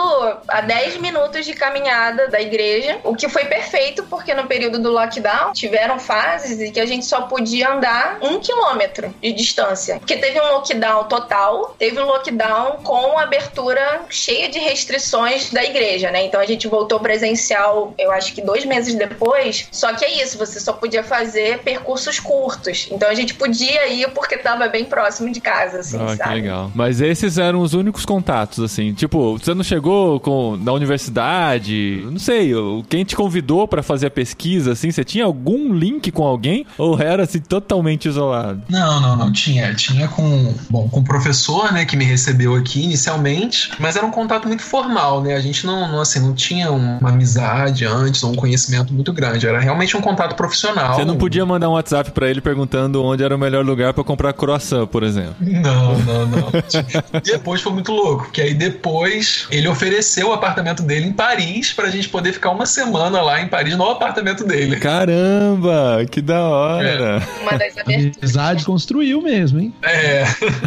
a 0.47 0.61
10 0.61 0.97
minutos 0.97 1.45
de 1.45 1.53
caminhada 1.53 2.27
da 2.27 2.41
igreja. 2.41 2.99
O 3.03 3.15
que 3.15 3.29
foi 3.29 3.45
perfeito, 3.45 4.03
porque 4.03 4.33
no 4.33 4.47
período 4.47 4.79
do 4.79 4.91
lockdown 4.91 5.53
tiveram 5.53 5.99
fases 5.99 6.59
em 6.59 6.71
que 6.71 6.79
a 6.79 6.85
gente 6.85 7.05
só 7.05 7.21
podia 7.21 7.71
andar 7.71 8.19
um 8.21 8.39
quilômetro 8.39 9.13
de 9.21 9.31
distância. 9.31 9.97
Porque 9.99 10.17
teve 10.17 10.39
um 10.39 10.51
lockdown 10.51 11.05
total, 11.05 11.75
teve 11.77 11.99
um 11.99 12.05
lockdown 12.05 12.83
com 12.83 13.17
abertura 13.17 14.01
cheia 14.09 14.49
de 14.49 14.59
restrições 14.59 15.51
da 15.51 15.63
igreja, 15.63 16.11
né? 16.11 16.25
Então 16.25 16.39
a 16.39 16.45
gente 16.45 16.67
voltou 16.67 16.99
presencial, 16.99 17.93
eu 17.97 18.11
acho 18.11 18.33
que 18.33 18.41
dois 18.41 18.65
meses 18.65 18.95
depois. 18.95 19.67
Só 19.71 19.93
que 19.93 20.05
é 20.05 20.21
isso, 20.21 20.37
você 20.37 20.59
só 20.59 20.73
podia 20.73 21.03
fazer 21.03 21.59
percursos 21.59 22.19
curtos. 22.19 22.87
Então 22.91 23.09
a 23.09 23.13
gente 23.13 23.33
podia 23.33 23.87
ir 23.87 24.09
porque 24.11 24.37
tava 24.37 24.67
bem 24.67 24.85
próximo 24.85 24.96
de 25.31 25.41
casa, 25.41 25.79
assim, 25.79 25.97
Ah, 26.01 26.05
que 26.07 26.15
sabe? 26.17 26.33
legal. 26.35 26.71
Mas 26.73 27.01
esses 27.01 27.37
eram 27.37 27.61
os 27.61 27.73
únicos 27.73 28.05
contatos, 28.05 28.59
assim. 28.63 28.93
Tipo, 28.93 29.37
você 29.37 29.53
não 29.53 29.63
chegou 29.63 30.19
com, 30.19 30.57
na 30.57 30.71
universidade? 30.73 32.01
Não 32.09 32.19
sei, 32.19 32.53
o- 32.55 32.83
quem 32.89 33.03
te 33.03 33.15
convidou 33.15 33.67
pra 33.67 33.83
fazer 33.83 34.07
a 34.07 34.11
pesquisa, 34.11 34.71
assim, 34.71 34.91
você 34.91 35.03
tinha 35.03 35.25
algum 35.25 35.73
link 35.73 36.11
com 36.11 36.23
alguém? 36.23 36.65
Ou 36.77 36.99
era, 36.99 37.23
assim, 37.23 37.39
totalmente 37.39 38.07
isolado? 38.07 38.61
Não, 38.69 38.99
não, 38.99 39.15
não. 39.15 39.31
Tinha. 39.31 39.73
Tinha 39.75 40.07
com, 40.07 40.53
bom, 40.69 40.87
com 40.89 40.99
o 41.01 41.03
professor, 41.03 41.71
né, 41.71 41.85
que 41.85 41.95
me 41.95 42.05
recebeu 42.05 42.55
aqui 42.55 42.83
inicialmente, 42.83 43.71
mas 43.79 43.95
era 43.95 44.05
um 44.05 44.11
contato 44.11 44.47
muito 44.47 44.63
formal, 44.63 45.21
né? 45.21 45.35
A 45.35 45.39
gente 45.39 45.65
não, 45.65 45.87
não, 45.91 46.01
assim, 46.01 46.19
não 46.19 46.33
tinha 46.33 46.71
uma 46.71 47.09
amizade 47.09 47.85
antes 47.85 48.23
ou 48.23 48.31
um 48.31 48.35
conhecimento 48.35 48.93
muito 48.93 49.11
grande. 49.13 49.45
Era 49.47 49.59
realmente 49.59 49.95
um 49.95 50.01
contato 50.01 50.35
profissional. 50.35 50.95
Você 50.95 51.05
não 51.05 51.17
podia 51.17 51.45
mandar 51.45 51.69
um 51.69 51.73
WhatsApp 51.73 52.11
pra 52.11 52.29
ele 52.29 52.41
perguntando 52.41 53.03
onde 53.03 53.23
era 53.23 53.35
o 53.35 53.39
melhor 53.39 53.65
lugar 53.65 53.93
pra 53.93 54.03
comprar 54.03 54.33
croissant, 54.33 54.86
por 54.87 55.03
exemplo. 55.03 55.35
Não, 55.39 55.97
não, 55.99 56.25
não. 56.25 56.51
depois 57.23 57.61
foi 57.61 57.73
muito 57.73 57.91
louco, 57.91 58.23
porque 58.25 58.41
aí 58.41 58.53
depois 58.53 59.47
ele 59.51 59.67
ofereceu 59.67 60.29
o 60.29 60.33
apartamento 60.33 60.83
dele 60.83 61.07
em 61.07 61.13
Paris 61.13 61.73
pra 61.73 61.89
gente 61.89 62.09
poder 62.09 62.33
ficar 62.33 62.51
uma 62.51 62.65
semana 62.65 63.21
lá 63.21 63.41
em 63.41 63.47
Paris 63.47 63.75
no 63.75 63.89
apartamento 63.89 64.43
dele. 64.43 64.77
Caramba, 64.77 66.05
que 66.09 66.21
da 66.21 66.43
hora. 66.43 67.21
Uma 67.41 67.57
das 67.57 67.77
aberturas. 67.77 68.17
Amizade 68.17 68.65
construiu 68.65 69.21
mesmo, 69.21 69.59
hein? 69.59 69.73
É. 69.83 70.23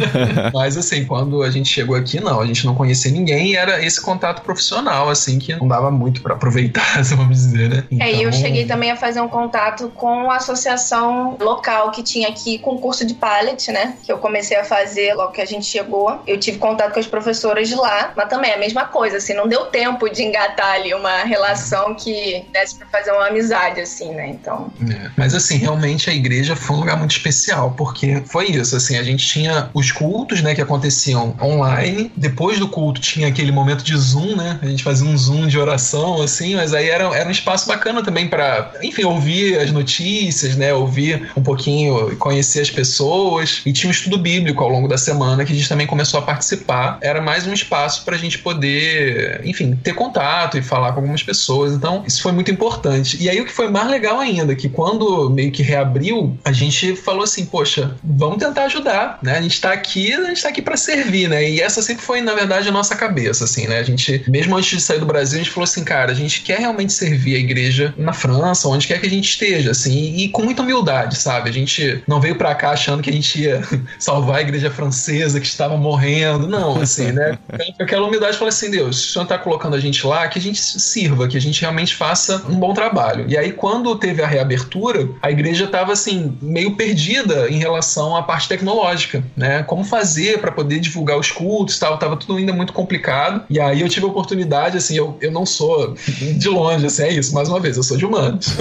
Mas 0.53 0.77
assim, 0.77 1.05
quando 1.05 1.41
a 1.43 1.49
gente 1.49 1.69
chegou 1.69 1.95
aqui, 1.95 2.19
não, 2.19 2.39
a 2.39 2.45
gente 2.45 2.65
não 2.65 2.75
conhecia 2.75 3.11
ninguém 3.11 3.51
e 3.51 3.55
era 3.55 3.83
esse 3.83 4.01
contato 4.01 4.41
profissional, 4.41 5.09
assim, 5.09 5.39
que 5.39 5.55
não 5.55 5.67
dava 5.67 5.91
muito 5.91 6.21
pra 6.21 6.33
aproveitar, 6.35 7.01
vamos 7.15 7.37
dizer, 7.37 7.69
né? 7.69 7.83
É, 7.99 8.11
e 8.11 8.23
eu 8.23 8.29
Então, 8.29 8.39
cheguei 8.39 8.65
também 8.65 8.91
a 8.91 8.95
fazer 8.95 9.21
um 9.21 9.27
contato 9.27 9.89
com 9.95 10.29
a 10.31 10.37
associação 10.37 11.37
local 11.39 11.91
que 11.91 12.03
tinha 12.03 12.27
aqui 12.29 12.57
com 12.59 12.77
curso 12.77 13.05
de 13.05 13.13
pallet, 13.13 13.71
né? 13.71 13.95
Eu 14.11 14.17
comecei 14.17 14.57
a 14.57 14.63
fazer 14.63 15.13
logo 15.13 15.31
que 15.31 15.41
a 15.41 15.45
gente 15.45 15.65
chegou. 15.65 16.21
Eu 16.27 16.39
tive 16.39 16.57
contato 16.57 16.93
com 16.93 16.99
as 16.99 17.07
professoras 17.07 17.67
de 17.67 17.75
lá, 17.75 18.13
mas 18.15 18.29
também 18.29 18.51
é 18.51 18.55
a 18.55 18.59
mesma 18.59 18.85
coisa, 18.85 19.17
assim, 19.17 19.33
não 19.33 19.47
deu 19.47 19.65
tempo 19.65 20.09
de 20.09 20.23
engatar 20.23 20.73
ali 20.75 20.93
uma 20.93 21.23
relação 21.23 21.95
que 21.95 22.45
desse 22.51 22.75
pra 22.75 22.87
fazer 22.87 23.11
uma 23.11 23.27
amizade, 23.27 23.79
assim, 23.79 24.11
né? 24.13 24.27
Então. 24.29 24.71
É. 24.89 25.09
Mas 25.17 25.33
assim, 25.33 25.57
realmente 25.57 26.09
a 26.09 26.13
igreja 26.13 26.55
foi 26.55 26.75
um 26.75 26.79
lugar 26.79 26.97
muito 26.97 27.11
especial, 27.11 27.73
porque 27.77 28.21
foi 28.25 28.47
isso, 28.51 28.75
assim, 28.75 28.97
a 28.97 29.03
gente 29.03 29.25
tinha 29.25 29.69
os 29.73 29.91
cultos, 29.91 30.41
né, 30.41 30.53
que 30.53 30.61
aconteciam 30.61 31.35
online, 31.41 32.11
depois 32.15 32.59
do 32.59 32.67
culto 32.67 32.99
tinha 32.99 33.27
aquele 33.27 33.51
momento 33.51 33.83
de 33.83 33.95
Zoom, 33.95 34.35
né, 34.35 34.59
a 34.61 34.65
gente 34.65 34.83
fazia 34.83 35.07
um 35.07 35.17
Zoom 35.17 35.47
de 35.47 35.57
oração, 35.57 36.21
assim, 36.21 36.55
mas 36.55 36.73
aí 36.73 36.89
era, 36.89 37.03
era 37.15 37.27
um 37.27 37.31
espaço 37.31 37.67
bacana 37.67 38.03
também 38.03 38.27
para, 38.27 38.71
enfim, 38.81 39.03
ouvir 39.03 39.59
as 39.59 39.71
notícias, 39.71 40.55
né, 40.55 40.73
ouvir 40.73 41.31
um 41.35 41.43
pouquinho, 41.43 42.15
conhecer 42.17 42.61
as 42.61 42.69
pessoas, 42.69 43.61
e 43.65 43.71
tinha 43.71 43.89
um 43.89 43.91
estudo 44.01 44.17
bíblico 44.17 44.63
ao 44.63 44.69
longo 44.69 44.87
da 44.87 44.97
semana 44.97 45.45
que 45.45 45.53
a 45.53 45.55
gente 45.55 45.69
também 45.69 45.87
começou 45.87 46.19
a 46.19 46.23
participar, 46.23 46.97
era 47.01 47.21
mais 47.21 47.45
um 47.45 47.53
espaço 47.53 48.03
pra 48.03 48.17
gente 48.17 48.39
poder, 48.39 49.41
enfim, 49.43 49.75
ter 49.75 49.93
contato 49.93 50.57
e 50.57 50.61
falar 50.61 50.91
com 50.93 50.99
algumas 50.99 51.23
pessoas, 51.23 51.73
então 51.73 52.03
isso 52.05 52.21
foi 52.21 52.31
muito 52.31 52.51
importante. 52.51 53.17
E 53.21 53.29
aí 53.29 53.39
o 53.39 53.45
que 53.45 53.51
foi 53.51 53.69
mais 53.69 53.89
legal 53.89 54.19
ainda, 54.19 54.55
que 54.55 54.69
quando 54.69 55.29
meio 55.29 55.51
que 55.51 55.63
reabriu, 55.63 56.37
a 56.43 56.51
gente 56.51 56.95
falou 56.95 57.23
assim, 57.23 57.45
poxa, 57.45 57.95
vamos 58.03 58.37
tentar 58.37 58.65
ajudar, 58.65 59.19
né? 59.21 59.37
A 59.37 59.41
gente 59.41 59.59
tá 59.59 59.71
aqui, 59.71 60.13
a 60.13 60.23
gente 60.25 60.41
tá 60.41 60.49
aqui 60.49 60.61
para 60.61 60.77
servir, 60.77 61.27
né? 61.27 61.49
E 61.49 61.61
essa 61.61 61.81
sempre 61.81 62.03
foi, 62.03 62.21
na 62.21 62.33
verdade, 62.33 62.69
a 62.69 62.71
nossa 62.71 62.95
cabeça, 62.95 63.45
assim, 63.45 63.67
né? 63.67 63.79
A 63.79 63.83
gente, 63.83 64.23
mesmo 64.27 64.55
antes 64.55 64.69
de 64.77 64.81
sair 64.81 64.99
do 64.99 65.05
Brasil, 65.05 65.39
a 65.39 65.43
gente 65.43 65.53
falou 65.53 65.65
assim, 65.65 65.83
cara, 65.83 66.11
a 66.11 66.15
gente 66.15 66.41
quer 66.41 66.59
realmente 66.59 66.93
servir 66.93 67.35
a 67.35 67.39
igreja 67.39 67.93
na 67.97 68.13
França, 68.13 68.67
onde 68.67 68.87
quer 68.87 68.99
que 68.99 69.07
a 69.07 69.09
gente 69.09 69.29
esteja, 69.29 69.71
assim, 69.71 70.15
e 70.17 70.29
com 70.29 70.43
muita 70.43 70.61
humildade, 70.61 71.17
sabe? 71.17 71.49
A 71.49 71.53
gente 71.53 72.01
não 72.07 72.19
veio 72.19 72.35
para 72.35 72.53
cá 72.55 72.71
achando 72.71 73.03
que 73.03 73.09
a 73.09 73.13
gente 73.13 73.41
ia 73.41 73.61
salvar 73.99 74.37
a 74.37 74.41
igreja 74.41 74.69
francesa 74.69 75.39
que 75.39 75.47
estava 75.47 75.77
morrendo, 75.77 76.47
não, 76.47 76.79
assim, 76.81 77.11
né? 77.11 77.37
Com 77.77 77.83
aquela 77.83 78.07
humildade, 78.07 78.37
falou 78.37 78.49
assim, 78.49 78.69
Deus, 78.69 79.09
o 79.09 79.13
Senhor 79.13 79.25
tá 79.25 79.37
colocando 79.37 79.75
a 79.75 79.79
gente 79.79 80.05
lá, 80.05 80.27
que 80.27 80.39
a 80.39 80.41
gente 80.41 80.59
sirva, 80.61 81.27
que 81.27 81.37
a 81.37 81.41
gente 81.41 81.61
realmente 81.61 81.95
faça 81.95 82.43
um 82.49 82.55
bom 82.55 82.73
trabalho. 82.73 83.25
E 83.27 83.37
aí, 83.37 83.51
quando 83.51 83.95
teve 83.95 84.21
a 84.21 84.27
reabertura, 84.27 85.09
a 85.21 85.31
igreja 85.31 85.65
estava 85.65 85.93
assim, 85.93 86.37
meio 86.41 86.75
perdida 86.75 87.49
em 87.49 87.57
relação 87.57 88.15
à 88.15 88.23
parte 88.23 88.47
tecnológica, 88.47 89.23
né? 89.35 89.63
Como 89.63 89.83
fazer 89.83 90.39
para 90.39 90.51
poder 90.51 90.79
divulgar 90.79 91.17
os 91.17 91.31
cultos 91.31 91.77
e 91.77 91.79
tal, 91.79 91.97
tava 91.97 92.17
tudo 92.17 92.37
ainda 92.37 92.53
muito 92.53 92.73
complicado. 92.73 93.43
E 93.49 93.59
aí 93.59 93.81
eu 93.81 93.89
tive 93.89 94.05
a 94.05 94.09
oportunidade, 94.09 94.77
assim, 94.77 94.95
eu, 94.95 95.17
eu 95.21 95.31
não 95.31 95.45
sou 95.45 95.95
de 96.17 96.49
longe, 96.49 96.85
assim, 96.85 97.03
é 97.03 97.13
isso, 97.13 97.33
mais 97.33 97.49
uma 97.49 97.59
vez, 97.59 97.77
eu 97.77 97.83
sou 97.83 97.97
de 97.97 98.05
humanos. 98.05 98.57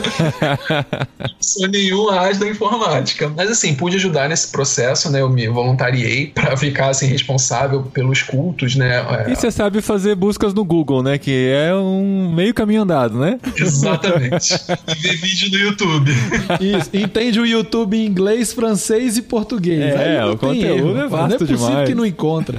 sou 1.41 1.69
nenhum 1.69 2.09
as 2.11 2.39
da 2.39 2.49
informática. 2.49 3.33
Mas 3.37 3.51
assim, 3.51 3.75
pude 3.75 3.97
ajudar 3.97 4.29
nesse 4.29 4.49
processo, 4.49 5.11
né? 5.11 5.20
Eu 5.21 5.29
me 5.31 5.47
voluntariei 5.49 6.27
para 6.35 6.57
ficar 6.57 6.89
assim 6.91 7.07
responsável 7.07 7.83
pelos 7.83 8.23
cultos, 8.23 8.75
né? 8.77 9.05
É, 9.27 9.33
E 9.33 9.37
você 9.37 9.51
sabe 9.51 9.81
fazer 9.81 10.15
buscas 10.15 10.53
no 10.55 10.65
Google, 10.65 11.03
né? 11.03 11.19
Que 11.19 11.51
é 11.55 11.75
um 11.75 12.33
meio 12.35 12.53
caminho 12.55 12.83
andado, 12.83 13.19
né? 13.19 13.39
Exatamente. 13.57 14.55
E 14.89 14.95
ver 14.95 15.17
vídeo 15.17 15.51
no 15.51 15.59
YouTube. 15.59 16.11
Isso. 16.61 16.91
Entende 16.95 17.41
o 17.41 17.47
YouTube 17.47 17.97
em 17.97 18.07
inglês, 18.07 18.53
francês 18.53 19.17
e 19.17 19.23
português. 19.23 19.81
É, 19.95 20.19
Aí 20.19 20.21
não 20.27 20.33
o 20.33 20.37
conteúdo 20.39 20.89
erro. 20.91 21.01
é 21.01 21.09
vasto 21.09 21.29
Não 21.29 21.35
é 21.35 21.39
possível 21.39 21.67
demais. 21.69 21.89
que 21.89 21.95
não 21.95 22.07
encontra. 22.07 22.59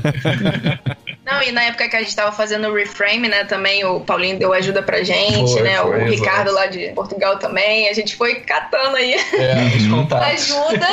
Não, 1.26 1.42
e 1.44 1.52
na 1.52 1.64
época 1.64 1.88
que 1.88 1.96
a 1.96 2.00
gente 2.02 2.16
tava 2.16 2.32
fazendo 2.32 2.68
o 2.68 2.76
reframe, 2.76 3.28
né, 3.28 3.44
também 3.44 3.86
o 3.86 4.00
Paulinho 4.00 4.40
deu 4.40 4.52
ajuda 4.54 4.82
pra 4.82 5.04
gente, 5.04 5.52
Foi, 5.52 5.62
né? 5.62 5.78
foi, 5.78 5.92
o 5.92 5.96
exato. 5.98 6.12
Ricardo 6.12 6.52
lá 6.54 6.66
de 6.66 6.88
Portugal 6.94 7.38
também. 7.38 7.88
A 7.90 7.94
gente 7.94 8.16
foi 8.16 8.36
catando 8.36 8.96
aí 8.98 9.14
É, 9.14 9.72
os 9.78 9.88
contatos. 9.88 10.52
ajuda. 10.52 10.88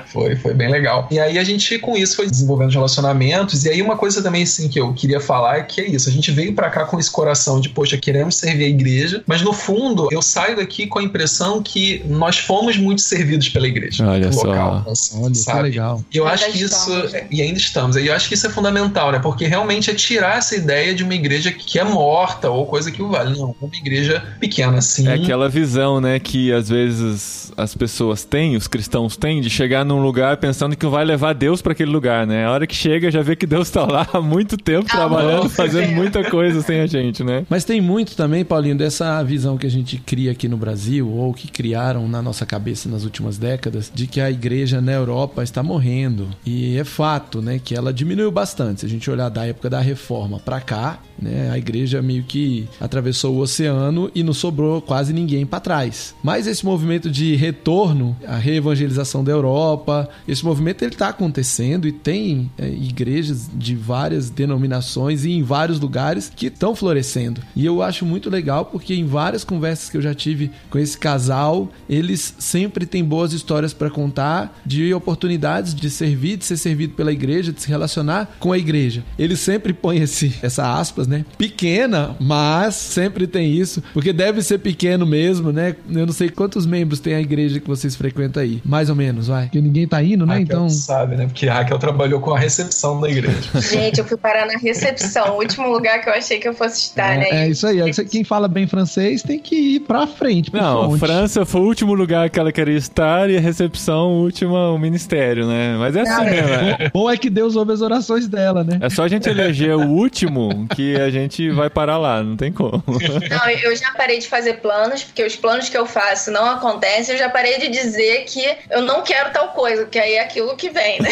Foi, 0.06 0.34
foi 0.36 0.54
bem 0.54 0.68
legal. 0.70 1.06
E 1.10 1.18
aí 1.20 1.38
a 1.38 1.44
gente, 1.44 1.78
com 1.78 1.96
isso, 1.96 2.16
foi 2.16 2.28
desenvolvendo 2.28 2.70
relacionamentos. 2.72 3.64
E 3.64 3.68
aí 3.70 3.80
uma 3.80 3.96
coisa 3.96 4.22
também, 4.22 4.42
assim, 4.42 4.68
que 4.68 4.80
eu 4.80 4.92
queria 4.92 5.20
falar 5.20 5.58
é 5.58 5.62
que 5.62 5.80
é 5.80 5.86
isso. 5.86 6.08
A 6.08 6.12
gente 6.12 6.30
veio 6.32 6.52
pra 6.52 6.68
cá 6.68 6.84
com 6.84 6.98
esse 6.98 7.10
coração 7.10 7.60
de, 7.60 7.68
poxa, 7.68 7.96
queremos 7.96 8.36
servir 8.36 8.64
a 8.64 8.68
igreja. 8.68 9.22
Mas 9.26 9.40
no 9.42 9.52
fundo, 9.52 10.08
eu 10.10 10.20
saio 10.20 10.56
daqui 10.56 10.86
com 10.86 10.98
a 10.98 11.02
impressão 11.02 11.62
que 11.62 12.02
nós 12.06 12.38
fomos 12.38 12.76
muito 12.76 13.00
servidos 13.02 13.48
pela 13.48 13.68
igreja. 13.68 14.06
Olha 14.06 14.32
só. 14.32 14.46
local. 14.48 14.84
assim, 14.90 15.22
Olha, 15.22 15.30
que 15.32 15.38
sabe? 15.38 15.62
legal. 15.62 16.02
E 16.12 16.16
eu 16.16 16.24
Ainda 16.26 16.34
acho 16.34 16.52
que 16.52 16.62
estamos. 16.64 17.04
isso. 17.14 17.24
E 17.30 17.42
ainda 17.42 17.58
estamos. 17.58 17.96
E 17.96 18.06
eu 18.06 18.14
acho 18.14 18.28
que 18.28 18.34
isso 18.34 18.46
é 18.46 18.50
fundamental, 18.50 19.12
né? 19.12 19.18
Porque 19.20 19.29
realmente 19.38 19.90
é 19.90 19.94
tirar 19.94 20.38
essa 20.38 20.54
ideia 20.54 20.94
de 20.94 21.02
uma 21.02 21.14
igreja 21.14 21.50
que 21.52 21.78
é 21.78 21.84
morta 21.84 22.50
ou 22.50 22.66
coisa 22.66 22.90
que 22.90 23.02
o 23.02 23.08
vale. 23.08 23.38
Não, 23.38 23.54
uma 23.60 23.76
igreja 23.76 24.22
pequena 24.38 24.78
assim. 24.78 25.08
É 25.08 25.14
aquela 25.14 25.48
visão, 25.48 26.00
né, 26.00 26.18
que 26.18 26.52
às 26.52 26.68
vezes 26.68 27.52
as 27.56 27.74
pessoas 27.74 28.24
têm, 28.24 28.56
os 28.56 28.66
cristãos 28.66 29.16
têm, 29.16 29.40
de 29.40 29.50
chegar 29.50 29.84
num 29.84 30.02
lugar 30.02 30.36
pensando 30.36 30.76
que 30.76 30.86
vai 30.86 31.04
levar 31.04 31.34
Deus 31.34 31.60
para 31.60 31.72
aquele 31.72 31.90
lugar, 31.90 32.26
né? 32.26 32.46
A 32.46 32.50
hora 32.50 32.66
que 32.66 32.74
chega 32.74 33.10
já 33.10 33.22
vê 33.22 33.36
que 33.36 33.46
Deus 33.46 33.70
tá 33.70 33.84
lá 33.84 34.06
há 34.12 34.20
muito 34.20 34.56
tempo 34.56 34.86
Ah, 34.90 34.96
trabalhando, 34.96 35.48
fazendo 35.48 35.92
muita 35.92 36.28
coisa 36.30 36.62
sem 36.62 36.80
a 36.80 36.86
gente, 36.86 37.22
né? 37.22 37.44
Mas 37.48 37.64
tem 37.64 37.80
muito 37.80 38.16
também, 38.16 38.44
Paulinho, 38.44 38.76
dessa 38.76 39.22
visão 39.22 39.58
que 39.58 39.66
a 39.66 39.70
gente 39.70 39.98
cria 39.98 40.32
aqui 40.32 40.48
no 40.48 40.56
Brasil, 40.56 41.08
ou 41.08 41.34
que 41.34 41.48
criaram 41.48 42.08
na 42.08 42.22
nossa 42.22 42.46
cabeça 42.46 42.88
nas 42.88 43.04
últimas 43.04 43.36
décadas, 43.38 43.90
de 43.94 44.06
que 44.06 44.20
a 44.20 44.30
igreja 44.30 44.80
na 44.80 44.92
Europa 44.92 45.42
está 45.42 45.62
morrendo. 45.62 46.28
E 46.44 46.76
é 46.78 46.84
fato, 46.84 47.42
né, 47.42 47.60
que 47.62 47.74
ela 47.74 47.92
diminuiu 47.92 48.30
bastante. 48.30 48.80
Se 48.80 48.86
a 48.86 48.88
gente 48.88 49.10
olhar 49.10 49.19
da 49.28 49.46
época 49.46 49.68
da 49.68 49.80
reforma 49.80 50.38
pra 50.38 50.60
cá, 50.60 51.00
né, 51.20 51.50
a 51.50 51.58
igreja 51.58 52.00
meio 52.00 52.22
que 52.22 52.68
atravessou 52.80 53.34
o 53.34 53.40
oceano 53.40 54.10
e 54.14 54.22
não 54.22 54.32
sobrou 54.32 54.80
quase 54.80 55.12
ninguém 55.12 55.44
para 55.44 55.60
trás. 55.60 56.14
Mas 56.22 56.46
esse 56.46 56.64
movimento 56.64 57.10
de 57.10 57.36
retorno, 57.36 58.16
a 58.26 58.36
reevangelização 58.36 59.22
da 59.22 59.32
Europa, 59.32 60.08
esse 60.26 60.44
movimento 60.44 60.82
ele 60.82 60.94
está 60.94 61.08
acontecendo 61.08 61.86
e 61.86 61.92
tem 61.92 62.50
é, 62.58 62.68
igrejas 62.68 63.50
de 63.52 63.74
várias 63.74 64.30
denominações 64.30 65.24
e 65.24 65.32
em 65.32 65.42
vários 65.42 65.78
lugares 65.78 66.32
que 66.34 66.46
estão 66.46 66.74
florescendo. 66.74 67.42
E 67.54 67.66
eu 67.66 67.82
acho 67.82 68.06
muito 68.06 68.30
legal 68.30 68.64
porque 68.64 68.94
em 68.94 69.04
várias 69.04 69.44
conversas 69.44 69.90
que 69.90 69.96
eu 69.96 70.02
já 70.02 70.14
tive 70.14 70.50
com 70.70 70.78
esse 70.78 70.96
casal, 70.96 71.68
eles 71.88 72.34
sempre 72.38 72.86
têm 72.86 73.04
boas 73.04 73.32
histórias 73.32 73.72
para 73.72 73.90
contar 73.90 74.60
de 74.64 74.92
oportunidades 74.94 75.74
de 75.74 75.90
servir, 75.90 76.36
de 76.36 76.44
ser 76.44 76.56
servido 76.56 76.94
pela 76.94 77.12
igreja, 77.12 77.52
de 77.52 77.60
se 77.60 77.68
relacionar 77.68 78.36
com 78.38 78.52
a 78.52 78.58
igreja. 78.58 79.02
Eles 79.20 79.38
sempre 79.38 79.74
põem 79.74 79.98
esse, 79.98 80.34
essa 80.42 80.78
aspas, 80.80 81.06
né? 81.06 81.26
Pequena, 81.36 82.16
mas 82.18 82.74
sempre 82.74 83.26
tem 83.26 83.52
isso, 83.52 83.82
porque 83.92 84.14
deve 84.14 84.40
ser 84.40 84.58
pequeno 84.58 85.04
mesmo, 85.04 85.52
né? 85.52 85.76
Eu 85.90 86.06
não 86.06 86.12
sei 86.12 86.30
quantos 86.30 86.64
membros 86.64 87.00
tem 87.00 87.14
a 87.14 87.20
igreja 87.20 87.60
que 87.60 87.68
vocês 87.68 87.94
frequentam 87.94 88.42
aí. 88.42 88.62
Mais 88.64 88.88
ou 88.88 88.96
menos, 88.96 89.26
vai. 89.28 89.44
Porque 89.44 89.60
ninguém 89.60 89.86
tá 89.86 90.02
indo, 90.02 90.24
né? 90.24 90.38
Raquel 90.38 90.44
Então. 90.56 90.70
sabe, 90.70 91.16
né? 91.16 91.26
Porque 91.26 91.46
a 91.48 91.54
Raquel 91.54 91.78
trabalhou 91.78 92.18
com 92.20 92.32
a 92.32 92.38
recepção 92.38 92.98
da 92.98 93.10
igreja. 93.10 93.36
Gente, 93.60 93.98
eu 93.98 94.06
fui 94.06 94.16
parar 94.16 94.46
na 94.46 94.58
recepção, 94.58 95.34
o 95.34 95.38
último 95.38 95.68
lugar 95.70 96.00
que 96.00 96.08
eu 96.08 96.14
achei 96.14 96.38
que 96.38 96.48
eu 96.48 96.54
fosse 96.54 96.80
estar, 96.80 97.18
né? 97.18 97.26
É, 97.30 97.44
é 97.44 97.48
isso 97.50 97.66
aí. 97.66 97.78
Quem 98.10 98.24
fala 98.24 98.48
bem 98.48 98.66
francês 98.66 99.22
tem 99.22 99.38
que 99.38 99.54
ir 99.54 99.80
pra 99.80 100.06
frente. 100.06 100.50
Não, 100.52 100.90
fonte. 100.92 101.00
França 101.00 101.44
foi 101.44 101.60
o 101.60 101.64
último 101.64 101.92
lugar 101.92 102.30
que 102.30 102.40
ela 102.40 102.50
queria 102.50 102.76
estar 102.78 103.28
e 103.28 103.36
a 103.36 103.40
recepção, 103.40 104.12
o 104.12 104.22
último, 104.22 104.54
o 104.56 104.78
ministério, 104.78 105.46
né? 105.46 105.76
Mas 105.78 105.94
é 105.94 106.00
assim 106.00 106.24
mesmo. 106.24 106.48
é. 106.54 106.90
Bom 106.92 107.10
é 107.10 107.18
que 107.18 107.28
Deus 107.28 107.54
ouve 107.54 107.72
as 107.72 107.82
orações 107.82 108.26
dela, 108.26 108.64
né? 108.64 108.78
É 108.80 108.88
só 108.88 109.04
a 109.04 109.08
gente 109.10 109.28
eleger 109.28 109.76
o 109.76 109.86
último 109.86 110.66
que 110.74 110.96
a 110.96 111.10
gente 111.10 111.50
vai 111.50 111.68
parar 111.68 111.98
lá, 111.98 112.22
não 112.22 112.36
tem 112.36 112.52
como. 112.52 112.82
Não, 112.86 113.50
eu 113.50 113.74
já 113.76 113.92
parei 113.92 114.18
de 114.18 114.28
fazer 114.28 114.54
planos, 114.54 115.04
porque 115.04 115.22
os 115.24 115.36
planos 115.36 115.68
que 115.68 115.76
eu 115.76 115.86
faço 115.86 116.30
não 116.30 116.46
acontecem. 116.46 117.14
Eu 117.14 117.18
já 117.18 117.28
parei 117.28 117.58
de 117.58 117.68
dizer 117.68 118.24
que 118.24 118.56
eu 118.70 118.82
não 118.82 119.02
quero 119.02 119.30
tal 119.32 119.48
coisa, 119.48 119.82
porque 119.82 119.98
aí 119.98 120.14
é 120.14 120.20
aquilo 120.22 120.56
que 120.56 120.70
vem, 120.70 121.00
né? 121.02 121.10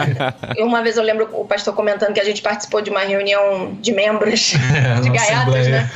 Uma 0.58 0.82
vez 0.82 0.96
eu 0.96 1.02
lembro 1.02 1.28
o 1.32 1.44
pastor 1.44 1.74
comentando 1.74 2.12
que 2.12 2.20
a 2.20 2.24
gente 2.24 2.42
participou 2.42 2.80
de 2.80 2.90
uma 2.90 3.00
reunião 3.00 3.76
de 3.80 3.92
membros 3.92 4.54
É, 4.70 5.00
de 5.00 5.08
gaiatas, 5.10 5.54
Assembleia. 5.54 5.70
né? 5.70 5.90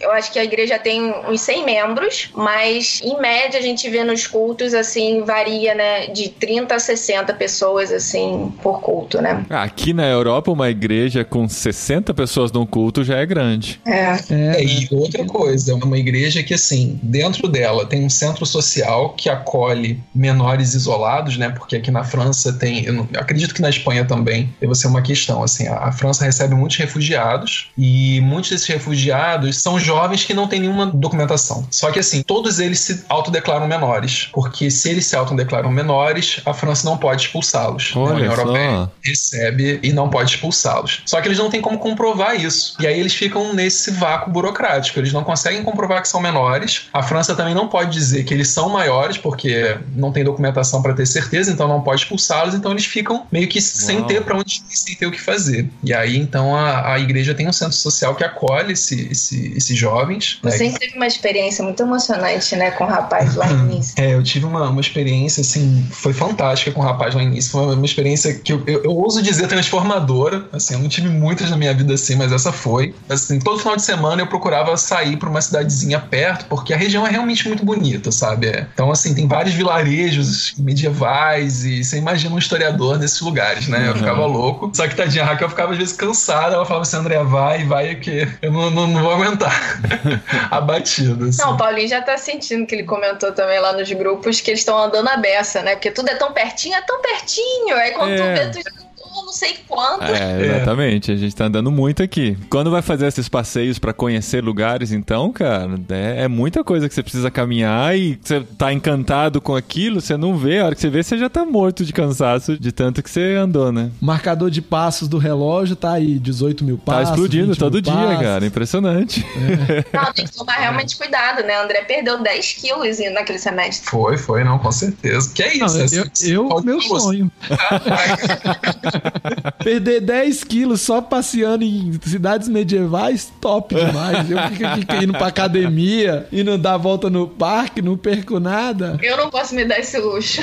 Eu 0.00 0.10
acho 0.12 0.32
que 0.32 0.38
a 0.38 0.44
igreja 0.44 0.78
tem 0.78 1.12
uns 1.28 1.40
100 1.40 1.64
membros, 1.64 2.30
mas 2.34 3.00
em 3.02 3.18
média 3.20 3.58
a 3.58 3.62
gente 3.62 3.88
vê 3.88 4.04
nos 4.04 4.26
cultos, 4.26 4.74
assim, 4.74 5.22
varia, 5.22 5.74
né? 5.74 6.06
De 6.08 6.28
30 6.28 6.74
a 6.74 6.78
60 6.78 7.32
pessoas, 7.34 7.90
assim, 7.92 8.52
por 8.62 8.80
culto, 8.80 9.20
né? 9.20 9.44
Aqui 9.50 9.92
na 9.92 10.06
Europa, 10.06 10.50
uma 10.50 10.70
igreja 10.70 10.81
com 11.24 11.48
60 11.48 12.12
pessoas 12.14 12.50
num 12.52 12.66
culto 12.66 13.02
já 13.04 13.16
é 13.18 13.26
grande. 13.26 13.80
É. 13.86 13.92
É, 14.02 14.22
É, 14.30 14.64
e 14.64 14.88
outra 14.90 15.24
coisa, 15.24 15.72
é 15.72 15.74
uma 15.74 15.98
igreja 15.98 16.42
que, 16.42 16.52
assim, 16.54 16.98
dentro 17.02 17.48
dela 17.48 17.86
tem 17.86 18.04
um 18.04 18.10
centro 18.10 18.44
social 18.44 19.10
que 19.10 19.28
acolhe 19.28 20.00
menores 20.14 20.74
isolados, 20.74 21.36
né? 21.36 21.50
Porque 21.50 21.76
aqui 21.76 21.90
na 21.90 22.02
França 22.04 22.52
tem, 22.52 22.84
eu, 22.84 22.92
não- 22.92 23.08
eu 23.12 23.20
acredito 23.20 23.54
que 23.54 23.62
na 23.62 23.70
Espanha 23.70 24.04
também 24.04 24.52
deve 24.60 24.74
ser 24.74 24.88
uma 24.88 25.00
questão, 25.02 25.42
assim, 25.42 25.66
a, 25.68 25.76
a 25.88 25.92
França 25.92 26.24
recebe 26.24 26.54
muitos 26.54 26.76
refugiados 26.76 27.70
e 27.78 28.20
muitos 28.22 28.50
desses 28.50 28.66
refugiados 28.66 29.58
são 29.62 29.78
jovens 29.78 30.24
que 30.24 30.34
não 30.34 30.46
têm 30.48 30.60
nenhuma 30.60 30.86
documentação. 30.86 31.66
Só 31.70 31.90
que, 31.90 31.98
assim, 31.98 32.22
todos 32.22 32.58
eles 32.58 32.80
se 32.80 33.04
autodeclaram 33.08 33.66
menores, 33.68 34.28
porque 34.32 34.70
se 34.70 34.88
eles 34.90 35.06
se 35.06 35.16
autodeclaram 35.16 35.70
menores, 35.70 36.40
a 36.44 36.52
França 36.54 36.88
não 36.88 36.96
pode 36.98 37.22
expulsá-los. 37.22 37.94
né? 37.94 38.00
A 38.00 38.04
União 38.04 38.34
só. 38.34 38.40
Europeia 38.42 38.90
recebe 39.04 39.80
e 39.82 39.92
não 39.92 40.08
pode 40.08 40.32
expulsá-los. 40.62 41.02
Só 41.06 41.20
que 41.20 41.28
eles 41.28 41.38
não 41.38 41.50
têm 41.50 41.60
como 41.60 41.78
comprovar 41.78 42.34
isso. 42.40 42.76
E 42.80 42.86
aí 42.86 42.98
eles 42.98 43.14
ficam 43.14 43.52
nesse 43.52 43.90
vácuo 43.90 44.30
burocrático. 44.30 44.98
Eles 44.98 45.12
não 45.12 45.24
conseguem 45.24 45.62
comprovar 45.62 46.00
que 46.02 46.08
são 46.08 46.20
menores. 46.20 46.88
A 46.92 47.02
França 47.02 47.34
também 47.34 47.54
não 47.54 47.68
pode 47.68 47.90
dizer 47.90 48.24
que 48.24 48.32
eles 48.32 48.48
são 48.48 48.68
maiores, 48.68 49.18
porque 49.18 49.76
não 49.94 50.12
tem 50.12 50.24
documentação 50.24 50.80
para 50.82 50.94
ter 50.94 51.06
certeza, 51.06 51.50
então 51.50 51.66
não 51.68 51.80
pode 51.82 52.02
expulsá-los. 52.02 52.54
Então 52.54 52.70
eles 52.72 52.84
ficam 52.86 53.26
meio 53.30 53.48
que 53.48 53.60
sem 53.60 53.98
Uau. 53.98 54.06
ter 54.06 54.22
para 54.22 54.36
onde 54.36 54.62
ir, 54.70 54.76
sem 54.76 54.94
ter 54.94 55.06
o 55.06 55.10
que 55.10 55.20
fazer. 55.20 55.68
E 55.82 55.92
aí 55.92 56.16
então 56.16 56.54
a, 56.54 56.92
a 56.94 56.98
igreja 57.00 57.34
tem 57.34 57.48
um 57.48 57.52
centro 57.52 57.74
social 57.76 58.14
que 58.14 58.24
acolhe 58.24 58.72
esse, 58.72 59.08
esse- 59.10 59.52
esses 59.56 59.76
jovens. 59.76 60.38
né, 60.42 60.50
Você 60.50 60.70
teve 60.70 60.96
uma 60.96 61.06
experiência 61.06 61.64
muito 61.64 61.82
emocionante, 61.82 62.54
né, 62.56 62.70
com 62.72 62.84
o 62.84 62.86
rapaz 62.86 63.34
lá 63.34 63.46
no 63.46 63.64
início. 63.72 63.94
é, 63.96 64.14
eu 64.14 64.22
tive 64.22 64.46
uma, 64.46 64.68
uma 64.70 64.80
experiência, 64.80 65.40
assim, 65.40 65.86
foi 65.90 66.12
fantástica 66.12 66.70
com 66.72 66.80
o 66.80 66.84
rapaz 66.84 67.14
lá 67.14 67.22
no 67.22 67.28
início. 67.28 67.50
Foi 67.50 67.62
uma, 67.62 67.74
uma 67.74 67.84
experiência 67.86 68.34
que 68.34 68.52
eu, 68.52 68.62
eu, 68.66 68.84
eu 68.84 68.90
ouso 68.92 69.22
dizer 69.22 69.46
transformadora. 69.48 70.48
Assim, 70.52 70.74
eu 70.74 70.80
não 70.80 70.88
tive 70.88 71.08
muitas 71.08 71.50
na 71.50 71.56
minha 71.56 71.72
vida 71.72 71.94
assim, 71.94 72.14
mas 72.16 72.30
essa 72.32 72.52
foi. 72.52 72.94
Assim, 73.08 73.38
todo 73.38 73.58
final 73.58 73.76
de 73.76 73.82
semana 73.82 74.22
eu 74.22 74.26
procurava 74.26 74.76
sair 74.76 75.16
para 75.16 75.28
uma 75.28 75.40
cidadezinha 75.40 75.98
perto, 75.98 76.44
porque 76.46 76.72
a 76.74 76.76
região 76.76 77.06
é 77.06 77.10
realmente 77.10 77.46
muito 77.48 77.64
bonita, 77.64 78.12
sabe? 78.12 78.48
É. 78.48 78.66
Então, 78.74 78.90
assim, 78.90 79.14
tem 79.14 79.26
vários 79.26 79.54
vilarejos 79.54 80.54
medievais 80.58 81.64
e 81.64 81.82
você 81.84 81.96
imagina 81.98 82.34
um 82.34 82.38
historiador 82.38 82.98
nesses 82.98 83.20
lugares, 83.20 83.68
né? 83.68 83.86
Eu 83.88 83.92
Uhum. 83.92 83.98
ficava 83.98 84.26
louco. 84.26 84.70
Só 84.74 84.86
que 84.88 84.94
tadinha, 84.94 85.24
a 85.24 85.26
Raquel 85.26 85.48
ficava 85.48 85.72
às 85.72 85.78
vezes 85.78 85.96
cansada. 85.96 86.54
Ela 86.54 86.64
falava 86.64 86.82
assim, 86.82 86.96
André, 86.96 87.22
vai, 87.24 87.64
vai, 87.64 87.94
que 87.96 88.28
eu 88.42 88.52
não, 88.52 88.70
não, 88.70 88.86
não 88.86 89.02
vou 89.02 89.12
aguentar 89.12 89.52
a 90.50 90.60
batida. 90.60 91.26
assim. 91.26 91.42
Não, 91.42 91.54
o 91.54 91.56
Paulinho 91.56 91.88
já 91.88 92.02
tá 92.02 92.16
sentindo 92.16 92.66
que 92.66 92.74
ele 92.74 92.84
comentou 92.84 93.32
também 93.32 93.58
lá 93.60 93.72
nos 93.72 93.90
grupos 93.92 94.40
que 94.40 94.50
eles 94.50 94.60
estão 94.60 94.78
andando 94.78 95.08
a 95.08 95.16
beça, 95.16 95.62
né? 95.62 95.74
Porque 95.76 95.90
tudo 95.90 96.08
é 96.10 96.14
tão 96.14 96.32
pertinho, 96.32 96.74
é 96.74 96.82
tão 96.82 97.00
pertinho. 97.00 97.74
Aí 97.76 97.92
quando 97.92 98.12
É. 98.12 98.16
tu 98.46 98.54
vê, 98.54 98.62
tu 98.62 98.70
andou 99.12 99.24
não 99.26 99.32
sei 99.32 99.56
quanto. 99.68 100.02
É, 100.04 100.46
exatamente. 100.56 101.12
A 101.12 101.16
gente 101.16 101.34
tá 101.34 101.44
andando 101.46 101.70
muito 101.70 102.02
aqui. 102.02 102.36
Quando 102.50 102.70
vai 102.70 102.82
fazer 102.82 103.06
esses 103.06 103.28
passeios 103.28 103.78
pra 103.78 103.92
conhecer 103.92 104.42
lugares, 104.42 104.92
então, 104.92 105.30
cara, 105.32 105.68
é, 105.90 106.24
é 106.24 106.28
muita 106.28 106.64
coisa 106.64 106.88
que 106.88 106.94
você 106.94 107.02
precisa 107.02 107.30
caminhar 107.30 107.96
e 107.96 108.18
você 108.22 108.40
tá 108.58 108.72
encantado 108.72 109.40
com 109.40 109.54
aquilo, 109.54 110.00
você 110.00 110.16
não 110.16 110.36
vê. 110.36 110.58
A 110.60 110.66
hora 110.66 110.74
que 110.74 110.80
você 110.80 110.90
vê, 110.90 111.02
você 111.02 111.16
já 111.18 111.28
tá 111.28 111.44
morto 111.44 111.84
de 111.84 111.92
cansaço 111.92 112.58
de 112.58 112.72
tanto 112.72 113.02
que 113.02 113.10
você 113.10 113.34
andou, 113.34 113.70
né? 113.72 113.90
Marcador 114.00 114.50
de 114.50 114.62
passos 114.62 115.08
do 115.08 115.18
relógio 115.18 115.76
tá 115.76 115.92
aí, 115.92 116.18
18 116.18 116.64
mil 116.64 116.76
Tá 116.78 116.92
passos. 116.92 117.10
explodindo 117.10 117.48
20 117.48 117.48
mil 117.48 117.56
todo 117.56 117.82
dia, 117.82 117.92
passos. 117.92 118.22
cara. 118.22 118.46
Impressionante. 118.46 119.26
Não, 119.92 120.12
tem 120.12 120.24
que 120.26 120.32
tomar 120.32 120.54
realmente 120.54 120.96
cuidado, 120.96 121.42
né? 121.44 121.60
O 121.60 121.64
André 121.64 121.82
perdeu 121.82 122.22
10 122.22 122.52
quilos 122.54 122.98
indo 123.00 123.12
naquele 123.14 123.38
semestre. 123.38 123.88
Foi, 123.88 124.16
foi, 124.16 124.44
não, 124.44 124.58
com 124.58 124.70
certeza. 124.72 125.30
Que 125.34 125.42
é 125.42 125.58
Não, 125.58 125.66
isso, 125.66 125.94
eu, 125.94 126.06
eu- 126.28 126.48
Pode 126.48 126.66
meu 126.66 126.80
sonho. 126.80 127.30
Perder 129.62 130.00
10 130.00 130.44
quilos 130.44 130.80
só 130.80 131.00
passeando 131.00 131.64
em 131.64 131.98
cidades 132.04 132.48
medievais, 132.48 133.32
top 133.40 133.74
demais. 133.74 134.30
Eu 134.30 134.38
fico 134.50 134.66
aqui 134.66 135.04
indo 135.04 135.12
pra 135.12 135.26
academia, 135.28 136.26
indo 136.32 136.56
dar 136.58 136.74
a 136.74 136.78
volta 136.78 137.08
no 137.08 137.26
parque, 137.28 137.82
não 137.82 137.96
perco 137.96 138.40
nada. 138.40 138.98
Eu 139.02 139.16
não 139.16 139.30
posso 139.30 139.54
me 139.54 139.64
dar 139.64 139.78
esse 139.78 139.98
luxo. 139.98 140.40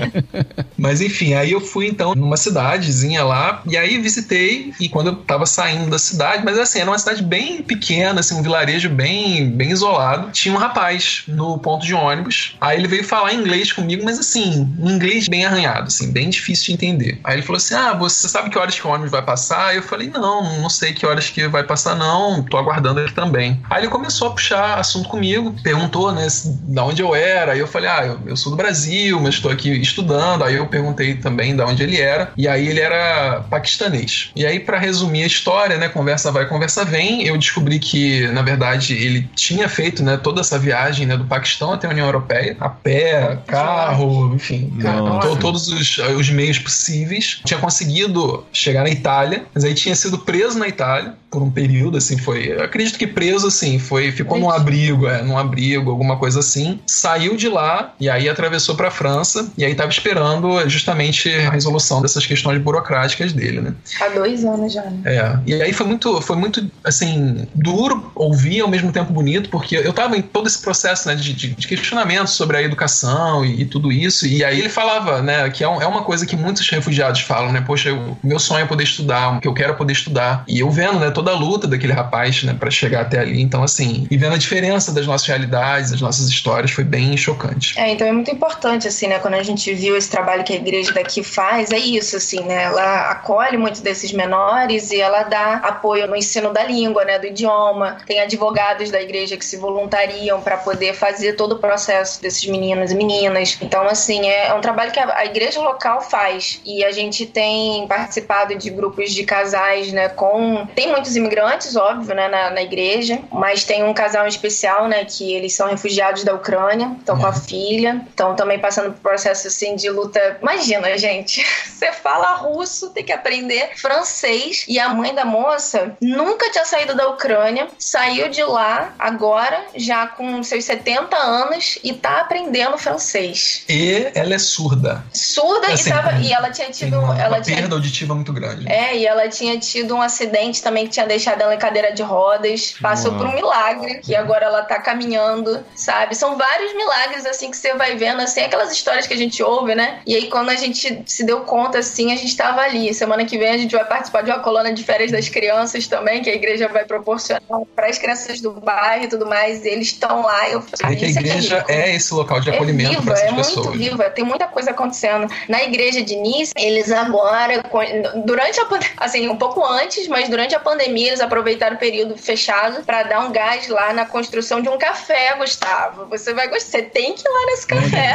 Mas 0.76 1.00
enfim, 1.00 1.34
aí 1.34 1.52
eu 1.52 1.60
fui 1.60 1.86
então 1.86 2.14
numa 2.14 2.36
cidadezinha 2.36 3.24
lá, 3.24 3.62
e 3.66 3.76
aí 3.76 3.98
visitei, 3.98 4.72
e 4.78 4.88
quando 4.88 5.08
eu 5.08 5.16
tava 5.16 5.46
saindo 5.46 5.90
da 5.90 5.98
cidade, 5.98 6.44
mas 6.44 6.58
assim, 6.58 6.80
era 6.80 6.90
uma 6.90 6.98
cidade 6.98 7.22
bem 7.22 7.62
pequena, 7.62 8.20
assim, 8.20 8.34
um 8.34 8.42
vilarejo 8.42 8.88
bem, 8.88 9.50
bem 9.50 9.70
isolado, 9.70 10.30
tinha 10.32 10.54
um 10.54 10.58
rapaz 10.58 11.24
no 11.26 11.58
ponto 11.58 11.84
de 11.84 11.94
ônibus, 11.94 12.56
aí 12.60 12.78
ele 12.78 12.88
veio 12.88 13.04
falar 13.04 13.32
inglês 13.34 13.72
comigo, 13.72 14.04
mas 14.04 14.18
assim, 14.18 14.68
um 14.78 14.90
inglês 14.90 15.28
bem 15.28 15.44
arranhado, 15.44 15.86
assim, 15.86 16.12
bem 16.12 16.28
difícil 16.28 16.66
de 16.66 16.72
entender. 16.74 17.18
Aí 17.24 17.36
ele 17.36 17.42
falou 17.42 17.56
assim, 17.56 17.74
ah, 17.74 17.85
você 17.94 18.28
sabe 18.28 18.50
que 18.50 18.58
horas 18.58 18.78
que 18.78 18.86
o 18.86 18.90
ônibus 18.90 19.10
vai 19.10 19.22
passar? 19.22 19.66
Aí 19.68 19.76
eu 19.76 19.82
falei, 19.82 20.08
não, 20.08 20.60
não 20.60 20.68
sei 20.68 20.92
que 20.92 21.06
horas 21.06 21.28
que 21.30 21.46
vai 21.48 21.62
passar 21.64 21.94
não, 21.94 22.42
tô 22.42 22.56
aguardando 22.56 23.00
ele 23.00 23.12
também. 23.12 23.60
Aí 23.70 23.82
ele 23.82 23.88
começou 23.90 24.28
a 24.28 24.30
puxar 24.32 24.78
assunto 24.78 25.08
comigo, 25.08 25.54
perguntou, 25.62 26.12
né, 26.12 26.26
da 26.68 26.84
onde 26.84 27.02
eu 27.02 27.14
era, 27.14 27.52
aí 27.52 27.58
eu 27.58 27.66
falei, 27.66 27.88
ah, 27.88 28.04
eu, 28.06 28.20
eu 28.26 28.36
sou 28.36 28.50
do 28.50 28.56
Brasil, 28.56 29.18
mas 29.20 29.34
estou 29.34 29.50
aqui 29.50 29.70
estudando, 29.80 30.44
aí 30.44 30.54
eu 30.56 30.66
perguntei 30.66 31.14
também 31.14 31.54
da 31.56 31.66
onde 31.66 31.82
ele 31.82 32.00
era, 32.00 32.32
e 32.36 32.46
aí 32.48 32.68
ele 32.68 32.80
era 32.80 33.44
paquistanês. 33.50 34.30
E 34.34 34.44
aí, 34.46 34.60
para 34.60 34.78
resumir 34.78 35.22
a 35.22 35.26
história, 35.26 35.76
né, 35.78 35.88
conversa 35.88 36.30
vai, 36.32 36.46
conversa 36.46 36.84
vem, 36.84 37.26
eu 37.26 37.36
descobri 37.38 37.78
que, 37.78 38.26
na 38.28 38.42
verdade, 38.42 38.94
ele 38.94 39.28
tinha 39.34 39.68
feito, 39.68 40.02
né, 40.02 40.16
toda 40.16 40.40
essa 40.40 40.58
viagem, 40.58 41.06
né, 41.06 41.16
do 41.16 41.24
Paquistão 41.24 41.72
até 41.72 41.86
a 41.86 41.90
União 41.90 42.06
Europeia, 42.06 42.56
a 42.60 42.68
pé, 42.68 43.38
carro, 43.46 44.34
enfim, 44.34 44.72
to- 45.20 45.36
todos 45.36 45.68
os, 45.68 45.98
os 45.98 46.30
meios 46.30 46.58
possíveis. 46.58 47.40
Tinha 47.44 47.58
conseguido 47.60 47.75
conseguido 47.76 48.44
chegar 48.52 48.82
na 48.82 48.88
Itália, 48.88 49.44
mas 49.54 49.64
aí 49.64 49.74
tinha 49.74 49.94
sido 49.94 50.18
preso 50.18 50.58
na 50.58 50.66
Itália 50.66 51.14
por 51.36 51.42
um 51.42 51.50
período, 51.50 51.98
assim, 51.98 52.16
foi. 52.16 52.52
Acredito 52.52 52.98
que 52.98 53.06
preso, 53.06 53.48
assim, 53.48 53.78
foi. 53.78 54.10
Ficou 54.10 54.38
num 54.38 54.50
abrigo, 54.50 55.06
é, 55.06 55.22
num 55.22 55.36
abrigo, 55.36 55.90
alguma 55.90 56.16
coisa 56.16 56.40
assim. 56.40 56.80
Saiu 56.86 57.36
de 57.36 57.46
lá 57.46 57.94
e 58.00 58.08
aí 58.08 58.26
atravessou 58.26 58.74
pra 58.74 58.90
França 58.90 59.50
e 59.58 59.62
aí 59.62 59.74
tava 59.74 59.90
esperando 59.90 60.66
justamente 60.66 61.30
a 61.30 61.50
resolução 61.50 62.00
dessas 62.00 62.24
questões 62.24 62.58
burocráticas 62.58 63.34
dele, 63.34 63.60
né? 63.60 63.74
Há 64.00 64.08
dois 64.08 64.46
anos 64.46 64.72
já. 64.72 64.82
Né? 64.84 65.00
É. 65.04 65.38
E 65.46 65.62
aí 65.62 65.74
foi 65.74 65.86
muito, 65.86 66.22
foi 66.22 66.36
muito, 66.36 66.70
assim, 66.82 67.46
duro 67.54 68.10
ouvir 68.14 68.60
ao 68.60 68.68
mesmo 68.68 68.90
tempo 68.90 69.12
bonito, 69.12 69.50
porque 69.50 69.76
eu 69.76 69.92
tava 69.92 70.16
em 70.16 70.22
todo 70.22 70.46
esse 70.46 70.62
processo, 70.62 71.06
né, 71.06 71.14
de, 71.16 71.34
de, 71.34 71.48
de 71.54 71.68
questionamento 71.68 72.28
sobre 72.28 72.56
a 72.56 72.62
educação 72.62 73.44
e, 73.44 73.60
e, 73.60 73.66
tudo 73.66 73.92
isso. 73.92 74.26
E 74.26 74.42
aí 74.42 74.58
ele 74.58 74.70
falava, 74.70 75.20
né, 75.20 75.50
que 75.50 75.62
é, 75.62 75.68
um, 75.68 75.82
é 75.82 75.86
uma 75.86 76.02
coisa 76.02 76.24
que 76.24 76.34
muitos 76.34 76.66
refugiados 76.70 77.20
falam, 77.20 77.52
né? 77.52 77.60
Poxa, 77.66 77.92
o 77.92 78.16
meu 78.22 78.38
sonho 78.38 78.64
é 78.64 78.66
poder 78.66 78.84
estudar, 78.84 79.36
o 79.36 79.40
que 79.40 79.48
eu 79.48 79.54
quero 79.54 79.72
é 79.72 79.76
poder 79.76 79.92
estudar. 79.92 80.44
E 80.46 80.60
eu 80.60 80.70
vendo, 80.70 80.98
né, 80.98 81.10
toda 81.10 81.32
a 81.32 81.34
luta 81.34 81.66
daquele 81.66 81.92
rapaz, 81.92 82.42
né, 82.42 82.54
para 82.58 82.70
chegar 82.70 83.02
até 83.02 83.18
ali. 83.18 83.42
Então, 83.42 83.62
assim, 83.62 84.06
e 84.10 84.16
vendo 84.16 84.34
a 84.34 84.38
diferença 84.38 84.92
das 84.92 85.06
nossas 85.06 85.26
realidades, 85.26 85.90
das 85.90 86.00
nossas 86.00 86.28
histórias, 86.28 86.70
foi 86.70 86.84
bem 86.84 87.16
chocante. 87.16 87.78
É, 87.78 87.90
então 87.90 88.06
é 88.06 88.12
muito 88.12 88.30
importante, 88.30 88.86
assim, 88.86 89.08
né, 89.08 89.18
quando 89.18 89.34
a 89.34 89.42
gente 89.42 89.72
viu 89.74 89.96
esse 89.96 90.10
trabalho 90.10 90.44
que 90.44 90.52
a 90.52 90.56
igreja 90.56 90.92
daqui 90.92 91.22
faz, 91.22 91.70
é 91.72 91.78
isso, 91.78 92.16
assim, 92.16 92.40
né, 92.40 92.64
ela 92.64 93.10
acolhe 93.10 93.56
muito 93.56 93.82
desses 93.82 94.12
menores 94.12 94.90
e 94.90 95.00
ela 95.00 95.22
dá 95.24 95.54
apoio 95.56 96.06
no 96.06 96.16
ensino 96.16 96.52
da 96.52 96.64
língua, 96.64 97.04
né, 97.04 97.18
do 97.18 97.26
idioma. 97.26 97.98
Tem 98.06 98.20
advogados 98.20 98.90
da 98.90 99.00
igreja 99.00 99.36
que 99.36 99.44
se 99.44 99.56
voluntariam 99.56 100.40
para 100.40 100.56
poder 100.56 100.94
fazer 100.94 101.34
todo 101.34 101.52
o 101.52 101.58
processo 101.58 102.20
desses 102.22 102.46
meninos 102.46 102.92
e 102.92 102.94
meninas. 102.94 103.58
Então, 103.60 103.82
assim, 103.82 104.26
é, 104.26 104.48
é 104.48 104.54
um 104.54 104.60
trabalho 104.60 104.92
que 104.92 105.00
a 105.00 105.24
igreja 105.24 105.60
local 105.60 106.00
faz 106.00 106.60
e 106.64 106.84
a 106.84 106.92
gente 106.92 107.26
tem 107.26 107.55
participado 107.88 108.54
de 108.54 108.70
grupos 108.70 109.12
de 109.12 109.24
casais, 109.24 109.92
né, 109.92 110.08
com... 110.08 110.66
Tem 110.74 110.90
muitos 110.90 111.16
imigrantes, 111.16 111.76
óbvio, 111.76 112.14
né, 112.14 112.28
na, 112.28 112.50
na 112.50 112.62
igreja, 112.62 113.20
mas 113.32 113.64
tem 113.64 113.84
um 113.84 113.94
casal 113.94 114.26
especial, 114.26 114.88
né, 114.88 115.04
que 115.04 115.32
eles 115.32 115.54
são 115.54 115.68
refugiados 115.68 116.24
da 116.24 116.34
Ucrânia, 116.34 116.94
estão 116.98 117.18
com 117.18 117.26
a 117.26 117.32
filha, 117.32 118.02
estão 118.08 118.34
também 118.34 118.58
passando 118.58 118.92
por 118.92 119.00
processo, 119.00 119.48
assim, 119.48 119.76
de 119.76 119.88
luta. 119.88 120.38
Imagina, 120.40 120.96
gente, 120.96 121.44
você 121.66 121.92
fala 121.92 122.34
russo, 122.36 122.90
tem 122.90 123.04
que 123.04 123.12
aprender 123.12 123.70
francês, 123.76 124.64
e 124.68 124.78
a 124.78 124.88
mãe 124.88 125.14
da 125.14 125.24
moça 125.24 125.96
nunca 126.00 126.50
tinha 126.50 126.64
saído 126.64 126.94
da 126.94 127.08
Ucrânia, 127.08 127.68
saiu 127.78 128.28
de 128.28 128.42
lá 128.42 128.94
agora, 128.98 129.66
já 129.74 130.06
com 130.06 130.42
seus 130.42 130.64
70 130.64 131.16
anos, 131.16 131.78
e 131.82 131.92
tá 131.92 132.20
aprendendo 132.20 132.78
francês. 132.78 133.64
E 133.68 134.10
ela 134.14 134.34
é 134.34 134.38
surda. 134.38 135.04
Surda 135.12 135.68
Assim, 135.72 135.90
e, 135.90 135.92
tava, 135.92 136.12
e 136.20 136.32
ela 136.32 136.50
tinha 136.50 136.70
tido. 136.70 136.98
Uma, 136.98 137.20
ela 137.36 137.38
uma 137.38 137.44
tinha 137.44 137.56
perda 137.56 137.74
auditiva 137.74 138.14
muito 138.14 138.32
grande. 138.32 138.70
é, 138.70 138.96
e 138.96 139.06
ela 139.06 139.28
tinha 139.28 139.58
tido 139.58 139.94
um 139.94 140.02
acidente 140.02 140.62
também 140.62 140.84
que 140.86 140.92
tinha 140.92 141.06
deixado 141.06 141.40
ela 141.42 141.54
em 141.54 141.58
cadeira 141.58 141.92
de 141.92 142.02
rodas. 142.02 142.74
Passou 142.80 143.10
Uau. 143.12 143.20
por 143.20 143.28
um 143.28 143.34
milagre, 143.34 144.00
que 144.00 144.14
agora 144.14 144.46
ela 144.46 144.62
tá 144.62 144.78
caminhando, 144.80 145.64
sabe? 145.74 146.14
São 146.14 146.36
vários 146.36 146.74
milagres, 146.74 147.26
assim, 147.26 147.50
que 147.50 147.56
você 147.56 147.74
vai 147.74 147.96
vendo, 147.96 148.20
assim, 148.20 148.40
aquelas 148.40 148.70
histórias 148.72 149.06
que 149.06 149.14
a 149.14 149.16
gente 149.16 149.42
ouve, 149.42 149.74
né? 149.74 150.00
E 150.06 150.14
aí, 150.14 150.28
quando 150.28 150.50
a 150.50 150.56
gente 150.56 151.02
se 151.06 151.24
deu 151.24 151.40
conta, 151.42 151.78
assim, 151.78 152.12
a 152.12 152.16
gente 152.16 152.36
tava 152.36 152.60
ali. 152.62 152.92
Semana 152.94 153.24
que 153.24 153.38
vem 153.38 153.48
a 153.50 153.58
gente 153.58 153.74
vai 153.74 153.84
participar 153.84 154.22
de 154.22 154.30
uma 154.30 154.40
coluna 154.40 154.72
de 154.72 154.82
férias 154.82 155.10
das 155.10 155.28
crianças 155.28 155.86
também, 155.86 156.22
que 156.22 156.30
a 156.30 156.34
igreja 156.34 156.68
vai 156.68 156.84
proporcionar 156.84 157.42
para 157.74 157.86
as 157.88 157.98
crianças 157.98 158.40
do 158.40 158.52
bairro 158.52 159.04
e 159.04 159.08
tudo 159.08 159.26
mais. 159.26 159.64
E 159.64 159.68
eles 159.68 159.88
estão 159.88 160.22
lá. 160.22 160.48
Eu 160.48 160.60
vê 160.60 160.96
que 160.96 161.04
a 161.04 161.08
"Isso 161.08 161.18
é 161.18 161.22
igreja 161.22 161.58
rico." 161.58 161.72
é 161.72 161.94
esse 161.94 162.14
local 162.14 162.40
de 162.40 162.50
É 162.50 162.54
acolhimento 162.54 162.90
viva, 162.90 163.02
para 163.02 163.12
essas 163.14 163.28
é 163.28 163.30
muito 163.32 163.46
pessoas. 163.48 163.76
viva, 163.76 164.10
tem 164.10 164.24
muita 164.24 164.46
coisa 164.46 164.70
acontecendo. 164.70 165.26
Na 165.48 165.62
igreja 165.62 166.02
de 166.02 166.16
Nice, 166.16 166.52
eles 166.56 166.90
agora, 166.90 167.25
co- 167.70 167.80
durante 168.24 168.60
a 168.60 168.66
assim, 168.98 169.28
um 169.28 169.36
pouco 169.36 169.64
antes, 169.64 170.06
mas 170.08 170.28
durante 170.28 170.54
a 170.54 170.60
pandemia, 170.60 171.08
eles 171.08 171.20
aproveitaram 171.20 171.76
o 171.76 171.78
período 171.78 172.16
fechado 172.16 172.82
para 172.84 173.02
dar 173.04 173.20
um 173.20 173.32
gás 173.32 173.68
lá 173.68 173.92
na 173.92 174.04
construção 174.06 174.60
de 174.60 174.68
um 174.68 174.78
café, 174.78 175.34
Gustavo. 175.38 176.06
Você 176.10 176.32
vai 176.34 176.48
gostar, 176.48 176.66
você 176.78 176.82
tem 176.82 177.14
que 177.14 177.22
ir 177.26 177.30
lá 177.30 177.46
nesse 177.46 177.66
café. 177.66 178.14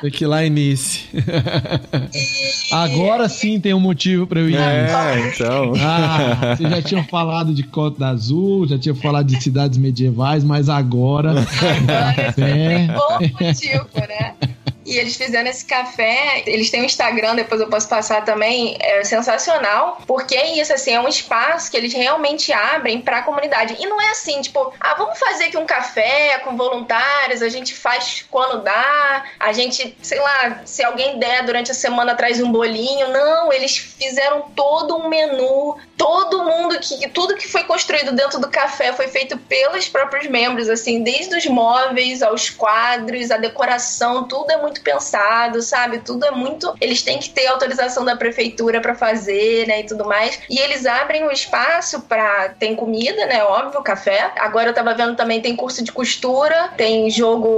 Tem 0.00 0.10
que 0.10 0.24
ir 0.24 0.26
lá 0.26 0.44
início. 0.44 1.02
Agora 2.72 3.28
sim 3.28 3.60
tem 3.60 3.74
um 3.74 3.80
motivo 3.80 4.26
pra 4.26 4.40
eu 4.40 4.48
ir. 4.48 4.56
É, 4.56 5.28
então. 5.28 5.72
Ah, 5.80 6.54
vocês 6.56 6.70
já 6.70 6.82
tinham 6.82 7.04
falado 7.04 7.52
de 7.54 7.62
Cota 7.62 8.06
Azul, 8.06 8.66
já 8.66 8.78
tinham 8.78 8.96
falado 8.96 9.26
de 9.26 9.42
cidades 9.42 9.78
medievais, 9.78 10.44
mas 10.44 10.68
agora. 10.68 11.30
Agora, 11.30 12.34
É. 12.38 12.86
bom 12.86 13.44
motivo, 13.46 13.88
né? 14.08 14.34
E 14.84 14.98
eles 14.98 15.16
fizeram 15.16 15.48
esse 15.48 15.64
café, 15.64 16.42
eles 16.46 16.70
têm 16.70 16.82
um 16.82 16.86
Instagram, 16.86 17.36
depois 17.36 17.60
eu 17.60 17.68
posso 17.68 17.88
passar 17.88 18.24
também, 18.24 18.76
é 18.80 19.04
sensacional, 19.04 20.00
porque 20.06 20.34
é 20.34 20.58
isso, 20.58 20.72
assim, 20.72 20.92
é 20.92 21.00
um 21.00 21.08
espaço 21.08 21.70
que 21.70 21.76
eles 21.76 21.92
realmente 21.92 22.52
abrem 22.52 23.00
pra 23.00 23.22
comunidade. 23.22 23.76
E 23.78 23.86
não 23.86 24.00
é 24.00 24.10
assim, 24.10 24.40
tipo, 24.40 24.72
ah, 24.80 24.94
vamos 24.94 25.18
fazer 25.18 25.44
aqui 25.44 25.56
um 25.56 25.66
café 25.66 26.38
com 26.38 26.56
voluntários, 26.56 27.42
a 27.42 27.48
gente 27.48 27.74
faz 27.74 28.24
quando 28.30 28.62
dá, 28.62 29.24
a 29.38 29.52
gente, 29.52 29.96
sei 30.02 30.18
lá, 30.18 30.62
se 30.64 30.82
alguém 30.82 31.18
der 31.18 31.44
durante 31.44 31.70
a 31.70 31.74
semana 31.74 32.14
traz 32.14 32.40
um 32.40 32.50
bolinho. 32.50 33.08
Não, 33.08 33.52
eles 33.52 33.76
fizeram 33.76 34.42
todo 34.54 34.96
um 34.96 35.08
menu, 35.08 35.76
todo 35.96 36.44
mundo 36.44 36.78
que 36.80 37.08
tudo 37.08 37.36
que 37.36 37.48
foi 37.48 37.64
construído 37.64 38.12
dentro 38.12 38.40
do 38.40 38.48
café 38.48 38.92
foi 38.92 39.08
feito 39.08 39.36
pelos 39.38 39.88
próprios 39.88 40.26
membros, 40.26 40.68
assim, 40.68 41.02
desde 41.02 41.36
os 41.36 41.46
móveis 41.46 42.22
aos 42.22 42.50
quadros, 42.50 43.30
a 43.30 43.36
decoração, 43.36 44.24
tudo 44.24 44.50
é 44.50 44.56
muito 44.56 44.71
pensado, 44.80 45.60
sabe? 45.62 45.98
Tudo 45.98 46.24
é 46.24 46.30
muito, 46.30 46.74
eles 46.80 47.02
têm 47.02 47.18
que 47.18 47.30
ter 47.30 47.46
autorização 47.46 48.04
da 48.04 48.16
prefeitura 48.16 48.80
pra 48.80 48.94
fazer, 48.94 49.66
né, 49.66 49.80
e 49.80 49.84
tudo 49.84 50.04
mais. 50.04 50.40
E 50.48 50.58
eles 50.58 50.86
abrem 50.86 51.24
o 51.24 51.30
espaço 51.30 52.00
pra 52.02 52.50
tem 52.58 52.74
comida, 52.74 53.26
né, 53.26 53.42
óbvio, 53.44 53.82
café. 53.82 54.32
Agora 54.38 54.70
eu 54.70 54.74
tava 54.74 54.94
vendo 54.94 55.16
também 55.16 55.40
tem 55.40 55.54
curso 55.56 55.82
de 55.82 55.92
costura, 55.92 56.70
tem 56.76 57.10
jogo 57.10 57.52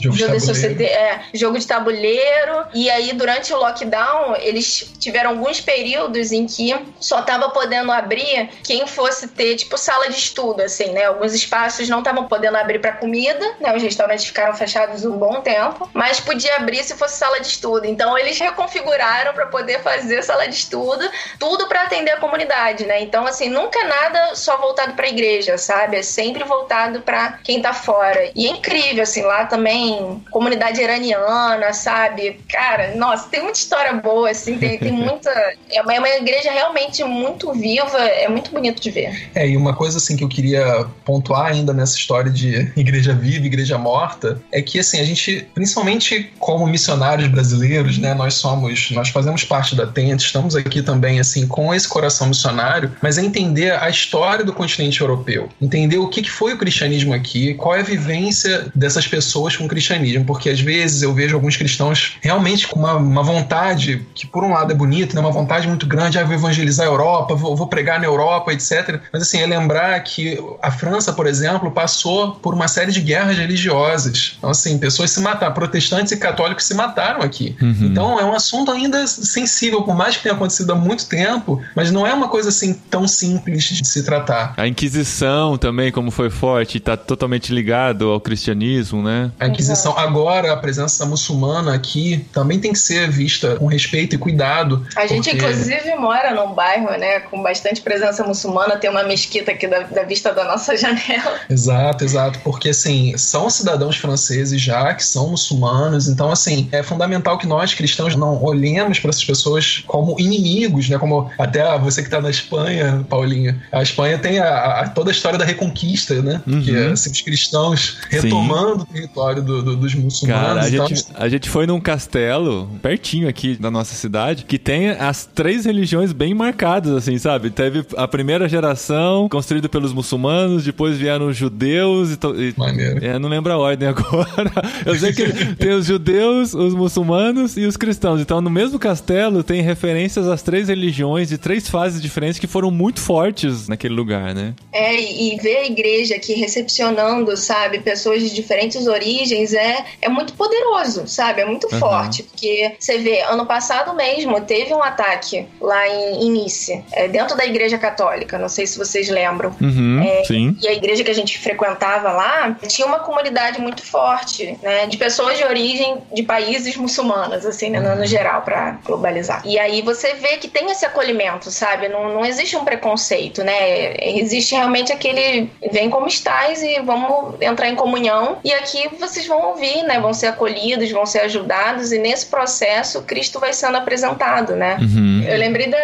Jogo 0.00 0.16
de 0.16 0.26
tabuleiro. 0.26 0.82
é, 0.82 1.20
jogo 1.34 1.58
de 1.58 1.66
tabuleiro. 1.66 2.64
E 2.74 2.90
aí, 2.90 3.12
durante 3.12 3.52
o 3.52 3.56
lockdown, 3.56 4.36
eles 4.36 4.92
tiveram 4.98 5.30
alguns 5.30 5.60
períodos 5.60 6.32
em 6.32 6.46
que 6.46 6.74
só 6.98 7.22
tava 7.22 7.50
podendo 7.50 7.90
abrir 7.92 8.50
quem 8.64 8.86
fosse 8.86 9.28
ter, 9.28 9.56
tipo, 9.56 9.76
sala 9.76 10.08
de 10.08 10.16
estudo, 10.16 10.60
assim, 10.62 10.92
né? 10.92 11.04
Alguns 11.04 11.34
espaços 11.34 11.88
não 11.88 11.98
estavam 11.98 12.26
podendo 12.26 12.56
abrir 12.56 12.78
pra 12.78 12.92
comida, 12.92 13.54
né? 13.60 13.74
Os 13.74 13.82
restaurantes 13.82 14.24
ficaram 14.24 14.54
fechados 14.54 15.04
um 15.04 15.16
bom 15.16 15.40
tempo, 15.40 15.88
mas 15.92 16.20
podia 16.20 16.49
abrir 16.50 16.82
se 16.84 16.96
fosse 16.96 17.16
sala 17.16 17.40
de 17.40 17.46
estudo. 17.46 17.86
Então, 17.86 18.16
eles 18.18 18.38
reconfiguraram 18.38 19.32
pra 19.32 19.46
poder 19.46 19.80
fazer 19.82 20.22
sala 20.22 20.46
de 20.46 20.54
estudo, 20.54 21.08
tudo 21.38 21.68
pra 21.68 21.82
atender 21.82 22.12
a 22.12 22.16
comunidade, 22.18 22.86
né? 22.86 23.02
Então, 23.02 23.26
assim, 23.26 23.48
nunca 23.48 23.78
é 23.80 23.84
nada 23.84 24.34
só 24.34 24.56
voltado 24.58 24.94
pra 24.94 25.08
igreja, 25.08 25.58
sabe? 25.58 25.96
É 25.96 26.02
sempre 26.02 26.44
voltado 26.44 27.00
pra 27.02 27.38
quem 27.44 27.60
tá 27.60 27.72
fora. 27.72 28.30
E 28.34 28.46
é 28.46 28.50
incrível, 28.50 29.02
assim, 29.02 29.22
lá 29.22 29.46
também, 29.46 30.22
comunidade 30.30 30.80
iraniana, 30.80 31.72
sabe? 31.72 32.40
Cara, 32.48 32.94
nossa, 32.96 33.28
tem 33.28 33.42
muita 33.42 33.58
história 33.58 33.92
boa, 33.92 34.30
assim, 34.30 34.58
tem, 34.58 34.78
tem 34.78 34.92
muita. 34.92 35.30
É 35.70 35.82
uma, 35.82 35.94
é 35.94 35.98
uma 35.98 36.08
igreja 36.08 36.50
realmente 36.50 37.02
muito 37.04 37.52
viva, 37.52 37.98
é 37.98 38.28
muito 38.28 38.50
bonito 38.50 38.80
de 38.80 38.90
ver. 38.90 39.30
É, 39.34 39.48
e 39.48 39.56
uma 39.56 39.74
coisa 39.74 39.98
assim 39.98 40.16
que 40.16 40.24
eu 40.24 40.28
queria 40.28 40.86
pontuar 41.04 41.46
ainda 41.46 41.72
nessa 41.72 41.96
história 41.96 42.30
de 42.30 42.72
igreja 42.76 43.12
viva, 43.12 43.46
igreja 43.46 43.78
morta, 43.78 44.40
é 44.52 44.62
que 44.62 44.78
assim, 44.78 45.00
a 45.00 45.04
gente, 45.04 45.48
principalmente 45.54 46.32
como 46.40 46.66
missionários 46.66 47.28
brasileiros, 47.28 47.98
né, 47.98 48.14
nós 48.14 48.34
somos, 48.34 48.90
nós 48.92 49.10
fazemos 49.10 49.44
parte 49.44 49.76
da 49.76 49.86
TENT, 49.86 50.22
estamos 50.22 50.56
aqui 50.56 50.82
também 50.82 51.20
assim 51.20 51.46
com 51.46 51.72
esse 51.74 51.86
coração 51.86 52.28
missionário, 52.28 52.90
mas 53.02 53.18
é 53.18 53.22
entender 53.22 53.72
a 53.72 53.88
história 53.90 54.42
do 54.42 54.52
continente 54.52 55.02
europeu, 55.02 55.50
entender 55.60 55.98
o 55.98 56.08
que 56.08 56.22
que 56.22 56.30
foi 56.30 56.54
o 56.54 56.58
cristianismo 56.58 57.12
aqui, 57.12 57.54
qual 57.54 57.76
é 57.76 57.80
a 57.80 57.84
vivência 57.84 58.72
dessas 58.74 59.06
pessoas 59.06 59.54
com 59.54 59.66
o 59.66 59.68
cristianismo, 59.68 60.24
porque 60.24 60.48
às 60.48 60.60
vezes 60.60 61.02
eu 61.02 61.12
vejo 61.12 61.34
alguns 61.34 61.56
cristãos 61.56 62.16
realmente 62.22 62.66
com 62.66 62.78
uma, 62.78 62.94
uma 62.94 63.22
vontade 63.22 64.06
que 64.14 64.26
por 64.26 64.42
um 64.42 64.52
lado 64.52 64.72
é 64.72 64.74
bonita, 64.74 65.14
né, 65.14 65.20
uma 65.20 65.30
vontade 65.30 65.68
muito 65.68 65.86
grande, 65.86 66.18
ah, 66.18 66.24
vou 66.24 66.34
evangelizar 66.34 66.86
a 66.86 66.90
Europa, 66.90 67.34
vou, 67.34 67.54
vou 67.54 67.66
pregar 67.66 68.00
na 68.00 68.06
Europa, 68.06 68.50
etc. 68.52 68.98
Mas 69.12 69.22
assim, 69.22 69.40
é 69.42 69.46
lembrar 69.46 70.00
que 70.00 70.38
a 70.62 70.70
França, 70.70 71.12
por 71.12 71.26
exemplo, 71.26 71.70
passou 71.70 72.32
por 72.36 72.54
uma 72.54 72.66
série 72.66 72.92
de 72.92 73.00
guerras 73.00 73.36
religiosas. 73.36 74.36
Então, 74.38 74.50
assim, 74.50 74.78
pessoas 74.78 75.10
se 75.10 75.20
mataram, 75.20 75.52
protestantes 75.52 76.12
e 76.12 76.16
católicos 76.30 76.64
se 76.64 76.74
mataram 76.74 77.20
aqui. 77.22 77.56
Então, 77.60 78.18
é 78.18 78.24
um 78.24 78.32
assunto 78.34 78.70
ainda 78.70 79.06
sensível, 79.06 79.82
por 79.82 79.94
mais 79.94 80.16
que 80.16 80.22
tenha 80.22 80.34
acontecido 80.34 80.70
há 80.72 80.74
muito 80.74 81.06
tempo, 81.06 81.60
mas 81.74 81.90
não 81.90 82.06
é 82.06 82.12
uma 82.14 82.28
coisa 82.28 82.48
assim 82.48 82.72
tão 82.90 83.06
simples 83.08 83.64
de 83.64 83.86
se 83.86 84.02
tratar. 84.04 84.54
A 84.56 84.66
Inquisição 84.66 85.56
também, 85.58 85.90
como 85.92 86.10
foi 86.10 86.30
forte, 86.30 86.78
tá 86.80 86.96
totalmente 86.96 87.52
ligado 87.52 88.08
ao 88.10 88.20
cristianismo, 88.20 89.02
né? 89.02 89.30
A 89.38 89.46
Inquisição, 89.48 89.96
agora, 89.98 90.52
a 90.52 90.56
presença 90.56 91.04
muçulmana 91.06 91.74
aqui 91.74 92.26
também 92.32 92.58
tem 92.60 92.72
que 92.72 92.78
ser 92.78 93.10
vista 93.10 93.56
com 93.56 93.66
respeito 93.66 94.14
e 94.14 94.18
cuidado. 94.18 94.86
A 94.96 95.06
gente, 95.06 95.30
porque- 95.30 95.36
inclusive, 95.44 95.94
mora 95.96 96.34
num 96.34 96.54
bairro, 96.54 96.90
né, 96.98 97.20
com 97.20 97.42
bastante 97.42 97.80
presença 97.80 98.22
muçulmana, 98.24 98.76
tem 98.76 98.90
uma 98.90 99.02
mesquita 99.04 99.50
aqui 99.52 99.66
da, 99.66 99.80
da 99.80 100.02
vista 100.04 100.32
da 100.32 100.44
nossa 100.44 100.76
janela. 100.78 101.38
Exato, 101.48 102.04
exato. 102.04 102.38
Porque, 102.40 102.70
assim, 102.70 103.16
são 103.16 103.48
cidadãos 103.50 103.96
franceses 103.96 104.60
já, 104.60 104.92
que 104.94 105.04
são 105.04 105.28
muçulmanos, 105.30 106.08
então 106.08 106.19
Então, 106.20 106.30
assim, 106.32 106.68
é 106.70 106.82
fundamental 106.82 107.38
que 107.38 107.46
nós 107.46 107.72
cristãos 107.72 108.14
não 108.14 108.42
olhemos 108.44 108.98
para 108.98 109.08
essas 109.08 109.24
pessoas 109.24 109.82
como 109.86 110.20
inimigos, 110.20 110.86
né? 110.90 110.98
Como 110.98 111.30
até 111.38 111.78
você 111.78 112.02
que 112.02 112.08
está 112.08 112.20
na 112.20 112.28
Espanha, 112.28 113.06
Paulinho. 113.08 113.58
A 113.72 113.82
Espanha 113.82 114.18
tem 114.18 114.38
a, 114.38 114.80
a, 114.82 114.88
toda 114.90 115.10
a 115.10 115.12
história 115.12 115.38
da 115.38 115.46
reconquista, 115.46 116.20
né? 116.20 116.42
Uhum. 116.46 116.60
Que 116.60 116.76
é 116.76 116.88
assim, 116.88 117.10
os 117.10 117.22
cristãos 117.22 117.96
retomando 118.10 118.82
o 118.82 118.84
território 118.84 119.42
do- 119.42 119.62
do- 119.62 119.76
dos 119.76 119.94
muçulmanos. 119.94 120.46
Cara, 120.46 120.60
a 120.60 120.68
gente, 120.68 121.06
a 121.14 121.26
gente 121.26 121.48
foi 121.48 121.66
num 121.66 121.80
castelo, 121.80 122.68
pertinho 122.82 123.26
aqui 123.26 123.56
da 123.56 123.70
nossa 123.70 123.94
cidade, 123.94 124.44
que 124.44 124.58
tem 124.58 124.90
as 124.90 125.24
três 125.24 125.64
religiões 125.64 126.12
bem 126.12 126.34
marcadas, 126.34 126.92
assim, 126.92 127.16
sabe? 127.16 127.48
Teve 127.48 127.82
a 127.96 128.06
primeira 128.06 128.46
geração 128.46 129.26
construída 129.30 129.70
pelos 129.70 129.94
muçulmanos, 129.94 130.64
depois 130.64 130.98
vieram 130.98 131.28
os 131.28 131.36
judeus 131.38 132.10
e... 132.10 132.16
to- 132.18 132.34
e 132.38 132.52
Maneiro. 132.58 133.02
é, 133.02 133.18
não 133.18 133.30
lembro 133.30 133.50
a 133.52 133.56
ordem 133.56 133.88
agora. 133.90 134.52
Eu 134.84 134.94
sei 134.98 135.14
que 135.14 135.30
tem 135.56 135.70
os 135.72 135.86
judeus, 135.86 136.09
os 136.18 136.74
muçulmanos 136.74 137.56
e 137.56 137.64
os 137.64 137.76
cristãos. 137.76 138.20
Então, 138.20 138.40
no 138.40 138.50
mesmo 138.50 138.78
castelo 138.78 139.42
tem 139.42 139.62
referências 139.62 140.28
às 140.28 140.42
três 140.42 140.68
religiões 140.68 141.28
de 141.28 141.38
três 141.38 141.68
fases 141.68 142.00
diferentes 142.00 142.38
que 142.38 142.46
foram 142.46 142.70
muito 142.70 143.00
fortes 143.00 143.68
naquele 143.68 143.94
lugar, 143.94 144.34
né? 144.34 144.54
É, 144.72 144.94
e 144.94 145.36
ver 145.36 145.58
a 145.58 145.66
igreja 145.66 146.16
aqui 146.16 146.34
recepcionando, 146.34 147.36
sabe, 147.36 147.80
pessoas 147.80 148.22
de 148.22 148.34
diferentes 148.34 148.86
origens 148.86 149.52
é, 149.52 149.84
é 150.00 150.08
muito 150.08 150.32
poderoso, 150.34 151.06
sabe? 151.06 151.40
É 151.42 151.44
muito 151.44 151.66
Aham. 151.68 151.80
forte. 151.80 152.22
Porque 152.22 152.72
você 152.78 152.98
vê, 152.98 153.22
ano 153.22 153.46
passado 153.46 153.94
mesmo 153.94 154.40
teve 154.40 154.74
um 154.74 154.82
ataque 154.82 155.46
lá 155.60 155.88
em, 155.88 156.26
em 156.26 156.30
Nice, 156.30 156.82
é, 156.92 157.08
dentro 157.08 157.36
da 157.36 157.44
igreja 157.44 157.78
católica. 157.78 158.38
Não 158.38 158.48
sei 158.48 158.66
se 158.66 158.78
vocês 158.78 159.08
lembram. 159.08 159.54
Uhum, 159.60 160.02
sim. 160.24 160.56
E 160.60 160.68
a 160.68 160.72
igreja 160.72 161.04
que 161.04 161.10
a 161.10 161.14
gente 161.14 161.38
frequentava 161.38 162.12
lá 162.12 162.56
tinha 162.66 162.86
uma 162.86 163.00
comunidade 163.00 163.60
muito 163.60 163.84
forte, 163.84 164.58
né? 164.62 164.86
De 164.86 164.96
pessoas 164.96 165.36
de 165.36 165.44
origem 165.44 165.98
de 166.12 166.22
países 166.22 166.76
muçulmanos, 166.76 167.44
assim, 167.46 167.70
né? 167.70 167.80
No, 167.80 168.04
geral, 168.06 168.42
pra 168.42 168.78
globalizar. 168.84 169.42
E 169.44 169.58
aí 169.58 169.82
você 169.82 170.14
vê 170.14 170.36
que 170.38 170.48
tem 170.48 170.70
esse 170.70 170.84
acolhimento, 170.86 171.50
sabe? 171.50 171.88
Não, 171.88 172.12
não 172.12 172.24
existe 172.24 172.56
um 172.56 172.64
preconceito, 172.64 173.42
né? 173.44 173.94
Existe 174.18 174.54
realmente 174.54 174.92
aquele 174.92 175.50
vem 175.72 175.90
como 175.90 176.06
estás 176.06 176.62
e 176.62 176.80
vamos 176.80 177.40
entrar 177.40 177.68
em 177.68 177.74
comunhão. 177.74 178.38
E 178.44 178.52
aqui 178.52 178.88
vocês 178.98 179.26
vão 179.26 179.40
ouvir, 179.48 179.82
né? 179.82 180.00
Vão 180.00 180.12
ser 180.12 180.28
acolhidos, 180.28 180.90
vão 180.90 181.06
ser 181.06 181.20
ajudados. 181.20 181.92
E 181.92 181.98
nesse 181.98 182.26
processo, 182.26 183.02
Cristo 183.02 183.38
vai 183.40 183.52
sendo 183.52 183.76
apresentado, 183.76 184.54
né? 184.56 184.78
Uhum. 184.80 185.24
Eu 185.28 185.38
lembrei 185.38 185.68
da. 185.68 185.78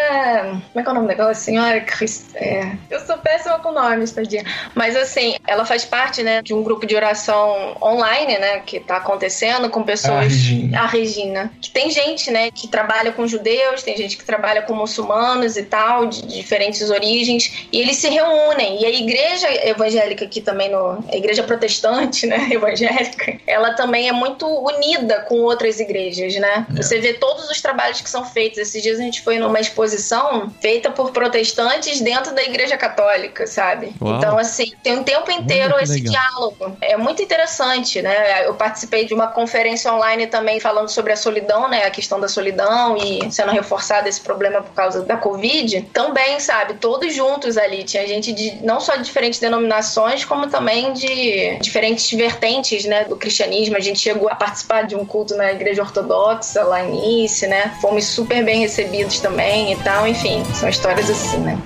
Como 0.73 0.81
é 0.81 0.83
que 0.83 0.89
é 0.89 0.91
o 0.91 0.95
nome 0.95 1.09
daquela 1.09 1.35
senhora? 1.35 1.81
Cris- 1.81 2.27
É... 2.35 2.73
Eu 2.91 3.01
sou 3.01 3.19
péssima 3.19 3.59
com 3.59 3.73
nomes, 3.73 4.13
tadinha. 4.13 4.45
Mas 4.75 4.97
assim, 4.97 5.37
ela 5.47 5.65
faz 5.65 5.85
parte, 5.85 6.23
né, 6.23 6.43
de 6.43 6.53
um 6.55 6.63
grupo 6.63 6.87
de 6.87 6.95
oração 6.97 7.77
online, 7.83 8.39
né, 8.39 8.61
que 8.65 8.81
tá 8.81 8.97
acontecendo 8.97 9.69
com 9.71 9.83
pessoas. 9.83 10.06
A 10.15 10.21
Regina. 10.21 10.81
A 10.81 10.87
Regina. 10.87 11.53
Que 11.61 11.71
tem 11.71 11.91
gente, 11.91 12.31
né, 12.31 12.51
que 12.51 12.69
trabalha 12.69 13.13
com 13.13 13.27
judeus, 13.27 13.83
tem 13.83 13.97
gente 13.97 14.17
que 14.17 14.25
trabalha 14.25 14.63
com 14.63 14.75
muçulmanos 14.75 15.57
e 15.57 15.63
tal, 15.63 16.07
de 16.07 16.23
diferentes 16.27 16.91
origens. 16.91 17.67
E 17.73 17.81
eles 17.81 17.97
se 17.97 18.09
reúnem. 18.09 18.83
E 18.83 18.87
a 18.87 18.91
igreja 18.91 19.49
evangélica 19.69 20.25
aqui 20.25 20.41
também, 20.41 20.71
no, 20.71 21.05
a 21.11 21.17
igreja 21.17 21.43
protestante, 21.43 22.27
né, 22.27 22.49
evangélica, 22.53 23.39
ela 23.47 23.75
também 23.75 24.09
é 24.09 24.13
muito 24.13 24.47
unida 24.47 25.21
com 25.23 25.37
outras 25.41 25.81
igrejas, 25.81 26.35
né? 26.37 26.67
Você 26.71 26.99
vê 26.99 27.15
todos 27.15 27.51
os 27.51 27.61
trabalhos 27.61 28.01
que 28.01 28.11
são 28.11 28.25
feitos. 28.25 28.59
Esses 28.59 28.83
dias 28.83 28.99
a 28.99 29.03
gente 29.03 29.23
foi 29.23 29.39
numa 29.39 29.61
exposição 29.61 30.51
feita 30.61 30.91
por 30.91 31.11
protestantes 31.13 32.01
dentro 32.01 32.35
da 32.35 32.43
igreja 32.43 32.77
católica, 32.77 33.47
sabe? 33.47 33.93
Uau. 34.01 34.17
Então, 34.17 34.39
assim, 34.39 34.73
tem 34.83 34.99
um 34.99 35.05
tempo 35.05 35.31
inteiro 35.31 35.79
esse 35.81 35.95
legal. 35.95 36.13
diálogo. 36.13 36.77
É 36.81 36.97
muito 36.97 37.23
interessante, 37.23 38.03
né? 38.03 38.47
Eu 38.47 38.55
participei 38.55 39.05
de 39.05 39.15
uma 39.15 39.29
conferência 39.29 39.93
online 39.97 40.27
também 40.27 40.61
falando 40.61 40.89
sobre 40.89 41.13
a 41.13 41.17
solidão, 41.17 41.69
né? 41.69 41.85
A 41.85 41.91
questão 41.91 42.21
da 42.21 42.29
solidão 42.29 42.97
e 42.97 43.31
sendo 43.31 43.51
reforçado 43.53 44.09
esse 44.09 44.21
problema 44.21 44.63
por 44.63 44.73
causa 44.73 45.03
da 45.03 45.17
Covid. 45.17 45.83
Também, 45.93 46.39
sabe? 46.41 46.75
Todos 46.75 47.15
juntos 47.15 47.57
ali. 47.57 47.85
Tinha 47.85 48.07
gente 48.07 48.33
de 48.33 48.65
não 48.65 48.81
só 48.81 48.97
de 48.97 49.03
diferentes 49.03 49.41
denominações, 49.41 50.25
como 50.25 50.49
também 50.49 50.93
de 50.93 51.59
diferentes 51.61 52.11
vertentes, 52.13 52.85
né? 52.85 53.05
Do 53.05 53.17
cristianismo. 53.17 53.77
A 53.77 53.81
gente 53.81 53.99
chegou 53.99 54.29
a 54.29 54.35
participar 54.35 54.83
de 54.83 54.95
um 54.95 55.05
culto 55.05 55.35
na 55.37 55.53
igreja 55.53 55.83
ortodoxa 55.83 56.63
lá 56.63 56.83
em 56.83 57.23
Nice, 57.23 57.47
né? 57.47 57.77
Fomos 57.81 58.05
super 58.05 58.45
bem 58.45 58.61
recebidos 58.61 59.21
também 59.21 59.73
e 59.73 59.77
tal. 59.77 60.07
Enfim, 60.07 60.45
são 60.55 60.69
histórias 60.69 61.11
assim, 61.11 61.39
né? 61.39 61.59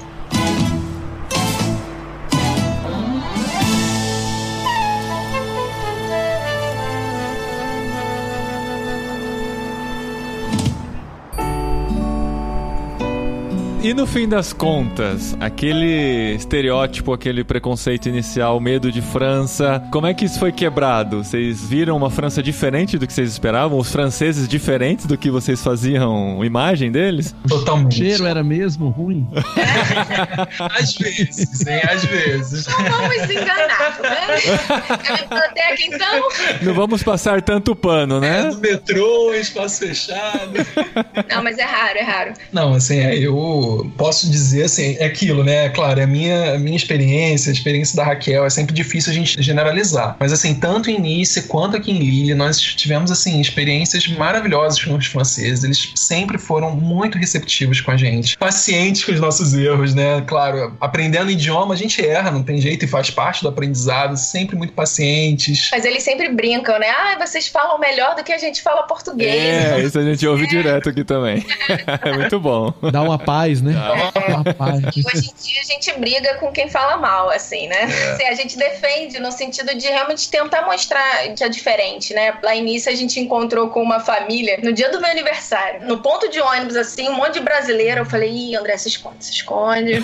E 13.82 13.94
no 13.94 14.06
fim 14.06 14.28
das 14.28 14.52
contas, 14.52 15.34
aquele 15.40 16.34
estereótipo, 16.34 17.14
aquele 17.14 17.42
preconceito 17.42 18.10
inicial, 18.10 18.60
medo 18.60 18.92
de 18.92 19.00
França, 19.00 19.82
como 19.90 20.06
é 20.06 20.12
que 20.12 20.26
isso 20.26 20.38
foi 20.38 20.52
quebrado? 20.52 21.24
Vocês 21.24 21.62
viram 21.66 21.96
uma 21.96 22.10
França 22.10 22.42
diferente 22.42 22.98
do 22.98 23.06
que 23.06 23.12
vocês 23.14 23.30
esperavam? 23.32 23.78
Os 23.78 23.90
franceses 23.90 24.46
diferentes 24.46 25.06
do 25.06 25.16
que 25.16 25.30
vocês 25.30 25.64
faziam 25.64 26.44
imagem 26.44 26.92
deles? 26.92 27.34
O 27.42 27.48
Totalmente. 27.48 27.94
cheiro 27.94 28.26
era 28.26 28.44
mesmo 28.44 28.90
ruim? 28.90 29.26
Às 30.78 30.94
vezes, 30.96 31.66
hein? 31.66 31.80
Às 31.90 32.04
vezes. 32.04 32.66
Não 32.66 32.84
vamos 32.84 33.30
enganar, 33.30 33.98
né? 34.02 34.26
É 35.08 35.12
a 35.12 35.16
biblioteca, 35.16 35.82
então. 35.86 36.28
Não 36.60 36.74
vamos 36.74 37.02
passar 37.02 37.40
tanto 37.40 37.74
pano, 37.74 38.18
É, 38.18 38.20
né? 38.20 38.42
no 38.50 38.58
metrô, 38.58 39.32
espaço 39.32 39.78
fechado. 39.86 40.52
Não, 41.30 41.42
mas 41.42 41.56
é 41.56 41.64
raro, 41.64 41.98
é 41.98 42.02
raro. 42.02 42.32
Não, 42.52 42.74
assim, 42.74 42.98
é, 42.98 43.16
eu 43.78 43.92
posso 43.96 44.30
dizer 44.30 44.64
assim, 44.64 44.96
é 44.98 45.06
aquilo, 45.06 45.44
né? 45.44 45.68
Claro, 45.68 46.00
é 46.00 46.04
a 46.04 46.06
minha, 46.06 46.54
a 46.54 46.58
minha 46.58 46.76
experiência, 46.76 47.50
a 47.50 47.52
experiência 47.52 47.96
da 47.96 48.04
Raquel, 48.04 48.44
é 48.44 48.50
sempre 48.50 48.74
difícil 48.74 49.12
a 49.12 49.14
gente 49.14 49.40
generalizar. 49.42 50.16
Mas 50.18 50.32
assim, 50.32 50.54
tanto 50.54 50.90
em 50.90 51.00
Nice 51.00 51.42
quanto 51.42 51.76
aqui 51.76 51.90
em 51.90 51.98
Lille, 51.98 52.34
nós 52.34 52.60
tivemos 52.60 53.10
assim 53.10 53.40
experiências 53.40 54.06
maravilhosas 54.08 54.82
com 54.82 54.94
os 54.94 55.06
franceses. 55.06 55.64
Eles 55.64 55.92
sempre 55.94 56.38
foram 56.38 56.74
muito 56.74 57.18
receptivos 57.18 57.80
com 57.80 57.90
a 57.90 57.96
gente, 57.96 58.36
pacientes 58.36 59.04
com 59.04 59.12
os 59.12 59.20
nossos 59.20 59.54
erros, 59.54 59.94
né? 59.94 60.22
Claro, 60.26 60.76
aprendendo 60.80 61.30
idioma 61.30 61.74
a 61.74 61.76
gente 61.76 62.04
erra, 62.04 62.30
não 62.30 62.42
tem 62.42 62.60
jeito 62.60 62.84
e 62.84 62.88
faz 62.88 63.10
parte 63.10 63.42
do 63.42 63.48
aprendizado, 63.48 64.16
sempre 64.16 64.56
muito 64.56 64.72
pacientes. 64.72 65.68
Mas 65.72 65.84
eles 65.84 66.02
sempre 66.02 66.28
brincam, 66.28 66.78
né? 66.78 66.88
Ah, 66.88 67.16
vocês 67.18 67.48
falam 67.48 67.78
melhor 67.78 68.14
do 68.14 68.24
que 68.24 68.32
a 68.32 68.38
gente 68.38 68.62
fala 68.62 68.82
português. 68.84 69.34
É, 69.34 69.80
isso 69.80 69.98
a 69.98 70.02
gente 70.02 70.26
ouve 70.26 70.46
direto 70.46 70.88
aqui 70.88 71.04
também. 71.04 71.44
É 72.02 72.12
muito 72.16 72.40
bom. 72.40 72.72
Dá 72.90 73.02
uma 73.02 73.18
paz, 73.18 73.59
né? 73.62 73.72
Uma 74.28 74.54
paz. 74.54 74.82
Hoje 74.84 75.30
em 75.30 75.42
dia 75.42 75.60
a 75.60 75.64
gente 75.64 75.92
briga 75.98 76.34
com 76.34 76.52
quem 76.52 76.68
fala 76.68 76.96
mal, 76.96 77.30
assim, 77.30 77.68
né? 77.68 77.84
Assim, 78.12 78.24
a 78.24 78.34
gente 78.34 78.56
defende 78.56 79.18
no 79.18 79.30
sentido 79.32 79.74
de 79.74 79.86
realmente 79.86 80.28
tentar 80.30 80.62
mostrar 80.62 81.28
que 81.34 81.44
é 81.44 81.48
diferente, 81.48 82.14
né? 82.14 82.38
Lá 82.42 82.54
em 82.54 82.62
Nice 82.62 82.88
a 82.88 82.94
gente 82.94 83.18
encontrou 83.20 83.68
com 83.68 83.82
uma 83.82 84.00
família 84.00 84.58
no 84.62 84.72
dia 84.72 84.90
do 84.90 85.00
meu 85.00 85.10
aniversário. 85.10 85.82
No 85.82 85.98
ponto 85.98 86.28
de 86.28 86.40
ônibus, 86.40 86.76
assim, 86.76 87.08
um 87.08 87.14
monte 87.14 87.34
de 87.34 87.40
brasileiro. 87.40 88.00
Eu 88.00 88.06
falei, 88.06 88.30
ih, 88.30 88.56
André, 88.56 88.76
se 88.76 88.88
esconde, 88.88 89.24
se 89.24 89.32
esconde. 89.32 89.94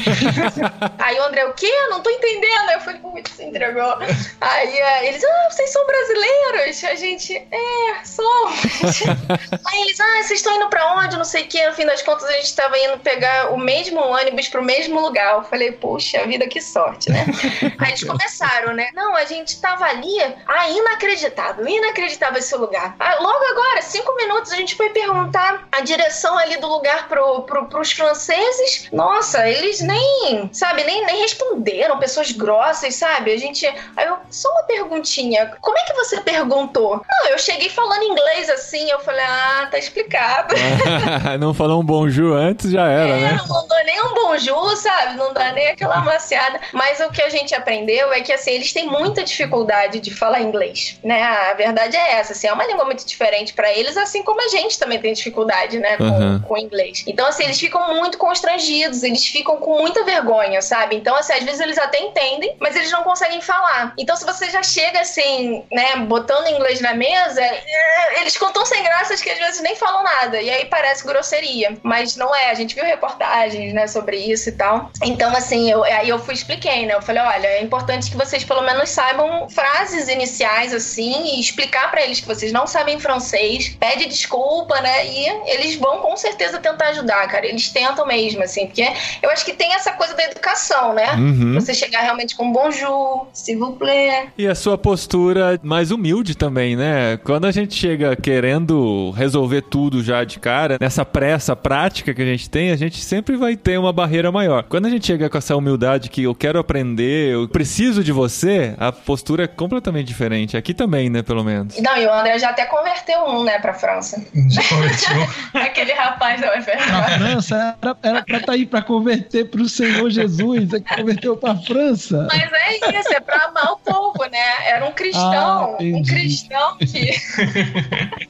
Aí 0.98 1.18
o 1.18 1.24
André, 1.24 1.44
o 1.46 1.52
quê? 1.54 1.70
Não 1.90 2.00
tô 2.00 2.10
entendendo. 2.10 2.68
Aí 2.68 2.74
eu 2.74 2.80
falei, 2.80 3.00
putz, 3.00 3.32
se 3.32 3.44
entregou. 3.44 3.96
Aí 4.40 4.78
eh, 4.78 5.08
eles, 5.08 5.22
ah, 5.24 5.48
vocês 5.50 5.70
são 5.70 5.86
brasileiros? 5.86 6.84
A 6.84 6.94
gente, 6.94 7.36
é, 7.36 8.04
somos. 8.04 9.02
Aí 9.66 9.80
eles, 9.82 10.00
ah, 10.00 10.22
vocês 10.22 10.40
estão 10.40 10.54
indo 10.56 10.68
pra 10.68 10.94
onde? 10.96 11.16
Não 11.16 11.24
sei 11.24 11.44
o 11.44 11.48
quê. 11.48 11.66
No 11.66 11.74
fim 11.74 11.86
das 11.86 12.02
contas, 12.02 12.24
a 12.24 12.32
gente 12.32 12.54
tava 12.54 12.78
indo 12.78 12.98
pegar 12.98 13.45
o 13.50 13.58
mesmo 13.58 14.00
ônibus 14.00 14.48
pro 14.48 14.62
mesmo 14.62 15.00
lugar. 15.00 15.34
Eu 15.34 15.44
falei, 15.44 15.72
puxa 15.72 16.26
vida, 16.26 16.46
que 16.46 16.60
sorte, 16.60 17.10
né? 17.10 17.26
Aí 17.78 17.90
eles 17.90 18.04
começaram, 18.04 18.74
né? 18.74 18.90
Não, 18.94 19.14
a 19.14 19.24
gente 19.24 19.60
tava 19.60 19.84
ali. 19.84 20.16
Ah, 20.46 20.68
inacreditável, 20.70 21.66
inacreditável 21.66 22.38
esse 22.38 22.54
lugar. 22.56 22.94
Ah, 22.98 23.16
logo 23.20 23.44
agora, 23.44 23.82
cinco 23.82 24.14
minutos, 24.16 24.52
a 24.52 24.56
gente 24.56 24.74
foi 24.74 24.90
perguntar 24.90 25.66
a 25.72 25.80
direção 25.80 26.36
ali 26.38 26.56
do 26.58 26.68
lugar 26.68 27.08
pro, 27.08 27.42
pro, 27.42 27.66
pros 27.66 27.92
franceses. 27.92 28.88
Nossa, 28.92 29.48
eles 29.48 29.80
nem, 29.80 30.48
sabe, 30.52 30.84
nem, 30.84 31.04
nem 31.06 31.20
responderam. 31.22 31.98
Pessoas 31.98 32.32
grossas, 32.32 32.94
sabe? 32.94 33.32
A 33.32 33.38
gente. 33.38 33.66
Aí 33.96 34.06
eu, 34.06 34.16
só 34.30 34.50
uma 34.50 34.62
perguntinha. 34.64 35.56
Como 35.60 35.78
é 35.78 35.84
que 35.84 35.94
você 35.94 36.20
perguntou? 36.20 37.02
Não, 37.08 37.30
eu 37.30 37.38
cheguei 37.38 37.68
falando 37.68 38.02
inglês 38.02 38.48
assim. 38.50 38.90
Eu 38.90 39.00
falei, 39.00 39.24
ah, 39.24 39.68
tá 39.70 39.78
explicado. 39.78 40.54
Não 41.38 41.54
falou 41.54 41.80
um 41.80 41.84
bonjour 41.84 42.36
antes, 42.36 42.70
já 42.70 42.88
era, 42.88 43.16
né? 43.16 43.35
Não, 43.36 43.46
não 43.46 43.68
dou 43.68 43.84
nem 43.84 44.00
um 44.02 44.14
bonjour, 44.14 44.76
sabe? 44.76 45.16
Não 45.16 45.32
dá 45.32 45.52
nem 45.52 45.68
aquela 45.68 45.96
amaciada. 45.96 46.60
Mas 46.72 47.00
o 47.00 47.10
que 47.10 47.22
a 47.22 47.28
gente 47.28 47.54
aprendeu 47.54 48.12
é 48.12 48.20
que, 48.20 48.32
assim, 48.32 48.52
eles 48.52 48.72
têm 48.72 48.86
muita 48.86 49.22
dificuldade 49.22 50.00
de 50.00 50.14
falar 50.14 50.40
inglês, 50.40 50.98
né? 51.04 51.22
A 51.22 51.54
verdade 51.54 51.96
é 51.96 52.12
essa, 52.14 52.32
assim, 52.32 52.46
é 52.48 52.52
uma 52.52 52.66
língua 52.66 52.84
muito 52.84 53.04
diferente 53.06 53.52
pra 53.52 53.72
eles, 53.72 53.96
assim 53.96 54.22
como 54.22 54.40
a 54.42 54.48
gente 54.48 54.78
também 54.78 55.00
tem 55.00 55.12
dificuldade, 55.12 55.78
né, 55.78 55.96
com, 55.96 56.04
Uhum. 56.04 56.40
com 56.40 56.56
inglês. 56.58 57.04
Então, 57.06 57.26
assim, 57.26 57.44
eles 57.44 57.58
ficam 57.58 57.94
muito 57.94 58.16
constrangidos, 58.18 59.02
eles 59.02 59.24
ficam 59.26 59.56
com 59.58 59.78
muita 59.78 60.04
vergonha, 60.04 60.62
sabe? 60.62 60.96
Então, 60.96 61.14
assim, 61.14 61.34
às 61.34 61.42
vezes 61.44 61.60
eles 61.60 61.78
até 61.78 61.98
entendem, 62.00 62.56
mas 62.58 62.74
eles 62.74 62.90
não 62.90 63.02
conseguem 63.02 63.40
falar. 63.40 63.92
Então, 63.98 64.16
se 64.16 64.24
você 64.24 64.48
já 64.50 64.62
chega, 64.62 65.00
assim, 65.00 65.64
né, 65.70 65.96
botando 65.96 66.48
inglês 66.48 66.80
na 66.80 66.94
mesa, 66.94 67.42
é, 67.42 68.20
eles 68.20 68.34
tão 68.56 68.64
sem 68.64 68.82
graças 68.82 69.20
que 69.20 69.28
às 69.28 69.38
vezes 69.38 69.60
nem 69.60 69.76
falam 69.76 70.02
nada. 70.02 70.40
E 70.40 70.48
aí 70.48 70.64
parece 70.64 71.06
grosseria. 71.06 71.76
Mas 71.82 72.16
não 72.16 72.34
é, 72.34 72.50
a 72.50 72.54
gente 72.54 72.74
viu 72.74 72.86
reportagens, 73.26 73.72
né, 73.72 73.86
sobre 73.86 74.16
isso 74.16 74.48
e 74.48 74.52
tal. 74.52 74.90
Então, 75.02 75.34
assim, 75.36 75.70
eu, 75.70 75.82
aí 75.84 76.08
eu 76.08 76.18
fui 76.18 76.34
expliquei, 76.34 76.86
né? 76.86 76.94
Eu 76.94 77.02
falei, 77.02 77.22
olha, 77.22 77.46
é 77.46 77.62
importante 77.62 78.10
que 78.10 78.16
vocês 78.16 78.44
pelo 78.44 78.62
menos 78.62 78.88
saibam 78.90 79.48
frases 79.48 80.08
iniciais, 80.08 80.72
assim, 80.72 81.36
e 81.36 81.40
explicar 81.40 81.90
pra 81.90 82.02
eles 82.02 82.20
que 82.20 82.26
vocês 82.26 82.52
não 82.52 82.66
sabem 82.66 82.98
francês, 82.98 83.76
pede 83.80 84.06
desculpa, 84.06 84.80
né? 84.80 85.06
E 85.06 85.50
eles 85.50 85.76
vão 85.76 85.98
com 85.98 86.16
certeza 86.16 86.58
tentar 86.58 86.88
ajudar, 86.88 87.26
cara. 87.28 87.46
Eles 87.46 87.68
tentam 87.68 88.06
mesmo, 88.06 88.42
assim, 88.42 88.66
porque 88.66 88.86
eu 89.22 89.30
acho 89.30 89.44
que 89.44 89.52
tem 89.52 89.74
essa 89.74 89.92
coisa 89.92 90.14
da 90.14 90.24
educação, 90.24 90.92
né? 90.92 91.14
Uhum. 91.14 91.54
Você 91.54 91.74
chegar 91.74 92.02
realmente 92.02 92.36
com 92.36 92.52
bonjour, 92.52 93.28
s'il 93.32 93.58
vous 93.58 93.76
plaît. 93.76 94.28
E 94.38 94.46
a 94.46 94.54
sua 94.54 94.78
postura 94.78 95.58
mais 95.62 95.90
humilde 95.90 96.36
também, 96.36 96.76
né? 96.76 97.18
Quando 97.24 97.46
a 97.46 97.50
gente 97.50 97.74
chega 97.74 98.16
querendo 98.16 99.10
resolver 99.12 99.62
tudo 99.62 100.02
já 100.02 100.24
de 100.24 100.38
cara, 100.38 100.76
nessa 100.80 101.04
pressa 101.04 101.56
prática 101.56 102.14
que 102.14 102.22
a 102.22 102.24
gente 102.24 102.48
tem, 102.48 102.70
a 102.70 102.76
gente 102.76 103.00
sempre 103.02 103.15
vai 103.36 103.56
ter 103.56 103.78
uma 103.78 103.92
barreira 103.92 104.32
maior. 104.32 104.64
Quando 104.64 104.86
a 104.86 104.90
gente 104.90 105.06
chega 105.06 105.28
com 105.28 105.38
essa 105.38 105.54
humildade 105.54 106.08
que 106.08 106.22
eu 106.24 106.34
quero 106.34 106.58
aprender, 106.58 107.32
eu 107.32 107.48
preciso 107.48 108.02
de 108.02 108.12
você, 108.12 108.74
a 108.78 108.90
postura 108.90 109.44
é 109.44 109.46
completamente 109.46 110.06
diferente. 110.06 110.56
Aqui 110.56 110.72
também, 110.74 111.08
né, 111.10 111.22
pelo 111.22 111.44
menos. 111.44 111.78
Não, 111.80 111.96
e 111.96 112.06
o 112.06 112.12
André 112.12 112.38
já 112.38 112.50
até 112.50 112.64
converteu 112.66 113.20
um, 113.26 113.44
né, 113.44 113.58
pra 113.58 113.74
França. 113.74 114.24
Já 114.48 114.62
convertiu. 114.68 115.16
Aquele 115.54 115.92
rapaz 115.92 116.40
da 116.40 116.46
Pra 116.48 116.58
UFRJ. 116.60 117.18
França, 117.18 117.76
era, 117.82 117.96
era 118.02 118.22
pra 118.22 118.38
estar 118.38 118.52
aí 118.52 118.66
pra 118.66 118.82
converter 118.82 119.50
pro 119.50 119.68
Senhor 119.68 120.08
Jesus, 120.10 120.72
é 120.72 120.80
que 120.80 120.96
converteu 120.96 121.36
pra 121.36 121.54
França. 121.56 122.26
Mas 122.30 122.42
é 122.52 122.98
isso, 122.98 123.12
é 123.12 123.20
pra 123.20 123.46
amar 123.46 123.72
o 123.72 123.76
povo, 123.78 124.24
né? 124.30 124.68
Era 124.68 124.84
um 124.86 124.92
cristão, 124.92 125.76
Ah, 125.78 125.82
um 125.82 126.02
cristão 126.02 126.76
que, 126.78 127.10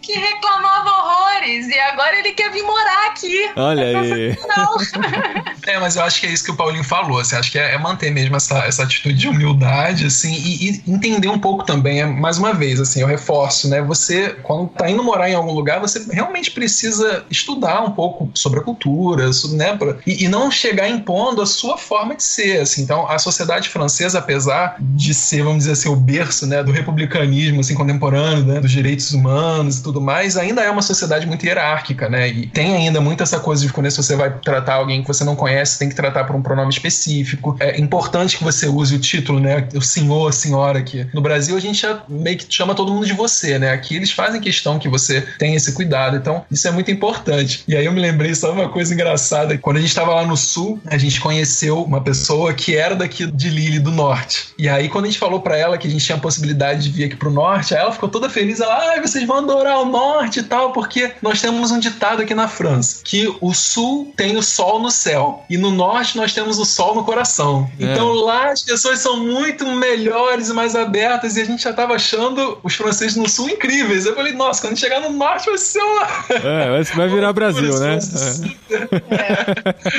que 0.01 0.13
reclamava 0.13 0.91
horrores 0.91 1.69
e 1.69 1.79
agora 1.79 2.19
ele 2.19 2.33
quer 2.33 2.51
vir 2.51 2.63
morar 2.63 3.07
aqui. 3.09 3.51
Olha 3.57 4.01
aí. 4.01 4.37
Não. 4.57 4.76
É, 5.67 5.81
mas 5.81 5.97
eu 5.97 6.05
acho 6.05 6.21
que 6.21 6.27
é 6.29 6.31
isso 6.31 6.45
que 6.45 6.51
o 6.53 6.55
Paulinho 6.55 6.85
falou. 6.85 7.19
Assim, 7.19 7.35
acho 7.35 7.51
que 7.51 7.59
é, 7.59 7.75
é 7.75 7.79
manter 7.79 8.11
mesmo 8.13 8.37
essa, 8.37 8.59
essa 8.61 8.85
atitude 8.85 9.17
de 9.17 9.29
humildade, 9.29 10.07
assim, 10.07 10.33
e, 10.33 10.71
e 10.71 10.83
entender 10.87 11.27
um 11.29 11.41
pouco 11.41 11.65
também. 11.65 12.01
É, 12.01 12.07
mais 12.07 12.39
uma 12.39 12.55
vez, 12.55 12.81
assim, 12.81 13.01
eu 13.01 13.07
reforço, 13.09 13.69
né? 13.69 13.83
Você, 13.83 14.37
quando 14.45 14.69
tá 14.69 14.89
indo 14.89 15.03
morar 15.03 15.29
em 15.29 15.35
algum 15.35 15.53
lugar, 15.53 15.81
você 15.81 16.07
realmente 16.13 16.53
precisa 16.53 17.25
estudar 17.29 17.83
um 17.83 17.91
pouco 17.91 18.31
sobre 18.35 18.61
a 18.61 18.63
cultura, 18.63 19.29
né? 19.55 19.77
pra- 19.77 19.97
e, 20.07 20.25
e 20.25 20.29
não 20.29 20.51
chegar 20.53 20.89
impondo 20.89 21.43
a 21.43 21.47
sua 21.47 21.77
forma 21.77 22.15
de 22.15 22.23
ser, 22.23 22.61
assim. 22.61 22.83
Então, 22.83 23.09
a 23.11 23.19
sociedade 23.19 23.69
francesa, 23.69 24.21
apesar 24.21 24.77
de 24.79 25.13
ser, 25.15 25.43
vamos 25.43 25.59
dizer 25.59 25.73
assim, 25.73 25.89
o 25.89 25.97
berço, 25.97 26.47
né, 26.47 26.63
do 26.63 26.71
republicanismo, 26.71 27.61
assim, 27.61 27.75
contemporâneo, 27.75 28.45
né, 28.45 28.61
dos 28.61 28.71
direitos 28.71 29.13
humanos 29.13 29.79
e 29.79 29.83
tudo 29.83 30.01
mais, 30.01 30.37
ainda 30.37 30.63
é 30.63 30.71
uma 30.71 30.83
sociedade 30.83 31.27
muito 31.27 31.45
hierárquica, 31.45 32.09
né? 32.09 32.29
E 32.29 32.47
tem 32.47 32.77
ainda 32.77 33.01
muito 33.01 33.23
essa 33.23 33.41
coisa 33.41 33.67
de 33.67 33.73
quando 33.73 33.91
você 33.91 34.15
vai 34.17 34.31
tratar 34.57 34.75
alguém 34.75 35.03
que 35.03 35.09
você 35.09 35.25
não 35.25 35.37
conhece, 35.37 35.79
tem 35.79 35.89
que 35.89 35.95
tratar 35.95 36.25
por 36.25 36.35
um 36.35 36.43
pronome 36.43 36.71
específico. 36.71 37.57
É 37.61 37.79
importante 37.79 38.39
que 38.39 38.45
você 38.45 38.67
use 38.67 38.95
o 38.95 38.99
título, 38.99 39.39
né? 39.39 39.69
O 39.75 39.83
senhor, 39.83 40.29
a 40.29 40.33
senhora 40.33 40.79
aqui. 40.79 41.07
No 41.13 41.21
Brasil, 41.21 41.57
a 41.57 41.61
gente 41.61 41.83
já 41.83 42.03
meio 42.09 42.39
que 42.39 42.47
chama 42.49 42.75
todo 42.75 42.93
mundo 42.93 43.07
de 43.07 43.13
você, 43.13 43.59
né? 43.59 43.71
Aqui 43.71 43.97
eles 43.97 44.11
fazem 44.11 44.41
questão 44.41 44.79
que 44.79 44.89
você 44.89 45.21
tenha 45.39 45.57
esse 45.57 45.73
cuidado. 45.73 46.17
Então, 46.17 46.45
isso 46.51 46.67
é 46.67 46.71
muito 46.71 46.91
importante. 46.91 47.65
E 47.69 47.77
aí 47.77 47.85
eu 47.85 47.93
me 47.93 48.01
lembrei 48.01 48.35
só 48.35 48.53
uma 48.53 48.69
coisa 48.69 48.95
engraçada. 48.95 49.59
Quando 49.59 49.77
a 49.77 49.81
gente 49.81 49.91
estava 49.91 50.15
lá 50.15 50.27
no 50.27 50.37
sul, 50.37 50.81
a 50.87 50.97
gente 50.97 51.21
conheceu 51.21 51.83
uma 51.83 52.01
pessoa 52.01 52.55
que 52.55 52.75
era 52.75 52.97
daqui 52.97 53.27
de 53.27 53.51
Lille, 53.51 53.79
do 53.79 53.91
norte. 53.91 54.49
E 54.59 54.69
aí, 54.69 54.89
quando 54.89 55.05
a 55.05 55.09
gente 55.09 55.19
falou 55.19 55.41
pra 55.41 55.57
ela 55.57 55.77
que 55.77 55.87
a 55.87 55.91
gente 55.91 56.05
tinha 56.05 56.17
a 56.17 56.21
possibilidade 56.21 56.85
de 56.85 56.91
vir 56.91 57.05
aqui 57.05 57.17
pro 57.17 57.31
norte, 57.31 57.75
aí 57.75 57.81
ela 57.81 57.93
ficou 57.93 58.09
toda 58.09 58.31
feliz. 58.31 58.61
Ela, 58.61 58.95
ah, 58.95 59.01
vocês 59.01 59.27
vão 59.27 59.39
adorar 59.39 59.81
o 59.81 59.87
norte 59.87 60.41
e 60.41 60.43
tal, 60.43 60.73
porque 60.73 61.13
nós 61.21 61.41
temos 61.41 61.71
um 61.71 61.79
ditado 61.79 62.23
aqui 62.23 62.35
na 62.35 62.49
França, 62.49 63.01
que 63.05 63.35
o 63.41 63.53
sul 63.53 64.13
tem 64.17 64.37
o 64.37 64.43
sol 64.47 64.79
no 64.79 64.91
céu 64.91 65.45
e 65.51 65.57
no 65.59 65.71
norte 65.71 66.17
nós 66.17 66.33
temos 66.33 66.59
o 66.59 66.65
sol 66.65 66.95
no 66.95 67.05
coração. 67.05 67.69
É. 67.81 67.85
Então 67.85 68.13
lá 68.13 68.51
as 68.53 68.63
pessoas 68.63 68.99
são 69.01 69.19
muito 69.19 69.67
melhores 69.67 70.49
e 70.49 70.53
mais 70.53 70.75
abertas 70.77 71.37
e 71.37 71.43
a 71.43 71.45
gente 71.45 71.63
já 71.63 71.73
tava 71.73 71.95
achando 71.95 72.59
os 72.63 72.75
franceses 72.75 73.17
no 73.17 73.29
sul 73.29 73.49
incríveis. 73.51 74.07
Eu 74.07 74.15
falei, 74.15 74.33
nossa, 74.33 74.63
quando 74.67 74.79
chegar 74.79 75.01
no 75.01 75.11
norte 75.11 75.47
vai 75.49 75.59
ser 75.59 75.81
uma... 75.81 76.07
É, 76.31 76.71
vai- 76.71 76.83
vai 76.85 77.09
virar 77.09 77.33
Brasil, 77.37 77.79
né? 77.81 77.99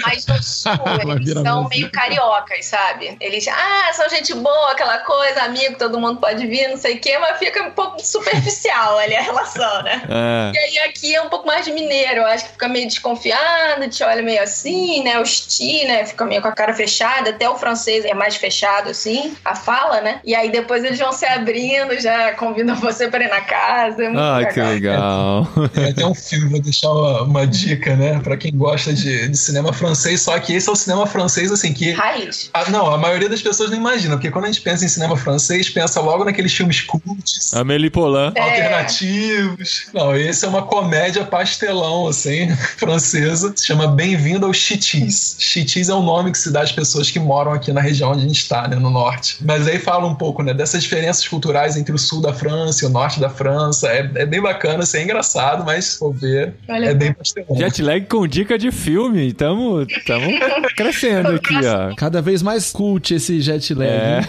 Mas 0.06 0.26
no 0.26 0.41
sul, 0.43 0.72
eles 1.12 1.34
são 1.34 1.43
Brasil. 1.43 1.68
meio 1.70 1.91
cariocas, 1.91 2.66
sabe? 2.66 3.18
Eles, 3.20 3.48
ah, 3.48 3.91
são 3.93 4.10
gente 4.10 4.34
boa, 4.34 4.72
aquela 4.72 5.00
coisa, 5.00 5.41
amigo, 5.43 5.78
todo 5.78 6.00
mundo 6.00 6.20
pode 6.20 6.45
vir, 6.48 6.68
não 6.70 6.78
sei 6.78 6.95
o 6.95 7.00
quê, 7.00 7.18
mas 7.20 7.38
fica 7.38 7.64
um 7.64 7.72
pouco 7.72 8.00
superficial 8.06 8.98
ali 8.98 9.16
a 9.16 9.22
relação, 9.22 9.84
né? 9.84 10.02
É. 10.10 10.52
E 10.54 10.58
aí 10.58 10.80
aqui 10.89 11.16
é 11.16 11.22
um 11.22 11.30
pouco 11.30 11.48
mais 11.48 11.66
de 11.66 11.72
mineiro, 11.72 12.22
eu 12.22 12.26
acho 12.28 12.45
que 12.45 12.52
fica 12.52 12.68
meio 12.68 12.88
desconfiado, 12.88 13.88
te 13.89 14.04
olha 14.04 14.22
meio 14.22 14.37
assim, 14.38 15.04
né? 15.04 15.20
Os 15.20 15.40
ti, 15.40 15.86
né? 15.86 16.06
Fica 16.06 16.26
meio 16.26 16.42
com 16.42 16.48
a 16.48 16.52
cara 16.52 16.74
fechada, 16.74 17.32
até 17.32 17.50
o 17.50 17.58
francês 17.58 18.06
é 18.06 18.14
mais 18.14 18.36
fechado, 18.36 18.90
assim, 18.90 19.36
a 19.44 19.56
fala, 19.56 20.02
né? 20.02 20.20
E 20.24 20.36
aí 20.36 20.52
depois 20.52 20.84
eles 20.84 21.00
vão 21.00 21.12
se 21.12 21.26
abrindo, 21.26 22.00
já 22.00 22.34
convidam 22.34 22.76
você 22.76 23.08
pra 23.08 23.24
ir 23.24 23.30
na 23.30 23.42
casa. 23.42 24.04
É 24.04 24.10
muito 24.10 24.20
Ai, 24.20 24.54
que 24.54 24.62
legal. 24.62 25.48
Tem 25.74 25.90
até 25.90 26.06
um 26.06 26.16
filme, 26.16 26.50
vou 26.50 26.62
deixar 26.62 26.92
uma, 26.92 27.24
uma 27.24 27.48
dica, 27.48 27.96
né? 27.96 28.20
Pra 28.20 28.38
quem 28.38 28.56
gosta 28.56 28.94
de, 28.94 29.28
de 29.28 29.38
cinema 29.38 29.74
francês, 29.74 30.22
só 30.22 30.38
que 30.40 30.54
esse 30.54 30.70
é 30.70 30.72
o 30.72 30.76
cinema 30.76 31.06
francês, 31.06 31.52
assim, 31.52 31.74
que 31.74 31.92
Raiz. 31.92 32.50
Ah, 32.54 32.70
não, 32.70 32.94
a 32.94 32.98
maioria 32.98 33.30
das 33.30 33.42
pessoas 33.42 33.70
não 33.70 33.78
imagina, 33.78 34.16
porque 34.16 34.32
quando 34.32 34.46
a 34.46 34.48
gente 34.48 34.62
pensa 34.62 34.86
em 34.86 34.88
cinema 34.88 35.18
francês, 35.18 35.70
pensa 35.70 36.00
logo 36.02 36.24
naqueles 36.24 36.54
filmes 36.54 36.82
cults, 36.82 37.54
Amélie 37.54 37.90
Poulain. 37.90 38.32
É. 38.36 38.42
alternativos. 38.42 39.88
Não, 39.94 40.16
esse 40.16 40.46
é 40.46 40.48
uma 40.48 40.62
comédia 40.62 41.24
pastelão, 41.26 42.08
assim, 42.08 42.54
francesa. 42.78 43.54
Se 43.56 43.66
chama 43.66 43.88
Bem-vindo 43.88 44.27
ao 44.36 44.54
Chitis. 44.54 45.38
Chitis 45.40 45.90
é 45.90 45.94
o 45.94 46.02
nome 46.02 46.32
que 46.32 46.38
se 46.38 46.52
dá 46.52 46.62
às 46.62 46.72
pessoas 46.72 47.10
que 47.10 47.20
moram 47.20 47.52
aqui 47.52 47.72
na 47.72 47.82
região 47.82 48.12
onde 48.12 48.26
a 48.26 48.28
gente 48.28 48.40
está, 48.40 48.68
né, 48.68 48.76
no 48.76 48.90
norte. 48.90 49.38
Mas 49.42 49.68
aí 49.68 49.80
fala 49.80 50.06
um 50.06 50.16
pouco, 50.16 50.44
né, 50.44 50.54
dessas 50.54 50.84
diferenças 50.84 51.28
culturais 51.28 51.78
entre 51.78 51.94
o 51.94 51.98
sul 51.98 52.22
da 52.22 52.34
França 52.34 52.84
e 52.84 52.88
o 52.88 52.90
norte 52.90 53.20
da 53.20 53.30
França. 53.30 53.88
É, 53.88 54.00
é 54.16 54.26
bem 54.26 54.42
bacana, 54.42 54.84
assim, 54.84 55.00
é 55.00 55.04
engraçado, 55.04 55.64
mas 55.66 55.96
for 55.96 56.14
ver, 56.14 56.54
Olha 56.68 56.88
é 56.88 56.94
bem 56.94 57.14
pastelão. 57.14 57.58
Jet 57.58 57.82
lag 57.82 58.06
com 58.06 58.28
dica 58.28 58.58
de 58.58 58.72
filme. 58.72 59.34
Tamo, 59.34 59.86
tamo 60.06 60.28
crescendo 60.76 61.30
aqui, 61.30 61.56
ó. 61.66 61.96
Cada 61.96 62.22
vez 62.22 62.42
mais 62.42 62.72
cult 62.72 63.14
esse 63.14 63.42
jet 63.42 63.74
lag. 63.74 63.90
É. 63.90 64.22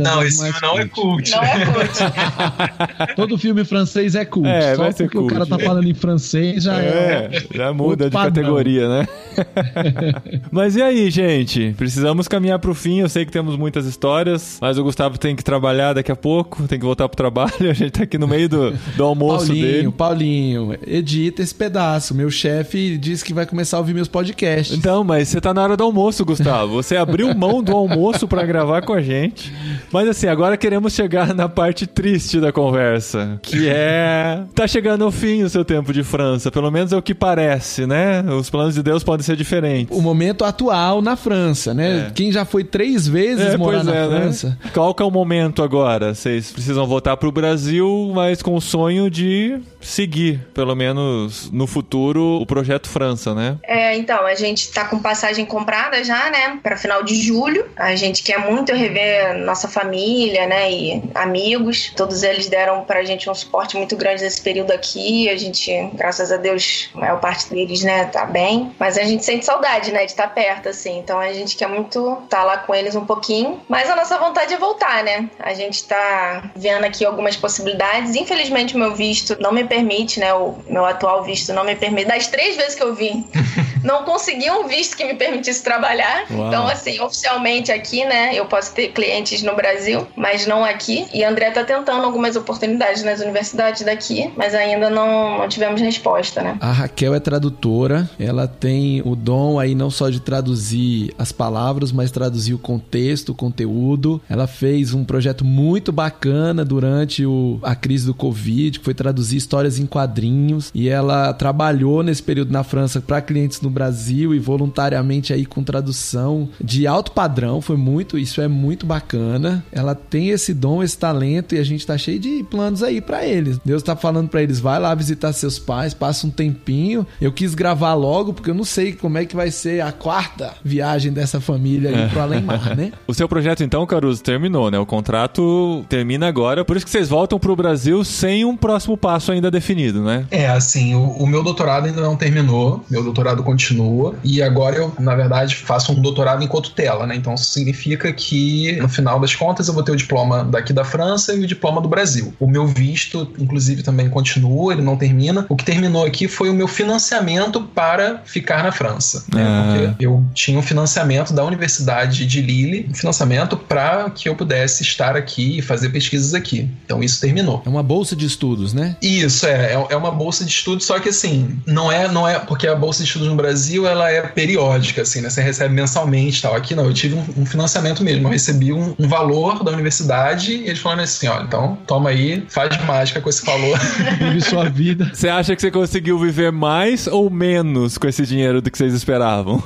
Não, 0.00 0.20
vez 0.20 0.34
esse 0.34 0.42
mais 0.42 0.56
filme 0.56 0.74
não 0.74 0.78
é 0.78 0.88
cult. 0.88 1.30
Não 1.30 1.42
é 1.42 1.66
cult. 1.66 3.14
Todo 3.16 3.38
filme 3.38 3.64
francês 3.64 4.14
é 4.14 4.24
cult. 4.24 4.48
É, 4.48 4.74
Só 4.74 4.82
vai 4.82 4.92
ser 4.92 5.04
porque 5.04 5.18
cult. 5.18 5.32
o 5.32 5.34
cara 5.34 5.46
tá 5.46 5.58
falando 5.58 5.88
em 5.88 5.94
francês 5.94 6.64
já 6.64 6.80
é. 6.80 7.30
É, 7.32 7.44
já 7.54 7.72
muda 7.72 8.06
de 8.06 8.10
padrão. 8.10 8.34
categoria, 8.34 8.88
né? 8.88 9.08
mas 10.50 10.76
e 10.76 10.82
aí, 10.82 11.10
gente? 11.10 11.74
Precisamos 11.76 12.28
caminhar 12.28 12.58
pro 12.58 12.74
fim. 12.74 13.00
Eu 13.00 13.08
sei 13.08 13.24
que 13.24 13.32
temos 13.32 13.56
muitas 13.56 13.86
histórias, 13.86 14.58
mas 14.60 14.78
o 14.78 14.84
Gustavo 14.84 15.18
tem 15.18 15.34
que 15.34 15.42
trabalhar 15.42 15.92
daqui 15.92 16.12
a 16.12 16.16
pouco, 16.16 16.66
tem 16.68 16.78
que 16.78 16.84
voltar 16.84 17.08
pro 17.08 17.16
trabalho. 17.16 17.52
A 17.70 17.72
gente 17.72 17.90
tá 17.90 18.04
aqui 18.04 18.18
no 18.18 18.28
meio 18.28 18.48
do, 18.48 18.72
do 18.96 19.04
almoço 19.04 19.46
Paulinho, 19.46 19.66
dele. 19.66 19.92
Paulinho, 19.92 20.78
edita 20.86 21.42
esse 21.42 21.54
pedaço. 21.54 22.14
Meu 22.14 22.30
chefe 22.30 22.96
disse 22.96 23.24
que 23.24 23.34
vai 23.34 23.46
começar 23.46 23.76
a 23.76 23.80
ouvir 23.80 23.94
meus 23.94 24.08
podcasts. 24.08 24.76
Então, 24.76 25.02
mas 25.04 25.28
você 25.28 25.40
tá 25.40 25.52
na 25.52 25.62
hora 25.62 25.76
do 25.76 25.84
almoço, 25.84 26.24
Gustavo. 26.24 26.74
Você 26.74 26.96
abriu 26.96 27.34
mão 27.34 27.62
do 27.62 27.72
almoço 27.72 28.26
pra 28.28 28.44
gravar 28.44 28.82
com 28.82 28.92
a 28.92 29.02
gente. 29.02 29.52
Mas 29.92 30.08
assim, 30.08 30.26
agora 30.26 30.56
queremos 30.56 30.92
chegar 30.92 31.34
na 31.34 31.48
parte 31.48 31.86
triste 31.86 32.40
da 32.40 32.52
conversa, 32.52 33.38
que 33.42 33.68
é 33.68 34.42
tá 34.54 34.66
chegando 34.66 35.04
ao 35.04 35.10
fim 35.10 35.42
o 35.42 35.48
seu 35.48 35.64
tempo 35.64 35.92
de 35.92 36.02
França, 36.02 36.50
pelo 36.50 36.70
menos 36.70 36.92
é 36.92 36.96
o 36.96 37.02
que 37.02 37.14
parece, 37.14 37.86
né? 37.86 38.22
Os 38.22 38.50
planos 38.50 38.74
de 38.74 38.82
Deus 38.82 39.03
podem 39.04 39.24
ser 39.24 39.36
diferentes. 39.36 39.96
O 39.96 40.00
momento 40.00 40.44
atual 40.44 41.00
na 41.00 41.16
França, 41.16 41.72
né? 41.72 42.08
É. 42.08 42.10
Quem 42.12 42.32
já 42.32 42.44
foi 42.44 42.64
três 42.64 43.06
vezes 43.06 43.54
É, 43.54 43.56
morar 43.56 43.84
na 43.84 43.94
é, 43.94 44.08
né? 44.08 44.20
França. 44.20 44.58
Qual 44.72 44.94
que 44.94 45.02
é 45.02 45.06
o 45.06 45.10
momento 45.10 45.62
agora? 45.62 46.14
Vocês 46.14 46.50
precisam 46.50 46.86
voltar 46.86 47.16
pro 47.16 47.30
Brasil, 47.30 48.10
mas 48.14 48.42
com 48.42 48.54
o 48.54 48.60
sonho 48.60 49.10
de 49.10 49.58
seguir, 49.80 50.40
pelo 50.54 50.74
menos 50.74 51.50
no 51.52 51.66
futuro, 51.66 52.40
o 52.40 52.46
projeto 52.46 52.88
França, 52.88 53.34
né? 53.34 53.58
É, 53.62 53.96
então, 53.96 54.26
a 54.26 54.34
gente 54.34 54.70
tá 54.72 54.86
com 54.86 54.98
passagem 54.98 55.44
comprada 55.44 56.02
já, 56.02 56.30
né, 56.30 56.58
para 56.62 56.76
final 56.76 57.02
de 57.02 57.14
julho. 57.14 57.66
A 57.76 57.94
gente 57.94 58.22
quer 58.22 58.38
muito 58.50 58.72
rever 58.72 59.36
nossa 59.44 59.68
família, 59.68 60.46
né, 60.46 60.72
e 60.72 61.02
amigos. 61.14 61.92
Todos 61.94 62.22
eles 62.22 62.48
deram 62.48 62.82
pra 62.82 63.04
gente 63.04 63.28
um 63.28 63.34
suporte 63.34 63.76
muito 63.76 63.96
grande 63.96 64.22
nesse 64.22 64.40
período 64.40 64.72
aqui. 64.72 65.28
A 65.28 65.36
gente, 65.36 65.70
graças 65.94 66.32
a 66.32 66.36
Deus, 66.36 66.88
a 66.94 66.98
maior 66.98 67.20
parte 67.20 67.50
deles, 67.50 67.82
né, 67.82 68.04
tá 68.06 68.24
bem. 68.24 68.70
Mas 68.78 68.93
a 68.98 69.04
gente 69.04 69.24
sente 69.24 69.44
saudade, 69.44 69.92
né? 69.92 70.04
De 70.04 70.12
estar 70.12 70.28
perto, 70.28 70.68
assim. 70.68 70.98
Então 70.98 71.18
a 71.18 71.32
gente 71.32 71.56
quer 71.56 71.68
muito 71.68 72.18
estar 72.24 72.44
lá 72.44 72.58
com 72.58 72.74
eles 72.74 72.94
um 72.94 73.04
pouquinho. 73.04 73.60
Mas 73.68 73.88
a 73.90 73.96
nossa 73.96 74.18
vontade 74.18 74.54
é 74.54 74.58
voltar, 74.58 75.02
né? 75.02 75.28
A 75.38 75.54
gente 75.54 75.84
tá 75.84 76.50
vendo 76.56 76.84
aqui 76.84 77.04
algumas 77.04 77.36
possibilidades. 77.36 78.14
Infelizmente, 78.14 78.74
o 78.74 78.78
meu 78.78 78.94
visto 78.94 79.36
não 79.40 79.52
me 79.52 79.64
permite, 79.64 80.20
né? 80.20 80.32
O 80.34 80.56
meu 80.68 80.84
atual 80.84 81.22
visto 81.24 81.52
não 81.52 81.64
me 81.64 81.74
permite. 81.74 82.06
Das 82.06 82.26
três 82.26 82.56
vezes 82.56 82.74
que 82.74 82.82
eu 82.82 82.94
vim, 82.94 83.26
não 83.82 84.04
consegui 84.04 84.50
um 84.50 84.66
visto 84.66 84.96
que 84.96 85.04
me 85.04 85.14
permitisse 85.14 85.62
trabalhar. 85.62 86.26
Uau. 86.30 86.48
Então, 86.48 86.66
assim, 86.66 87.00
oficialmente 87.00 87.70
aqui, 87.72 88.04
né? 88.04 88.32
Eu 88.34 88.46
posso 88.46 88.74
ter 88.74 88.88
clientes 88.88 89.42
no 89.42 89.54
Brasil, 89.54 90.06
mas 90.16 90.46
não 90.46 90.64
aqui. 90.64 91.06
E 91.12 91.24
a 91.24 91.28
André 91.28 91.50
tá 91.50 91.64
tentando 91.64 92.04
algumas 92.04 92.36
oportunidades 92.36 93.02
nas 93.02 93.20
universidades 93.20 93.82
daqui, 93.82 94.32
mas 94.36 94.54
ainda 94.54 94.90
não, 94.90 95.38
não 95.38 95.48
tivemos 95.48 95.80
resposta, 95.80 96.42
né? 96.42 96.56
A 96.60 96.72
Raquel 96.72 97.14
é 97.14 97.20
tradutora, 97.20 98.08
ela 98.18 98.46
tem 98.46 98.83
o 99.04 99.14
dom 99.14 99.58
aí 99.58 99.74
não 99.74 99.90
só 99.90 100.10
de 100.10 100.20
traduzir 100.20 101.12
as 101.18 101.32
palavras, 101.32 101.92
mas 101.92 102.10
traduzir 102.10 102.54
o 102.54 102.58
contexto, 102.58 103.30
o 103.30 103.34
conteúdo. 103.34 104.20
Ela 104.28 104.46
fez 104.46 104.94
um 104.94 105.04
projeto 105.04 105.44
muito 105.44 105.92
bacana 105.92 106.64
durante 106.64 107.24
o, 107.24 107.58
a 107.62 107.74
crise 107.74 108.06
do 108.06 108.14
Covid, 108.14 108.78
que 108.78 108.84
foi 108.84 108.94
traduzir 108.94 109.36
histórias 109.36 109.78
em 109.78 109.86
quadrinhos. 109.86 110.70
E 110.74 110.88
ela 110.88 111.32
trabalhou 111.32 112.02
nesse 112.02 112.22
período 112.22 112.52
na 112.52 112.64
França 112.64 113.00
para 113.00 113.20
clientes 113.20 113.60
no 113.60 113.70
Brasil 113.70 114.34
e 114.34 114.38
voluntariamente 114.38 115.32
aí 115.32 115.46
com 115.46 115.62
tradução 115.62 116.48
de 116.62 116.86
alto 116.86 117.12
padrão. 117.12 117.60
Foi 117.60 117.76
muito, 117.76 118.18
isso 118.18 118.40
é 118.40 118.48
muito 118.48 118.86
bacana. 118.86 119.64
Ela 119.72 119.94
tem 119.94 120.30
esse 120.30 120.54
dom, 120.54 120.82
esse 120.82 120.96
talento 120.98 121.54
e 121.54 121.58
a 121.58 121.64
gente 121.64 121.86
tá 121.86 121.96
cheio 121.96 122.18
de 122.18 122.42
planos 122.44 122.82
aí 122.82 123.00
para 123.00 123.26
eles. 123.26 123.58
Deus 123.64 123.82
tá 123.82 123.96
falando 123.96 124.28
para 124.28 124.42
eles, 124.42 124.60
vai 124.60 124.78
lá 124.78 124.94
visitar 124.94 125.32
seus 125.32 125.58
pais, 125.58 125.94
passa 125.94 126.26
um 126.26 126.30
tempinho. 126.30 127.06
Eu 127.20 127.32
quis 127.32 127.54
gravar 127.54 127.94
logo 127.94 128.32
porque 128.32 128.50
eu 128.50 128.54
não 128.54 128.63
sei 128.64 128.92
como 128.92 129.18
é 129.18 129.24
que 129.24 129.36
vai 129.36 129.50
ser 129.50 129.80
a 129.80 129.92
quarta 129.92 130.54
viagem 130.64 131.12
dessa 131.12 131.40
família 131.40 131.90
aí 131.90 132.08
pro 132.08 132.20
além 132.20 132.42
mar, 132.42 132.76
né? 132.76 132.92
O 133.06 133.14
seu 133.14 133.28
projeto, 133.28 133.62
então, 133.62 133.86
Caruso, 133.86 134.22
terminou, 134.22 134.70
né? 134.70 134.78
O 134.78 134.86
contrato 134.86 135.84
termina 135.88 136.26
agora, 136.26 136.64
por 136.64 136.76
isso 136.76 136.84
que 136.84 136.90
vocês 136.90 137.08
voltam 137.08 137.38
pro 137.38 137.54
Brasil 137.54 138.02
sem 138.04 138.44
um 138.44 138.56
próximo 138.56 138.96
passo 138.96 139.32
ainda 139.32 139.50
definido, 139.50 140.02
né? 140.02 140.26
É, 140.30 140.48
assim, 140.48 140.94
o, 140.94 141.10
o 141.10 141.26
meu 141.26 141.42
doutorado 141.42 141.86
ainda 141.86 142.00
não 142.00 142.16
terminou, 142.16 142.84
meu 142.90 143.02
doutorado 143.02 143.42
continua, 143.42 144.14
e 144.24 144.42
agora 144.42 144.76
eu, 144.76 144.92
na 144.98 145.14
verdade, 145.14 145.56
faço 145.56 145.92
um 145.92 146.00
doutorado 146.00 146.42
enquanto 146.42 146.70
tela, 146.70 147.06
né? 147.06 147.14
Então 147.16 147.34
isso 147.34 147.46
significa 147.46 148.12
que, 148.12 148.72
no 148.80 148.88
final 148.88 149.20
das 149.20 149.34
contas, 149.34 149.68
eu 149.68 149.74
vou 149.74 149.82
ter 149.82 149.92
o 149.92 149.96
diploma 149.96 150.44
daqui 150.44 150.72
da 150.72 150.84
França 150.84 151.34
e 151.34 151.40
o 151.40 151.46
diploma 151.46 151.80
do 151.80 151.88
Brasil. 151.88 152.34
O 152.38 152.46
meu 152.46 152.66
visto, 152.66 153.30
inclusive, 153.38 153.82
também 153.82 154.08
continua, 154.08 154.72
ele 154.72 154.82
não 154.82 154.96
termina. 154.96 155.46
O 155.48 155.56
que 155.56 155.64
terminou 155.64 156.04
aqui 156.04 156.28
foi 156.28 156.48
o 156.48 156.54
meu 156.54 156.68
financiamento 156.68 157.62
para 157.62 158.22
ficar 158.24 158.53
na 158.62 158.72
França, 158.72 159.24
né? 159.32 159.42
Ah. 159.44 159.86
Porque 159.88 160.06
eu 160.06 160.24
tinha 160.34 160.58
um 160.58 160.62
financiamento 160.62 161.32
da 161.32 161.44
Universidade 161.44 162.26
de 162.26 162.40
Lille, 162.40 162.86
um 162.90 162.94
financiamento 162.94 163.56
para 163.56 164.10
que 164.10 164.28
eu 164.28 164.34
pudesse 164.34 164.82
estar 164.82 165.16
aqui 165.16 165.58
e 165.58 165.62
fazer 165.62 165.90
pesquisas 165.90 166.34
aqui. 166.34 166.68
Então 166.84 167.02
isso 167.02 167.20
terminou. 167.20 167.62
É 167.64 167.68
uma 167.68 167.82
bolsa 167.82 168.14
de 168.14 168.26
estudos, 168.26 168.72
né? 168.72 168.96
Isso, 169.00 169.46
é, 169.46 169.72
é, 169.72 169.86
é 169.90 169.96
uma 169.96 170.10
bolsa 170.10 170.44
de 170.44 170.50
estudos, 170.50 170.84
só 170.84 170.98
que 170.98 171.08
assim, 171.08 171.58
não 171.66 171.90
é, 171.90 172.08
não 172.08 172.26
é, 172.26 172.38
porque 172.38 172.66
a 172.66 172.74
bolsa 172.74 173.02
de 173.02 173.08
estudos 173.08 173.28
no 173.28 173.34
Brasil, 173.34 173.86
ela 173.86 174.10
é 174.10 174.22
periódica, 174.22 175.02
assim, 175.02 175.20
né, 175.20 175.30
você 175.30 175.42
recebe 175.42 175.74
mensalmente 175.74 176.38
e 176.38 176.42
tal, 176.42 176.54
aqui 176.54 176.74
não, 176.74 176.84
eu 176.84 176.92
tive 176.92 177.14
um, 177.14 177.42
um 177.42 177.46
financiamento 177.46 178.02
mesmo, 178.02 178.26
eu 178.26 178.32
recebi 178.32 178.72
um, 178.72 178.94
um 178.98 179.08
valor 179.08 179.62
da 179.62 179.72
universidade 179.72 180.52
e 180.52 180.66
eles 180.66 180.78
falaram 180.78 181.02
assim, 181.02 181.28
olha, 181.28 181.44
então, 181.44 181.78
toma 181.86 182.10
aí, 182.10 182.44
faz 182.48 182.76
mágica 182.84 183.20
com 183.20 183.28
esse 183.28 183.44
valor. 183.44 183.78
Vive 184.18 184.40
sua 184.40 184.68
vida. 184.68 185.10
Você 185.12 185.28
acha 185.28 185.54
que 185.54 185.60
você 185.60 185.70
conseguiu 185.70 186.18
viver 186.18 186.52
mais 186.52 187.06
ou 187.06 187.30
menos 187.30 187.98
com 187.98 188.08
esse 188.08 188.24
dinheiro 188.24 188.43
do 188.52 188.70
que 188.70 188.78
vocês 188.78 188.94
esperavam? 188.94 189.62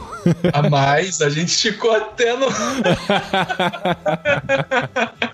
a 0.53 0.69
mais, 0.69 1.21
a 1.21 1.31
gente 1.31 1.57
ficou 1.57 1.93
até 1.93 2.37
no... 2.37 2.49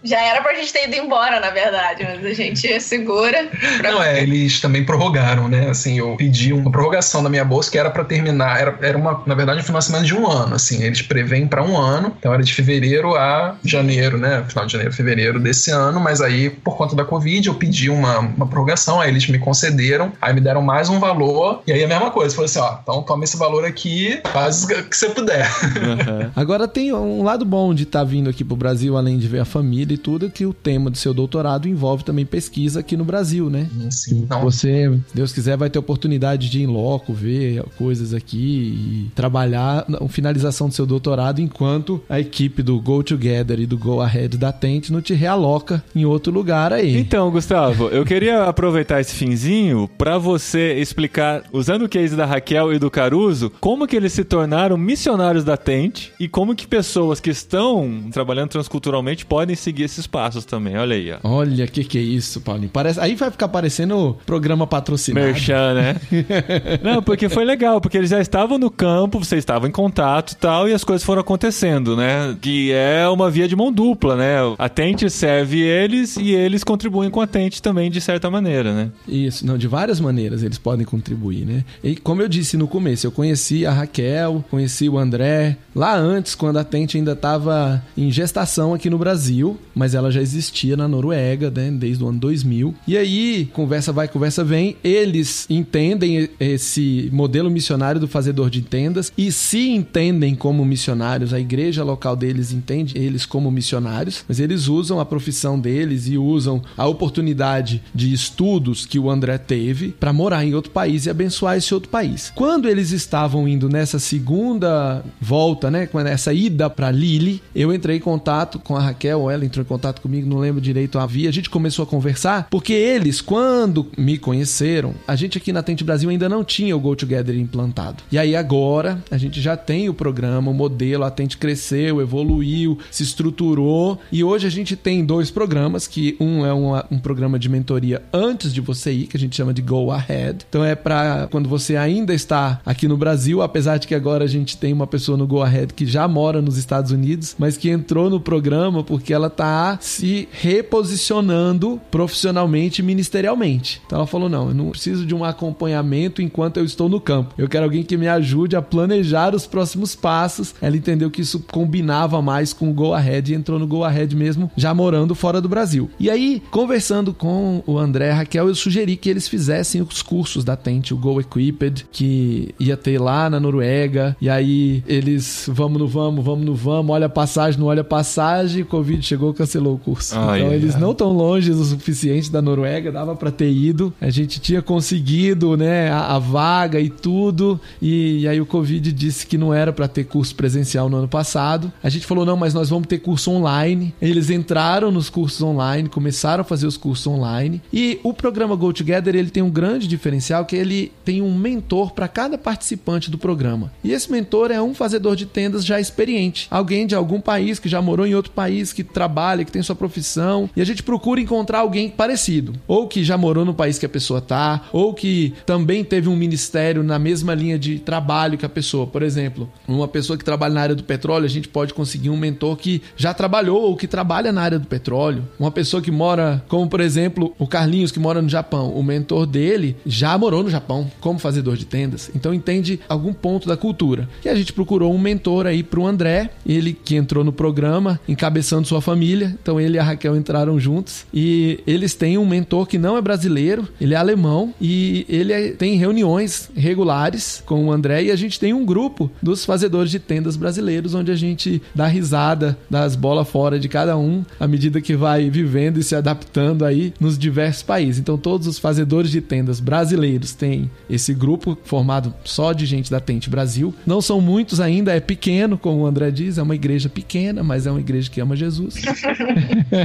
Já 0.02 0.20
era 0.22 0.42
pra 0.42 0.54
gente 0.54 0.72
ter 0.72 0.86
ido 0.86 0.96
embora, 0.96 1.40
na 1.40 1.50
verdade, 1.50 2.04
mas 2.04 2.24
a 2.24 2.34
gente 2.34 2.80
segura. 2.80 3.48
Pra... 3.78 3.92
Não, 3.92 4.02
é, 4.02 4.22
eles 4.22 4.60
também 4.60 4.84
prorrogaram, 4.84 5.48
né? 5.48 5.70
Assim, 5.70 5.98
eu 5.98 6.14
pedi 6.16 6.52
uma 6.52 6.70
prorrogação 6.70 7.22
da 7.22 7.30
minha 7.30 7.44
bolsa 7.44 7.70
que 7.70 7.78
era 7.78 7.90
pra 7.90 8.04
terminar, 8.04 8.60
era, 8.60 8.78
era 8.82 8.98
uma, 8.98 9.22
na 9.26 9.34
verdade, 9.34 9.60
um 9.60 9.64
financiamento 9.64 10.04
de 10.04 10.14
um 10.14 10.30
ano, 10.30 10.54
assim, 10.54 10.82
eles 10.82 11.00
preveem 11.02 11.46
pra 11.46 11.62
um 11.62 11.76
ano, 11.78 12.14
então 12.18 12.32
era 12.32 12.42
de 12.42 12.52
fevereiro 12.52 13.14
a 13.14 13.56
janeiro, 13.64 14.18
né? 14.18 14.44
Final 14.48 14.66
de 14.66 14.72
janeiro, 14.72 14.92
fevereiro 14.92 15.40
desse 15.40 15.70
ano, 15.70 15.98
mas 16.00 16.20
aí, 16.20 16.50
por 16.50 16.76
conta 16.76 16.94
da 16.94 17.04
Covid, 17.04 17.48
eu 17.48 17.54
pedi 17.54 17.88
uma, 17.88 18.18
uma 18.18 18.46
prorrogação, 18.46 19.00
aí 19.00 19.08
eles 19.10 19.26
me 19.26 19.38
concederam, 19.38 20.12
aí 20.20 20.34
me 20.34 20.40
deram 20.40 20.60
mais 20.60 20.88
um 20.88 20.98
valor, 20.98 21.62
e 21.66 21.72
aí 21.72 21.82
a 21.82 21.88
mesma 21.88 22.10
coisa, 22.10 22.34
falou 22.34 22.46
assim, 22.46 22.58
ó, 22.58 22.78
então 22.82 23.02
toma 23.02 23.24
esse 23.24 23.33
valor 23.36 23.64
aqui, 23.64 24.20
faz 24.32 24.64
o 24.64 24.68
que 24.68 24.96
você 24.96 25.08
puder. 25.10 25.48
Agora 26.34 26.66
tem 26.68 26.92
um 26.92 27.22
lado 27.22 27.44
bom 27.44 27.74
de 27.74 27.84
estar 27.84 28.04
vindo 28.04 28.30
aqui 28.30 28.44
pro 28.44 28.56
Brasil, 28.56 28.96
além 28.96 29.18
de 29.18 29.28
ver 29.28 29.40
a 29.40 29.44
família 29.44 29.94
e 29.94 29.98
tudo, 29.98 30.30
que 30.30 30.46
o 30.46 30.52
tema 30.52 30.90
do 30.90 30.96
seu 30.96 31.14
doutorado 31.14 31.68
envolve 31.68 32.04
também 32.04 32.24
pesquisa 32.24 32.80
aqui 32.80 32.96
no 32.96 33.04
Brasil, 33.04 33.50
né? 33.50 33.68
Assim, 33.86 34.20
então, 34.20 34.40
Você 34.42 34.90
Se 35.08 35.16
Deus 35.16 35.32
quiser, 35.32 35.56
vai 35.56 35.70
ter 35.70 35.78
oportunidade 35.78 36.50
de 36.50 36.60
ir 36.60 36.64
em 36.64 36.66
loco, 36.66 37.12
ver 37.12 37.62
coisas 37.76 38.14
aqui 38.14 38.36
e 38.36 39.10
trabalhar 39.14 39.84
na 39.88 40.06
finalização 40.08 40.68
do 40.68 40.74
seu 40.74 40.86
doutorado 40.86 41.40
enquanto 41.40 42.02
a 42.08 42.20
equipe 42.20 42.62
do 42.62 42.80
Go 42.80 43.02
Together 43.02 43.60
e 43.60 43.66
do 43.66 43.76
Go 43.76 44.00
Ahead 44.00 44.36
da 44.36 44.52
Tente 44.52 44.92
não 44.92 45.00
te 45.00 45.14
realoca 45.14 45.82
em 45.94 46.04
outro 46.04 46.32
lugar 46.32 46.72
aí. 46.72 46.96
Então, 46.98 47.30
Gustavo, 47.30 47.88
eu 47.88 48.04
queria 48.04 48.44
aproveitar 48.44 49.00
esse 49.00 49.14
finzinho 49.14 49.88
pra 49.98 50.18
você 50.18 50.74
explicar, 50.74 51.42
usando 51.52 51.82
o 51.82 51.88
case 51.88 52.16
da 52.16 52.26
Raquel 52.26 52.72
e 52.72 52.78
do 52.78 52.90
Caruso, 53.24 53.50
como 53.60 53.86
que 53.86 53.96
eles 53.96 54.12
se 54.12 54.22
tornaram 54.22 54.76
missionários 54.76 55.44
da 55.44 55.56
Tente 55.56 56.12
e 56.20 56.28
como 56.28 56.54
que 56.54 56.66
pessoas 56.66 57.20
que 57.20 57.30
estão 57.30 58.08
trabalhando 58.12 58.50
transculturalmente 58.50 59.24
podem 59.24 59.56
seguir 59.56 59.84
esses 59.84 60.06
passos 60.06 60.44
também. 60.44 60.76
Olha 60.76 60.94
aí, 60.94 61.12
ó. 61.12 61.18
Olha, 61.22 61.66
que 61.66 61.84
que 61.84 61.96
é 61.96 62.02
isso, 62.02 62.40
Paulinho? 62.40 62.68
Parece... 62.70 63.00
Aí 63.00 63.14
vai 63.14 63.30
ficar 63.30 63.48
parecendo 63.48 64.18
programa 64.26 64.66
patrocinado. 64.66 65.26
Merchan, 65.26 65.74
né? 65.74 65.96
Não, 66.82 67.02
porque 67.02 67.28
foi 67.28 67.44
legal, 67.44 67.80
porque 67.80 67.96
eles 67.96 68.10
já 68.10 68.20
estavam 68.20 68.58
no 68.58 68.70
campo, 68.70 69.18
vocês 69.18 69.38
estavam 69.38 69.68
em 69.68 69.72
contato 69.72 70.32
e 70.32 70.36
tal, 70.36 70.68
e 70.68 70.74
as 70.74 70.84
coisas 70.84 71.04
foram 71.04 71.22
acontecendo, 71.22 71.96
né? 71.96 72.36
Que 72.40 72.72
é 72.72 73.08
uma 73.08 73.30
via 73.30 73.48
de 73.48 73.56
mão 73.56 73.72
dupla, 73.72 74.16
né? 74.16 74.36
A 74.58 74.68
Tente 74.68 75.08
serve 75.08 75.60
eles 75.60 76.16
e 76.16 76.32
eles 76.32 76.62
contribuem 76.62 77.10
com 77.10 77.20
a 77.20 77.26
Tente 77.26 77.62
também, 77.62 77.90
de 77.90 78.00
certa 78.00 78.30
maneira, 78.30 78.74
né? 78.74 78.90
Isso, 79.08 79.46
não, 79.46 79.56
de 79.56 79.66
várias 79.66 79.98
maneiras 79.98 80.42
eles 80.42 80.58
podem 80.58 80.84
contribuir, 80.84 81.46
né? 81.46 81.64
E 81.82 81.96
como 81.96 82.20
eu 82.20 82.28
disse 82.28 82.56
no 82.56 82.68
começo, 82.68 83.06
eu 83.06 83.13
conheci 83.14 83.64
a 83.64 83.72
Raquel, 83.72 84.44
conheci 84.50 84.88
o 84.88 84.98
André 84.98 85.56
lá 85.74 85.96
antes, 85.96 86.34
quando 86.34 86.58
a 86.58 86.64
Tente 86.64 86.96
ainda 86.96 87.12
estava 87.12 87.82
em 87.96 88.10
gestação 88.10 88.74
aqui 88.74 88.88
no 88.88 88.98
Brasil, 88.98 89.58
mas 89.74 89.94
ela 89.94 90.10
já 90.10 90.20
existia 90.20 90.76
na 90.76 90.86
Noruega, 90.86 91.50
né, 91.50 91.70
desde 91.70 92.04
o 92.04 92.08
ano 92.08 92.18
2000. 92.18 92.74
E 92.86 92.96
aí, 92.96 93.48
conversa 93.52 93.92
vai, 93.92 94.06
conversa 94.06 94.44
vem, 94.44 94.76
eles 94.84 95.46
entendem 95.48 96.28
esse 96.38 97.08
modelo 97.12 97.50
missionário 97.50 98.00
do 98.00 98.06
fazedor 98.06 98.50
de 98.50 98.62
tendas 98.62 99.12
e 99.16 99.32
se 99.32 99.68
entendem 99.70 100.34
como 100.34 100.64
missionários, 100.64 101.32
a 101.32 101.40
igreja 101.40 101.82
local 101.82 102.16
deles 102.16 102.52
entende 102.52 102.96
eles 102.96 103.26
como 103.26 103.50
missionários, 103.50 104.24
mas 104.28 104.40
eles 104.40 104.68
usam 104.68 105.00
a 105.00 105.04
profissão 105.04 105.58
deles 105.58 106.06
e 106.06 106.16
usam 106.16 106.62
a 106.76 106.86
oportunidade 106.86 107.82
de 107.94 108.12
estudos 108.12 108.86
que 108.86 108.98
o 108.98 109.10
André 109.10 109.38
teve 109.38 109.88
para 109.88 110.12
morar 110.12 110.44
em 110.44 110.54
outro 110.54 110.70
país 110.70 111.06
e 111.06 111.10
abençoar 111.10 111.56
esse 111.56 111.74
outro 111.74 111.88
país. 111.88 112.32
Quando 112.34 112.68
eles 112.68 112.90
estavam 113.04 113.46
indo 113.46 113.68
nessa 113.68 113.98
segunda 113.98 115.04
volta, 115.20 115.70
né, 115.70 115.86
com 115.86 116.00
essa 116.00 116.32
ida 116.32 116.68
para 116.68 116.90
Lille, 116.90 117.42
eu 117.54 117.72
entrei 117.72 117.98
em 117.98 118.00
contato 118.00 118.58
com 118.58 118.76
a 118.76 118.80
Raquel, 118.80 119.20
ou 119.20 119.30
ela 119.30 119.44
entrou 119.44 119.64
em 119.64 119.68
contato 119.68 120.00
comigo, 120.00 120.28
não 120.28 120.38
lembro 120.38 120.60
direito 120.60 120.98
a 120.98 121.06
via. 121.06 121.28
A 121.28 121.32
gente 121.32 121.50
começou 121.50 121.82
a 121.82 121.86
conversar 121.86 122.48
porque 122.50 122.72
eles, 122.72 123.20
quando 123.20 123.86
me 123.96 124.18
conheceram, 124.18 124.94
a 125.06 125.14
gente 125.16 125.38
aqui 125.38 125.52
na 125.52 125.62
Tente 125.62 125.84
Brasil 125.84 126.10
ainda 126.10 126.28
não 126.28 126.42
tinha 126.42 126.76
o 126.76 126.80
Go 126.80 126.96
Together 126.96 127.36
implantado. 127.36 128.02
E 128.10 128.18
aí 128.18 128.34
agora 128.34 129.02
a 129.10 129.18
gente 129.18 129.40
já 129.40 129.56
tem 129.56 129.88
o 129.88 129.94
programa, 129.94 130.50
o 130.50 130.54
modelo, 130.54 131.04
a 131.04 131.10
Tente 131.10 131.36
cresceu, 131.36 132.00
evoluiu, 132.00 132.78
se 132.90 133.02
estruturou 133.02 133.98
e 134.10 134.24
hoje 134.24 134.46
a 134.46 134.50
gente 134.50 134.76
tem 134.76 135.04
dois 135.04 135.30
programas, 135.30 135.86
que 135.86 136.16
um 136.18 136.44
é 136.44 136.52
um 136.54 136.98
programa 136.98 137.38
de 137.38 137.48
mentoria 137.48 138.02
antes 138.12 138.52
de 138.52 138.60
você 138.60 138.92
ir, 138.92 139.06
que 139.06 139.16
a 139.16 139.20
gente 139.20 139.36
chama 139.36 139.52
de 139.52 139.62
Go 139.62 139.90
Ahead. 139.90 140.44
Então 140.48 140.64
é 140.64 140.74
para 140.74 141.28
quando 141.30 141.48
você 141.48 141.76
ainda 141.76 142.14
está 142.14 142.60
aqui 142.64 142.88
no 142.88 142.93
Brasil, 142.96 143.42
apesar 143.42 143.78
de 143.78 143.86
que 143.86 143.94
agora 143.94 144.24
a 144.24 144.28
gente 144.28 144.56
tem 144.56 144.72
uma 144.72 144.86
pessoa 144.86 145.16
no 145.16 145.26
Go 145.26 145.42
Ahead 145.42 145.74
que 145.74 145.86
já 145.86 146.06
mora 146.06 146.40
nos 146.40 146.56
Estados 146.56 146.90
Unidos, 146.90 147.34
mas 147.38 147.56
que 147.56 147.68
entrou 147.68 148.08
no 148.10 148.20
programa 148.20 148.82
porque 148.82 149.12
ela 149.12 149.30
tá 149.30 149.78
se 149.80 150.28
reposicionando 150.32 151.80
profissionalmente 151.90 152.80
e 152.80 152.84
ministerialmente. 152.84 153.80
Então 153.86 153.98
ela 153.98 154.06
falou: 154.06 154.28
não, 154.28 154.48
eu 154.48 154.54
não 154.54 154.70
preciso 154.70 155.06
de 155.06 155.14
um 155.14 155.24
acompanhamento 155.24 156.22
enquanto 156.22 156.58
eu 156.58 156.64
estou 156.64 156.88
no 156.88 157.00
campo. 157.00 157.34
Eu 157.36 157.48
quero 157.48 157.64
alguém 157.64 157.82
que 157.82 157.96
me 157.96 158.08
ajude 158.08 158.56
a 158.56 158.62
planejar 158.62 159.34
os 159.34 159.46
próximos 159.46 159.94
passos. 159.94 160.54
Ela 160.60 160.76
entendeu 160.76 161.10
que 161.10 161.22
isso 161.22 161.44
combinava 161.50 162.20
mais 162.20 162.52
com 162.52 162.70
o 162.70 162.74
Go 162.74 162.94
Ahead 162.94 163.32
e 163.32 163.34
entrou 163.34 163.58
no 163.58 163.66
Go 163.66 163.84
Ahead 163.84 164.14
mesmo, 164.14 164.50
já 164.56 164.74
morando 164.74 165.14
fora 165.14 165.40
do 165.40 165.48
Brasil. 165.48 165.90
E 165.98 166.10
aí, 166.10 166.42
conversando 166.50 167.12
com 167.12 167.62
o 167.66 167.78
André 167.78 168.08
e 168.08 168.12
Raquel, 168.12 168.48
eu 168.48 168.54
sugeri 168.54 168.96
que 168.96 169.08
eles 169.08 169.28
fizessem 169.28 169.82
os 169.82 170.02
cursos 170.02 170.44
da 170.44 170.56
Tente, 170.56 170.94
o 170.94 170.96
Go 170.96 171.20
Equipped, 171.20 171.86
que 171.92 172.54
ia 172.58 172.73
ter 172.76 173.00
lá 173.00 173.28
na 173.28 173.38
Noruega. 173.40 174.16
E 174.20 174.28
aí 174.28 174.82
eles, 174.86 175.48
vamos 175.52 175.78
no 175.78 175.86
vamos, 175.86 176.24
vamos 176.24 176.44
no 176.44 176.54
vamos, 176.54 176.92
olha 176.92 177.06
a 177.06 177.10
passagem, 177.10 177.60
não 177.60 177.66
olha 177.66 177.82
a 177.82 177.84
passagem, 177.84 178.64
Covid 178.64 179.02
chegou, 179.02 179.32
cancelou 179.32 179.74
o 179.74 179.78
curso. 179.78 180.14
Ai, 180.16 180.40
então 180.40 180.52
eles 180.52 180.76
não 180.76 180.94
tão 180.94 181.12
longe 181.12 181.50
o 181.50 181.64
suficiente 181.64 182.30
da 182.30 182.42
Noruega, 182.42 182.90
dava 182.90 183.14
pra 183.14 183.30
ter 183.30 183.50
ido. 183.50 183.92
A 184.00 184.10
gente 184.10 184.40
tinha 184.40 184.62
conseguido, 184.62 185.56
né, 185.56 185.90
a, 185.90 186.16
a 186.16 186.18
vaga 186.18 186.80
e 186.80 186.88
tudo. 186.88 187.60
E, 187.80 188.20
e 188.20 188.28
aí 188.28 188.40
o 188.40 188.46
Covid 188.46 188.92
disse 188.92 189.26
que 189.26 189.38
não 189.38 189.52
era 189.52 189.72
pra 189.72 189.88
ter 189.88 190.04
curso 190.04 190.34
presencial 190.34 190.88
no 190.88 190.96
ano 190.96 191.08
passado. 191.08 191.72
A 191.82 191.88
gente 191.88 192.06
falou, 192.06 192.24
não, 192.24 192.36
mas 192.36 192.54
nós 192.54 192.70
vamos 192.70 192.86
ter 192.86 192.98
curso 192.98 193.30
online. 193.30 193.94
Eles 194.00 194.30
entraram 194.30 194.90
nos 194.90 195.08
cursos 195.08 195.40
online, 195.42 195.88
começaram 195.88 196.42
a 196.42 196.44
fazer 196.44 196.66
os 196.66 196.76
cursos 196.76 197.06
online. 197.06 197.62
E 197.72 197.98
o 198.02 198.12
programa 198.12 198.56
Go 198.56 198.72
Together, 198.72 199.14
ele 199.14 199.30
tem 199.30 199.42
um 199.42 199.50
grande 199.50 199.86
diferencial 199.86 200.44
que 200.44 200.56
ele 200.56 200.92
tem 201.04 201.22
um 201.22 201.36
mentor 201.36 201.92
para 201.92 202.08
cada 202.08 202.36
participante 202.36 202.63
do 203.10 203.18
programa. 203.18 203.72
E 203.82 203.92
esse 203.92 204.10
mentor 204.10 204.50
é 204.50 204.60
um 204.60 204.74
fazedor 204.74 205.16
de 205.16 205.26
tendas 205.26 205.64
já 205.64 205.80
experiente, 205.80 206.46
alguém 206.50 206.86
de 206.86 206.94
algum 206.94 207.20
país 207.20 207.58
que 207.58 207.68
já 207.68 207.82
morou 207.82 208.06
em 208.06 208.14
outro 208.14 208.32
país, 208.32 208.72
que 208.72 208.82
trabalha, 208.82 209.44
que 209.44 209.52
tem 209.52 209.62
sua 209.62 209.74
profissão, 209.74 210.48
e 210.56 210.60
a 210.60 210.64
gente 210.64 210.82
procura 210.82 211.20
encontrar 211.20 211.60
alguém 211.60 211.88
parecido, 211.90 212.54
ou 212.66 212.88
que 212.88 213.04
já 213.04 213.16
morou 213.16 213.44
no 213.44 213.54
país 213.54 213.78
que 213.78 213.86
a 213.86 213.88
pessoa 213.88 214.20
tá, 214.20 214.62
ou 214.72 214.94
que 214.94 215.34
também 215.44 215.84
teve 215.84 216.08
um 216.08 216.16
ministério 216.16 216.82
na 216.82 216.98
mesma 216.98 217.34
linha 217.34 217.58
de 217.58 217.78
trabalho 217.78 218.38
que 218.38 218.46
a 218.46 218.48
pessoa. 218.48 218.86
Por 218.86 219.02
exemplo, 219.02 219.50
uma 219.66 219.88
pessoa 219.88 220.16
que 220.16 220.24
trabalha 220.24 220.54
na 220.54 220.60
área 220.60 220.74
do 220.74 220.84
petróleo, 220.84 221.24
a 221.24 221.28
gente 221.28 221.48
pode 221.48 221.74
conseguir 221.74 222.10
um 222.10 222.16
mentor 222.16 222.56
que 222.56 222.82
já 222.96 223.12
trabalhou 223.12 223.62
ou 223.62 223.76
que 223.76 223.86
trabalha 223.86 224.32
na 224.32 224.42
área 224.42 224.58
do 224.58 224.66
petróleo. 224.66 225.24
Uma 225.38 225.50
pessoa 225.50 225.82
que 225.82 225.90
mora, 225.90 226.42
como 226.48 226.68
por 226.68 226.80
exemplo, 226.80 227.34
o 227.38 227.46
Carlinhos 227.46 227.90
que 227.90 227.98
mora 227.98 228.22
no 228.22 228.28
Japão, 228.28 228.72
o 228.72 228.82
mentor 228.82 229.26
dele 229.26 229.76
já 229.84 230.16
morou 230.16 230.42
no 230.42 230.50
Japão 230.50 230.90
como 231.00 231.18
fazedor 231.18 231.56
de 231.56 231.64
tendas, 231.64 232.10
então 232.14 232.32
entende 232.32 232.53
algum 232.88 233.12
ponto 233.12 233.48
da 233.48 233.56
cultura. 233.56 234.08
E 234.24 234.28
a 234.28 234.34
gente 234.34 234.52
procurou 234.52 234.92
um 234.94 234.98
mentor 234.98 235.46
aí 235.46 235.62
pro 235.62 235.86
André, 235.86 236.30
ele 236.46 236.72
que 236.72 236.96
entrou 236.96 237.24
no 237.24 237.32
programa, 237.32 238.00
encabeçando 238.08 238.66
sua 238.68 238.80
família. 238.80 239.36
Então 239.42 239.60
ele 239.60 239.76
e 239.76 239.78
a 239.78 239.82
Raquel 239.82 240.16
entraram 240.16 240.58
juntos 240.58 241.06
e 241.12 241.60
eles 241.66 241.94
têm 241.94 242.18
um 242.18 242.26
mentor 242.26 242.66
que 242.66 242.78
não 242.78 242.96
é 242.96 243.00
brasileiro, 243.02 243.66
ele 243.80 243.94
é 243.94 243.96
alemão 243.96 244.52
e 244.60 245.04
ele 245.08 245.32
é- 245.32 245.50
tem 245.52 245.76
reuniões 245.76 246.50
regulares 246.56 247.42
com 247.46 247.66
o 247.66 247.72
André 247.72 248.04
e 248.04 248.10
a 248.10 248.16
gente 248.16 248.38
tem 248.38 248.52
um 248.52 248.64
grupo 248.64 249.10
dos 249.22 249.44
fazedores 249.44 249.90
de 249.90 249.98
tendas 249.98 250.36
brasileiros 250.36 250.94
onde 250.94 251.10
a 251.10 251.16
gente 251.16 251.62
dá 251.74 251.86
risada, 251.86 252.56
dá 252.68 252.82
as 252.84 252.96
bolas 252.96 253.28
fora 253.28 253.58
de 253.58 253.68
cada 253.68 253.96
um 253.96 254.24
à 254.38 254.46
medida 254.46 254.80
que 254.80 254.94
vai 254.96 255.30
vivendo 255.30 255.78
e 255.78 255.82
se 255.82 255.94
adaptando 255.94 256.64
aí 256.64 256.92
nos 257.00 257.18
diversos 257.18 257.62
países. 257.62 257.98
Então 258.00 258.16
todos 258.18 258.46
os 258.46 258.58
fazedores 258.58 259.10
de 259.10 259.20
tendas 259.20 259.60
brasileiros 259.60 260.32
têm 260.34 260.70
esse 260.88 261.14
grupo 261.14 261.56
formado 261.64 262.12
só 262.24 262.43
de 262.52 262.66
gente 262.66 262.90
da 262.90 263.00
Tente 263.00 263.30
Brasil. 263.30 263.74
Não 263.86 264.00
são 264.00 264.20
muitos 264.20 264.60
ainda, 264.60 264.92
é 264.94 265.00
pequeno, 265.00 265.56
como 265.56 265.82
o 265.82 265.86
André 265.86 266.10
diz, 266.10 266.38
é 266.38 266.42
uma 266.42 266.54
igreja 266.54 266.88
pequena, 266.88 267.42
mas 267.42 267.66
é 267.66 267.70
uma 267.70 267.80
igreja 267.80 268.10
que 268.10 268.20
ama 268.20 268.36
Jesus. 268.36 268.74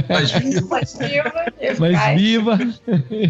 Mas 0.08 0.30
Mas 0.70 0.96
viva, 0.98 1.30
Mas 1.78 1.90
eficaz. 1.92 2.20
viva! 2.20 2.58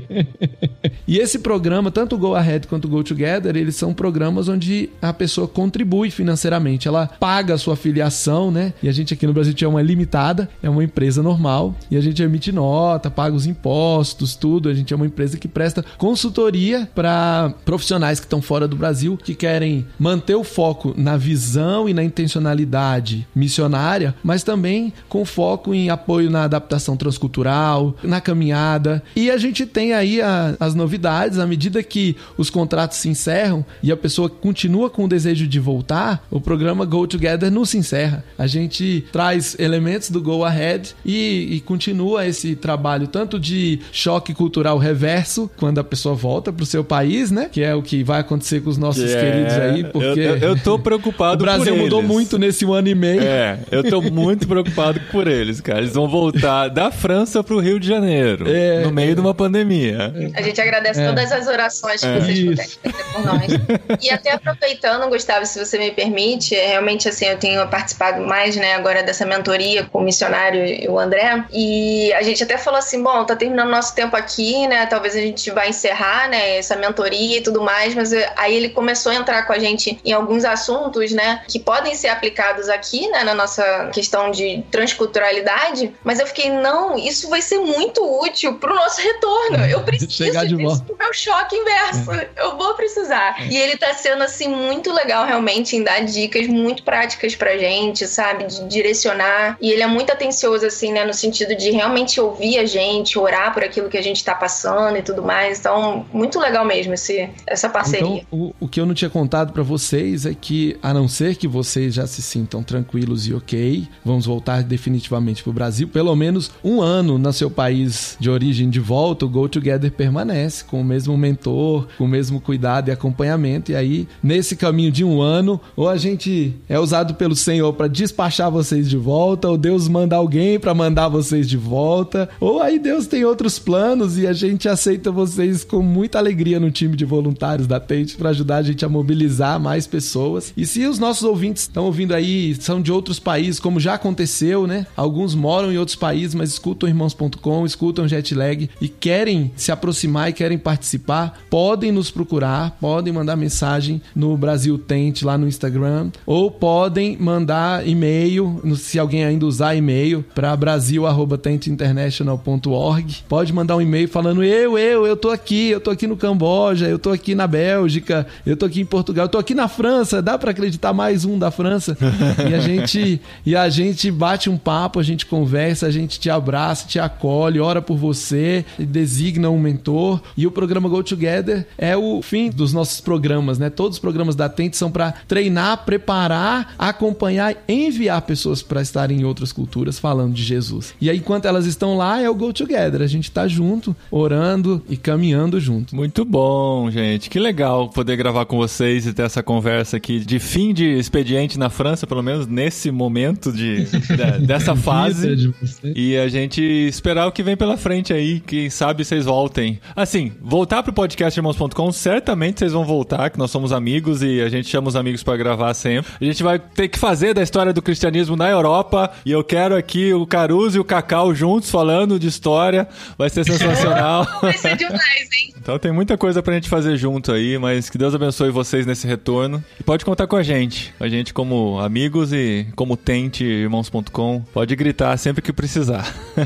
e 1.06 1.18
esse 1.18 1.38
programa, 1.38 1.90
tanto 1.90 2.16
o 2.16 2.18
Go 2.18 2.34
Ahead 2.34 2.66
quanto 2.66 2.86
o 2.86 2.88
Go 2.88 3.02
Together, 3.02 3.56
eles 3.56 3.76
são 3.76 3.92
programas 3.92 4.48
onde 4.48 4.90
a 5.00 5.12
pessoa 5.12 5.48
contribui 5.48 6.10
financeiramente. 6.10 6.88
Ela 6.88 7.06
paga 7.06 7.54
a 7.54 7.58
sua 7.58 7.76
filiação, 7.76 8.50
né? 8.50 8.72
E 8.82 8.88
a 8.88 8.92
gente 8.92 9.14
aqui 9.14 9.26
no 9.26 9.32
Brasil 9.32 9.54
tinha 9.54 9.68
uma 9.68 9.82
limitada, 9.82 10.48
é 10.62 10.68
uma 10.68 10.84
empresa 10.84 11.22
normal. 11.22 11.74
E 11.90 11.96
a 11.96 12.00
gente 12.00 12.22
emite 12.22 12.52
nota, 12.52 13.10
paga 13.10 13.34
os 13.34 13.46
impostos, 13.46 14.34
tudo. 14.36 14.68
A 14.68 14.74
gente 14.74 14.92
é 14.92 14.96
uma 14.96 15.06
empresa 15.06 15.38
que 15.38 15.48
presta 15.48 15.84
consultoria 15.98 16.88
para 16.94 17.52
profissionais 17.64 18.20
que 18.20 18.26
estão 18.26 18.40
fora 18.42 18.66
do 18.66 18.76
Brasil, 18.76 19.18
que 19.24 19.34
querem 19.34 19.86
manter 19.98 20.34
o 20.34 20.44
foco 20.44 20.94
na 20.96 21.16
visão 21.16 21.88
e 21.88 21.94
na 21.94 22.02
intencionalidade 22.02 23.26
missionária, 23.34 24.14
mas 24.22 24.42
também 24.42 24.92
com 25.08 25.24
foco 25.24 25.74
em 25.74 25.90
apoio 25.90 26.30
na 26.30 26.44
adaptação 26.44 26.96
transcultural, 26.96 27.94
na 28.02 28.20
caminhada. 28.20 29.02
E 29.14 29.30
a 29.30 29.36
gente 29.36 29.66
tem 29.66 29.92
aí 29.92 30.20
a- 30.20 30.56
as 30.58 30.74
novidades, 30.74 31.38
à 31.38 31.46
medida 31.46 31.82
que 31.82 32.16
os 32.36 32.50
contratos 32.50 32.98
se 32.98 33.08
encerram 33.08 33.64
e 33.82 33.92
a 33.92 33.96
pessoa 33.96 34.28
continua 34.28 34.90
com 34.90 35.04
o 35.04 35.08
desejo 35.08 35.46
de 35.46 35.60
voltar, 35.60 36.24
o 36.30 36.40
programa 36.40 36.84
Go 36.84 37.06
Together 37.06 37.50
não 37.50 37.64
se 37.64 37.78
encerra. 37.78 38.24
A 38.38 38.46
gente 38.46 39.04
traz 39.12 39.56
elementos 39.58 40.10
do 40.10 40.20
Go 40.20 40.44
Ahead 40.44 40.94
e, 41.04 41.48
e 41.56 41.60
continua 41.60 42.26
esse 42.26 42.54
trabalho 42.56 43.06
tanto 43.06 43.38
de 43.38 43.80
choque 43.92 44.34
cultural 44.34 44.78
reverso, 44.78 45.50
quando 45.56 45.78
a 45.78 45.84
pessoa 45.84 46.14
volta 46.14 46.52
pro 46.52 46.66
seu 46.66 46.82
país, 46.84 47.30
né? 47.30 47.48
Que 47.50 47.62
é 47.62 47.74
o 47.74 47.82
que 47.82 48.02
vai 48.02 48.20
acontecer 48.20 48.60
com 48.62 48.70
os 48.70 48.78
nossos 48.78 49.09
Que 49.12 49.18
é- 49.18 49.30
queridos 49.30 49.54
aí, 49.58 49.84
porque 49.84 50.20
eu, 50.20 50.36
eu, 50.38 50.58
tô 50.62 50.74
o 50.74 50.78
preocupado 50.78 51.44
Brasil 51.44 51.74
por 51.74 51.82
mudou 51.82 52.00
eles. 52.00 52.10
muito 52.10 52.38
nesse 52.38 52.64
um 52.64 52.72
ano 52.72 52.88
e 52.88 52.94
meio. 52.94 53.20
É, 53.22 53.58
eu 53.70 53.82
tô 53.88 54.00
muito 54.02 54.46
preocupado 54.48 55.00
por 55.12 55.26
eles, 55.28 55.60
cara. 55.60 55.78
Eles 55.80 55.92
vão 55.92 56.08
voltar 56.08 56.68
da 56.68 56.90
França 56.90 57.42
pro 57.42 57.58
Rio 57.58 57.78
de 57.80 57.86
Janeiro, 57.86 58.44
É. 58.48 58.80
no 58.82 58.90
meio 58.90 59.14
de 59.14 59.20
uma 59.20 59.34
pandemia. 59.34 60.12
A 60.34 60.42
gente 60.42 60.60
agradece 60.60 61.00
É. 61.00 61.06
todas 61.08 61.32
as 61.32 61.46
orações 61.46 62.00
que 62.00 62.06
É. 62.06 62.20
vocês 62.20 62.38
puderem 62.40 62.92
fazer 62.92 63.04
por 63.12 63.24
nós. 63.24 64.00
E 64.02 64.10
até 64.10 64.32
aproveitando, 64.32 65.08
Gustavo, 65.08 65.44
se 65.46 65.58
você 65.64 65.78
me 65.78 65.90
permite, 65.90 66.54
é, 66.54 66.68
realmente 66.68 67.08
assim, 67.08 67.26
eu 67.26 67.36
tenho 67.38 67.66
participado 67.68 68.22
mais, 68.22 68.56
né, 68.56 68.74
agora 68.74 69.02
dessa 69.02 69.24
mentoria 69.26 69.84
com 69.84 69.98
o 70.00 70.02
missionário 70.04 70.64
e 70.64 70.88
o 70.88 70.98
André, 70.98 71.44
e 71.52 72.12
a 72.14 72.22
gente 72.22 72.42
até 72.42 72.56
falou 72.58 72.78
assim, 72.78 73.02
bom, 73.02 73.24
tá 73.24 73.36
terminando 73.36 73.70
nosso 73.70 73.94
tempo 73.94 74.16
aqui, 74.16 74.66
né, 74.68 74.86
talvez 74.86 75.14
a 75.14 75.20
gente 75.20 75.50
vai 75.50 75.68
encerrar, 75.70 76.28
né, 76.28 76.56
essa 76.58 76.76
mentoria 76.76 77.38
e 77.38 77.40
tudo 77.40 77.62
mais, 77.62 77.94
mas 77.94 78.12
eh, 78.12 78.30
aí 78.36 78.54
ele 78.56 78.68
começou 78.68 78.99
a 79.08 79.14
entrar 79.14 79.46
com 79.46 79.52
a 79.52 79.58
gente 79.58 79.98
em 80.04 80.12
alguns 80.12 80.44
assuntos, 80.44 81.12
né, 81.12 81.42
que 81.48 81.58
podem 81.58 81.94
ser 81.94 82.08
aplicados 82.08 82.68
aqui, 82.68 83.08
né, 83.08 83.24
na 83.24 83.34
nossa 83.34 83.90
questão 83.92 84.30
de 84.30 84.64
transculturalidade, 84.70 85.94
mas 86.04 86.20
eu 86.20 86.26
fiquei, 86.26 86.50
não, 86.50 86.96
isso 86.96 87.28
vai 87.28 87.40
ser 87.40 87.58
muito 87.58 88.02
útil 88.22 88.54
pro 88.54 88.74
nosso 88.74 89.00
retorno. 89.00 89.64
Eu 89.64 89.80
preciso 89.80 90.10
Chegar 90.10 90.44
de 90.44 90.56
disso 90.56 90.84
pro 90.84 90.96
meu 90.98 91.12
choque 91.12 91.56
inverso. 91.56 92.10
Eu 92.36 92.56
vou 92.56 92.74
precisar. 92.74 93.40
E 93.50 93.56
ele 93.56 93.76
tá 93.76 93.92
sendo, 93.94 94.22
assim, 94.22 94.48
muito 94.48 94.92
legal, 94.92 95.26
realmente, 95.26 95.76
em 95.76 95.82
dar 95.82 96.00
dicas 96.00 96.46
muito 96.46 96.82
práticas 96.82 97.34
pra 97.34 97.56
gente, 97.56 98.06
sabe? 98.06 98.44
De 98.46 98.64
direcionar. 98.64 99.56
E 99.60 99.70
ele 99.70 99.82
é 99.82 99.86
muito 99.86 100.12
atencioso, 100.12 100.66
assim, 100.66 100.92
né? 100.92 101.04
No 101.04 101.14
sentido 101.14 101.54
de 101.54 101.70
realmente 101.70 102.20
ouvir 102.20 102.58
a 102.58 102.66
gente, 102.66 103.18
orar 103.18 103.52
por 103.52 103.62
aquilo 103.62 103.88
que 103.88 103.96
a 103.96 104.02
gente 104.02 104.24
tá 104.24 104.34
passando 104.34 104.96
e 104.96 105.02
tudo 105.02 105.22
mais. 105.22 105.60
Então, 105.60 106.06
muito 106.12 106.38
legal 106.38 106.64
mesmo 106.64 106.94
esse, 106.94 107.28
essa 107.46 107.68
parceria. 107.68 108.24
Então, 108.26 108.26
o, 108.30 108.54
o 108.60 108.68
que 108.68 108.80
eu 108.80 108.86
não 108.90 108.94
tinha 108.94 109.08
contado 109.08 109.52
pra 109.52 109.62
vocês 109.62 110.26
é 110.26 110.34
que, 110.34 110.76
a 110.82 110.92
não 110.92 111.06
ser 111.06 111.36
que 111.36 111.46
vocês 111.46 111.94
já 111.94 112.08
se 112.08 112.20
sintam 112.20 112.60
tranquilos 112.60 113.26
e 113.28 113.32
ok, 113.32 113.86
vamos 114.04 114.26
voltar 114.26 114.64
definitivamente 114.64 115.44
pro 115.44 115.52
Brasil, 115.52 115.86
pelo 115.86 116.14
menos 116.16 116.50
um 116.64 116.80
ano 116.80 117.16
no 117.16 117.32
seu 117.32 117.48
país 117.48 118.16
de 118.18 118.28
origem 118.28 118.68
de 118.68 118.80
volta, 118.80 119.24
o 119.24 119.28
Go 119.28 119.48
Together 119.48 119.92
permanece 119.92 120.64
com 120.64 120.80
o 120.80 120.84
mesmo 120.84 121.16
mentor, 121.16 121.86
com 121.96 122.04
o 122.04 122.08
mesmo 122.08 122.40
cuidado 122.40 122.88
e 122.88 122.90
acompanhamento. 122.90 123.70
E 123.70 123.76
aí, 123.76 124.08
nesse 124.20 124.56
caminho 124.56 124.90
de 124.90 125.04
um 125.04 125.20
ano, 125.20 125.60
ou 125.76 125.88
a 125.88 125.96
gente 125.96 126.56
é 126.68 126.78
usado 126.78 127.14
pelo 127.14 127.36
Senhor 127.36 127.72
pra 127.74 127.86
despachar 127.86 128.50
vocês 128.50 128.90
de 128.90 128.96
volta, 128.96 129.48
ou 129.48 129.56
Deus 129.56 129.86
manda 129.86 130.16
alguém 130.16 130.58
pra 130.58 130.74
mandar 130.74 131.08
vocês 131.08 131.48
de 131.48 131.56
volta, 131.56 132.28
ou 132.40 132.60
aí 132.60 132.80
Deus 132.80 133.06
tem 133.06 133.24
outros 133.24 133.56
planos 133.56 134.18
e 134.18 134.26
a 134.26 134.32
gente 134.32 134.68
aceita 134.68 135.12
vocês 135.12 135.62
com 135.62 135.80
muita 135.80 136.18
alegria 136.18 136.58
no 136.58 136.72
time 136.72 136.96
de 136.96 137.04
voluntários 137.04 137.68
da 137.68 137.78
Tente 137.78 138.16
para 138.16 138.30
ajudar 138.30 138.56
a 138.56 138.62
gente 138.62 138.79
a 138.84 138.88
mobilizar 138.88 139.60
mais 139.60 139.86
pessoas. 139.86 140.52
E 140.56 140.66
se 140.66 140.86
os 140.86 140.98
nossos 140.98 141.24
ouvintes 141.24 141.62
estão 141.62 141.84
ouvindo 141.84 142.14
aí, 142.14 142.54
são 142.54 142.80
de 142.80 142.90
outros 142.92 143.18
países, 143.18 143.60
como 143.60 143.80
já 143.80 143.94
aconteceu, 143.94 144.66
né? 144.66 144.86
Alguns 144.96 145.34
moram 145.34 145.72
em 145.72 145.78
outros 145.78 145.96
países, 145.96 146.34
mas 146.34 146.50
escutam 146.50 146.88
irmãos.com, 146.88 147.66
escutam 147.66 148.08
Jetlag 148.08 148.70
e 148.80 148.88
querem 148.88 149.52
se 149.56 149.72
aproximar 149.72 150.30
e 150.30 150.32
querem 150.32 150.58
participar, 150.58 151.40
podem 151.48 151.92
nos 151.92 152.10
procurar, 152.10 152.76
podem 152.80 153.12
mandar 153.12 153.36
mensagem 153.36 154.02
no 154.14 154.36
Brasil 154.36 154.76
Tente 154.78 155.24
lá 155.24 155.38
no 155.38 155.48
Instagram, 155.48 156.10
ou 156.26 156.50
podem 156.50 157.16
mandar 157.18 157.86
e-mail, 157.86 158.60
se 158.76 158.98
alguém 158.98 159.24
ainda 159.24 159.46
usar 159.46 159.74
e-mail, 159.74 160.24
para 160.34 160.54
brasil@tenteinternational.org. 160.56 163.24
Pode 163.28 163.52
mandar 163.52 163.76
um 163.76 163.80
e-mail 163.80 164.08
falando: 164.08 164.42
"Eu, 164.42 164.76
eu, 164.78 165.06
eu 165.06 165.16
tô 165.16 165.30
aqui, 165.30 165.70
eu 165.70 165.80
tô 165.80 165.90
aqui 165.90 166.06
no 166.06 166.16
Camboja, 166.16 166.88
eu 166.88 166.98
tô 166.98 167.10
aqui 167.10 167.34
na 167.34 167.46
Bélgica, 167.46 168.26
eu 168.44 168.56
tô 168.60 168.66
aqui 168.66 168.80
em 168.80 168.84
Portugal, 168.84 169.24
eu 169.24 169.28
tô 169.28 169.38
aqui 169.38 169.54
na 169.54 169.68
França, 169.68 170.20
dá 170.20 170.38
para 170.38 170.50
acreditar 170.50 170.92
mais 170.92 171.24
um 171.24 171.38
da 171.38 171.50
França?" 171.50 171.96
e 172.48 172.54
a 172.54 172.60
gente 172.60 173.20
e 173.44 173.56
a 173.56 173.68
gente 173.68 174.10
bate 174.10 174.50
um 174.50 174.56
papo, 174.56 175.00
a 175.00 175.02
gente 175.02 175.26
conversa, 175.26 175.86
a 175.86 175.90
gente 175.90 176.20
te 176.20 176.28
abraça, 176.28 176.86
te 176.86 176.98
acolhe, 176.98 177.58
ora 177.58 177.80
por 177.80 177.96
você, 177.96 178.64
designa 178.78 179.50
um 179.50 179.58
mentor. 179.58 180.20
E 180.36 180.46
o 180.46 180.50
programa 180.50 180.88
Go 180.88 181.02
Together 181.02 181.66
é 181.78 181.96
o 181.96 182.20
fim 182.22 182.50
dos 182.50 182.72
nossos 182.72 183.00
programas, 183.00 183.58
né? 183.58 183.70
Todos 183.70 183.96
os 183.96 184.00
programas 184.00 184.36
da 184.36 184.48
Tente 184.48 184.76
são 184.76 184.90
para 184.90 185.12
treinar, 185.26 185.84
preparar, 185.84 186.74
acompanhar, 186.78 187.56
enviar 187.68 188.20
pessoas 188.22 188.62
para 188.62 188.82
estarem 188.82 189.20
em 189.20 189.24
outras 189.24 189.52
culturas 189.52 189.98
falando 189.98 190.34
de 190.34 190.42
Jesus. 190.42 190.94
E 191.00 191.08
aí, 191.08 191.16
enquanto 191.16 191.46
elas 191.46 191.66
estão 191.66 191.96
lá, 191.96 192.20
é 192.20 192.28
o 192.28 192.34
Go 192.34 192.52
Together. 192.52 193.00
A 193.00 193.06
gente 193.06 193.30
tá 193.30 193.48
junto, 193.48 193.96
orando 194.10 194.82
e 194.88 194.96
caminhando 194.96 195.58
junto. 195.60 195.94
Muito 195.96 196.24
bom, 196.24 196.90
gente. 196.90 197.30
Que 197.30 197.38
legal 197.38 197.88
poder 197.88 198.16
gravar 198.16 198.44
com 198.50 198.56
vocês 198.56 199.06
e 199.06 199.12
ter 199.12 199.22
essa 199.22 199.44
conversa 199.44 199.96
aqui 199.96 200.18
de 200.18 200.40
fim 200.40 200.74
de 200.74 200.84
expediente 200.84 201.56
na 201.56 201.70
França, 201.70 202.04
pelo 202.04 202.20
menos 202.20 202.48
nesse 202.48 202.90
momento 202.90 203.52
de, 203.52 203.84
de 203.84 204.00
dessa 204.44 204.74
fase. 204.74 205.36
de. 205.36 205.54
E 205.94 206.16
a 206.16 206.26
gente 206.26 206.60
esperar 206.60 207.28
o 207.28 207.32
que 207.32 207.44
vem 207.44 207.56
pela 207.56 207.76
frente 207.76 208.12
aí. 208.12 208.40
Quem 208.40 208.68
sabe 208.68 209.04
vocês 209.04 209.24
voltem. 209.24 209.78
Assim, 209.94 210.32
voltar 210.42 210.82
pro 210.82 210.92
podcastirmãos.com, 210.92 211.92
certamente 211.92 212.58
vocês 212.58 212.72
vão 212.72 212.84
voltar, 212.84 213.30
que 213.30 213.38
nós 213.38 213.52
somos 213.52 213.72
amigos 213.72 214.20
e 214.20 214.40
a 214.40 214.48
gente 214.48 214.68
chama 214.68 214.88
os 214.88 214.96
amigos 214.96 215.22
pra 215.22 215.36
gravar 215.36 215.72
sempre. 215.74 216.10
A 216.20 216.24
gente 216.24 216.42
vai 216.42 216.58
ter 216.58 216.88
que 216.88 216.98
fazer 216.98 217.32
da 217.32 217.44
história 217.44 217.72
do 217.72 217.80
cristianismo 217.80 218.34
na 218.34 218.50
Europa 218.50 219.12
e 219.24 219.30
eu 219.30 219.44
quero 219.44 219.76
aqui 219.76 220.12
o 220.12 220.26
Caruso 220.26 220.76
e 220.76 220.80
o 220.80 220.84
Cacau 220.84 221.32
juntos 221.32 221.70
falando 221.70 222.18
de 222.18 222.26
história. 222.26 222.88
Vai 223.16 223.30
ser 223.30 223.44
sensacional. 223.44 224.26
Vai 224.42 224.54
ser 224.54 224.76
demais, 224.76 225.28
hein? 225.38 225.54
Então 225.56 225.78
tem 225.78 225.92
muita 225.92 226.18
coisa 226.18 226.42
pra 226.42 226.54
gente 226.54 226.68
fazer 226.68 226.96
junto 226.96 227.30
aí, 227.30 227.56
mas 227.58 227.88
que 227.88 227.96
Deus 227.96 228.12
abençoe 228.12 228.39
vocês 228.48 228.86
nesse 228.86 229.06
retorno. 229.06 229.62
E 229.78 229.82
pode 229.82 230.04
contar 230.04 230.26
com 230.26 230.36
a 230.36 230.42
gente. 230.42 230.94
A 230.98 231.08
gente 231.08 231.34
como 231.34 231.78
amigos 231.78 232.32
e 232.32 232.66
como 232.74 232.96
tente 232.96 233.44
irmãos.com. 233.44 234.42
Pode 234.52 234.74
gritar 234.74 235.16
sempre 235.18 235.42
que 235.42 235.52
precisar. 235.52 236.14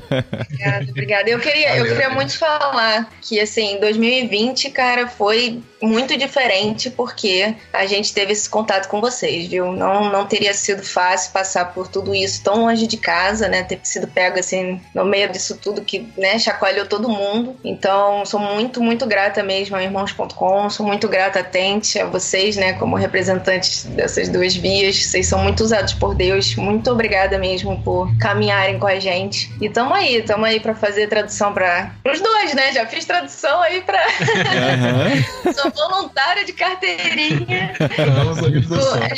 Obrigada, 0.55 0.91
obrigada. 0.91 1.31
Eu 1.31 1.39
queria, 1.39 1.77
eu 1.77 1.79
Valeu, 1.79 1.87
queria 1.93 2.07
amigo. 2.07 2.21
muito 2.21 2.39
falar 2.39 3.11
que, 3.21 3.39
assim, 3.39 3.79
2020, 3.81 4.71
cara, 4.71 5.07
foi 5.07 5.63
muito 5.83 6.17
diferente 6.17 6.91
porque 6.91 7.55
a 7.73 7.87
gente 7.87 8.13
teve 8.13 8.33
esse 8.33 8.49
contato 8.49 8.89
com 8.89 9.01
vocês, 9.01 9.49
viu? 9.49 9.73
Não, 9.73 10.11
não 10.11 10.27
teria 10.27 10.55
sido 10.55 10.83
fácil 10.83 11.33
passar 11.33 11.73
por 11.75 11.89
tudo 11.89 12.15
isso 12.15 12.43
tão 12.43 12.63
longe 12.63 12.87
de 12.87 12.97
casa, 12.97 13.49
né? 13.49 13.63
Ter 13.63 13.79
sido 13.83 14.09
pego, 14.09 14.39
assim, 14.39 14.81
no 14.95 15.05
meio 15.05 15.31
disso 15.31 15.59
tudo 15.61 15.83
que, 15.83 16.09
né, 16.17 16.39
chacoalhou 16.39 16.87
todo 16.87 17.09
mundo. 17.09 17.57
Então, 17.63 18.25
sou 18.25 18.41
muito, 18.41 18.83
muito 18.83 19.07
grata 19.07 19.43
mesmo 19.43 19.77
a 19.77 19.83
irmãos.com, 19.83 20.71
sou 20.71 20.87
muito 20.87 21.09
grata 21.09 21.41
a 21.41 21.45
Tente, 21.45 21.84
a 21.99 22.07
vocês, 22.07 22.57
né, 22.57 22.73
como 22.75 22.97
representantes 22.97 23.85
dessas 23.85 24.29
duas 24.29 24.55
vias. 24.55 24.97
Vocês 24.97 25.27
são 25.27 25.39
muito 25.39 25.63
usados 25.63 25.95
por 25.95 26.15
Deus. 26.15 26.55
Muito 26.57 26.91
obrigada 26.91 27.39
mesmo 27.39 27.81
por 27.83 28.17
caminharem 28.19 28.79
com 28.79 28.87
a 28.87 28.99
gente. 28.99 29.53
E 29.61 29.69
tamo 29.69 29.95
aí, 29.95 30.23
tamo 30.23 30.45
aí 30.45 30.61
pra 30.61 30.75
fazer 30.75 31.09
tradução 31.09 31.53
para 31.53 31.93
os 32.05 32.21
dois, 32.21 32.55
né? 32.55 32.73
Já 32.73 32.87
fiz 32.87 33.05
tradução 33.05 33.61
aí 33.63 33.81
pra. 33.83 34.01
Sou 35.55 35.71
voluntária 35.71 36.45
de 36.45 36.53
carteirinha. 36.53 37.75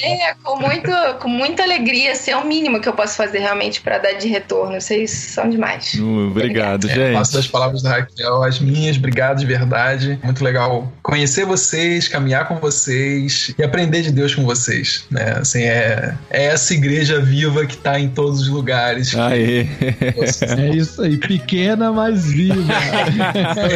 É, 0.02 0.34
com, 0.42 0.56
muito, 0.58 0.90
com 1.20 1.28
muita 1.28 1.62
alegria. 1.62 2.12
Assim, 2.12 2.30
é 2.30 2.36
o 2.36 2.44
mínimo 2.44 2.80
que 2.80 2.88
eu 2.88 2.92
posso 2.92 3.16
fazer 3.16 3.38
realmente 3.38 3.80
pra 3.80 3.98
dar 3.98 4.12
de 4.12 4.28
retorno. 4.28 4.80
Vocês 4.80 5.10
são 5.10 5.48
demais. 5.48 5.94
Uh, 5.94 6.30
Obrigado, 6.30 6.88
É, 6.88 7.12
faço 7.12 7.32
gente. 7.32 7.42
das 7.42 7.50
palavras 7.50 7.82
da 7.82 7.90
Raquel 7.90 8.42
as 8.42 8.58
minhas, 8.60 8.96
obrigado 8.96 9.38
de 9.38 9.46
verdade. 9.46 10.18
Muito 10.22 10.42
legal 10.42 10.92
conhecer 11.02 11.44
vocês, 11.44 12.08
caminhar 12.08 12.46
com 12.48 12.55
vocês 12.56 13.54
e 13.58 13.62
aprender 13.62 14.02
de 14.02 14.10
Deus 14.10 14.34
com 14.34 14.44
vocês. 14.44 15.04
Né? 15.10 15.36
Assim, 15.40 15.62
é, 15.62 16.14
é 16.30 16.46
essa 16.46 16.74
igreja 16.74 17.20
viva 17.20 17.64
que 17.66 17.76
tá 17.76 17.98
em 17.98 18.08
todos 18.08 18.42
os 18.42 18.48
lugares. 18.48 19.14
Aê. 19.14 19.66
É 20.56 20.70
isso 20.74 21.02
aí, 21.02 21.16
pequena, 21.16 21.92
mas 21.92 22.26
viva. 22.26 22.72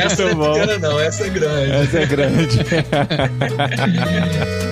essa 0.05 0.25
Muito 0.25 0.33
é 0.33 0.35
bom. 0.35 0.53
pequena, 0.53 0.79
não, 0.79 1.01
essa 1.01 1.25
é 1.25 1.29
grande. 1.29 1.73
Essa 1.73 1.99
é 1.99 2.07
grande. 2.07 2.59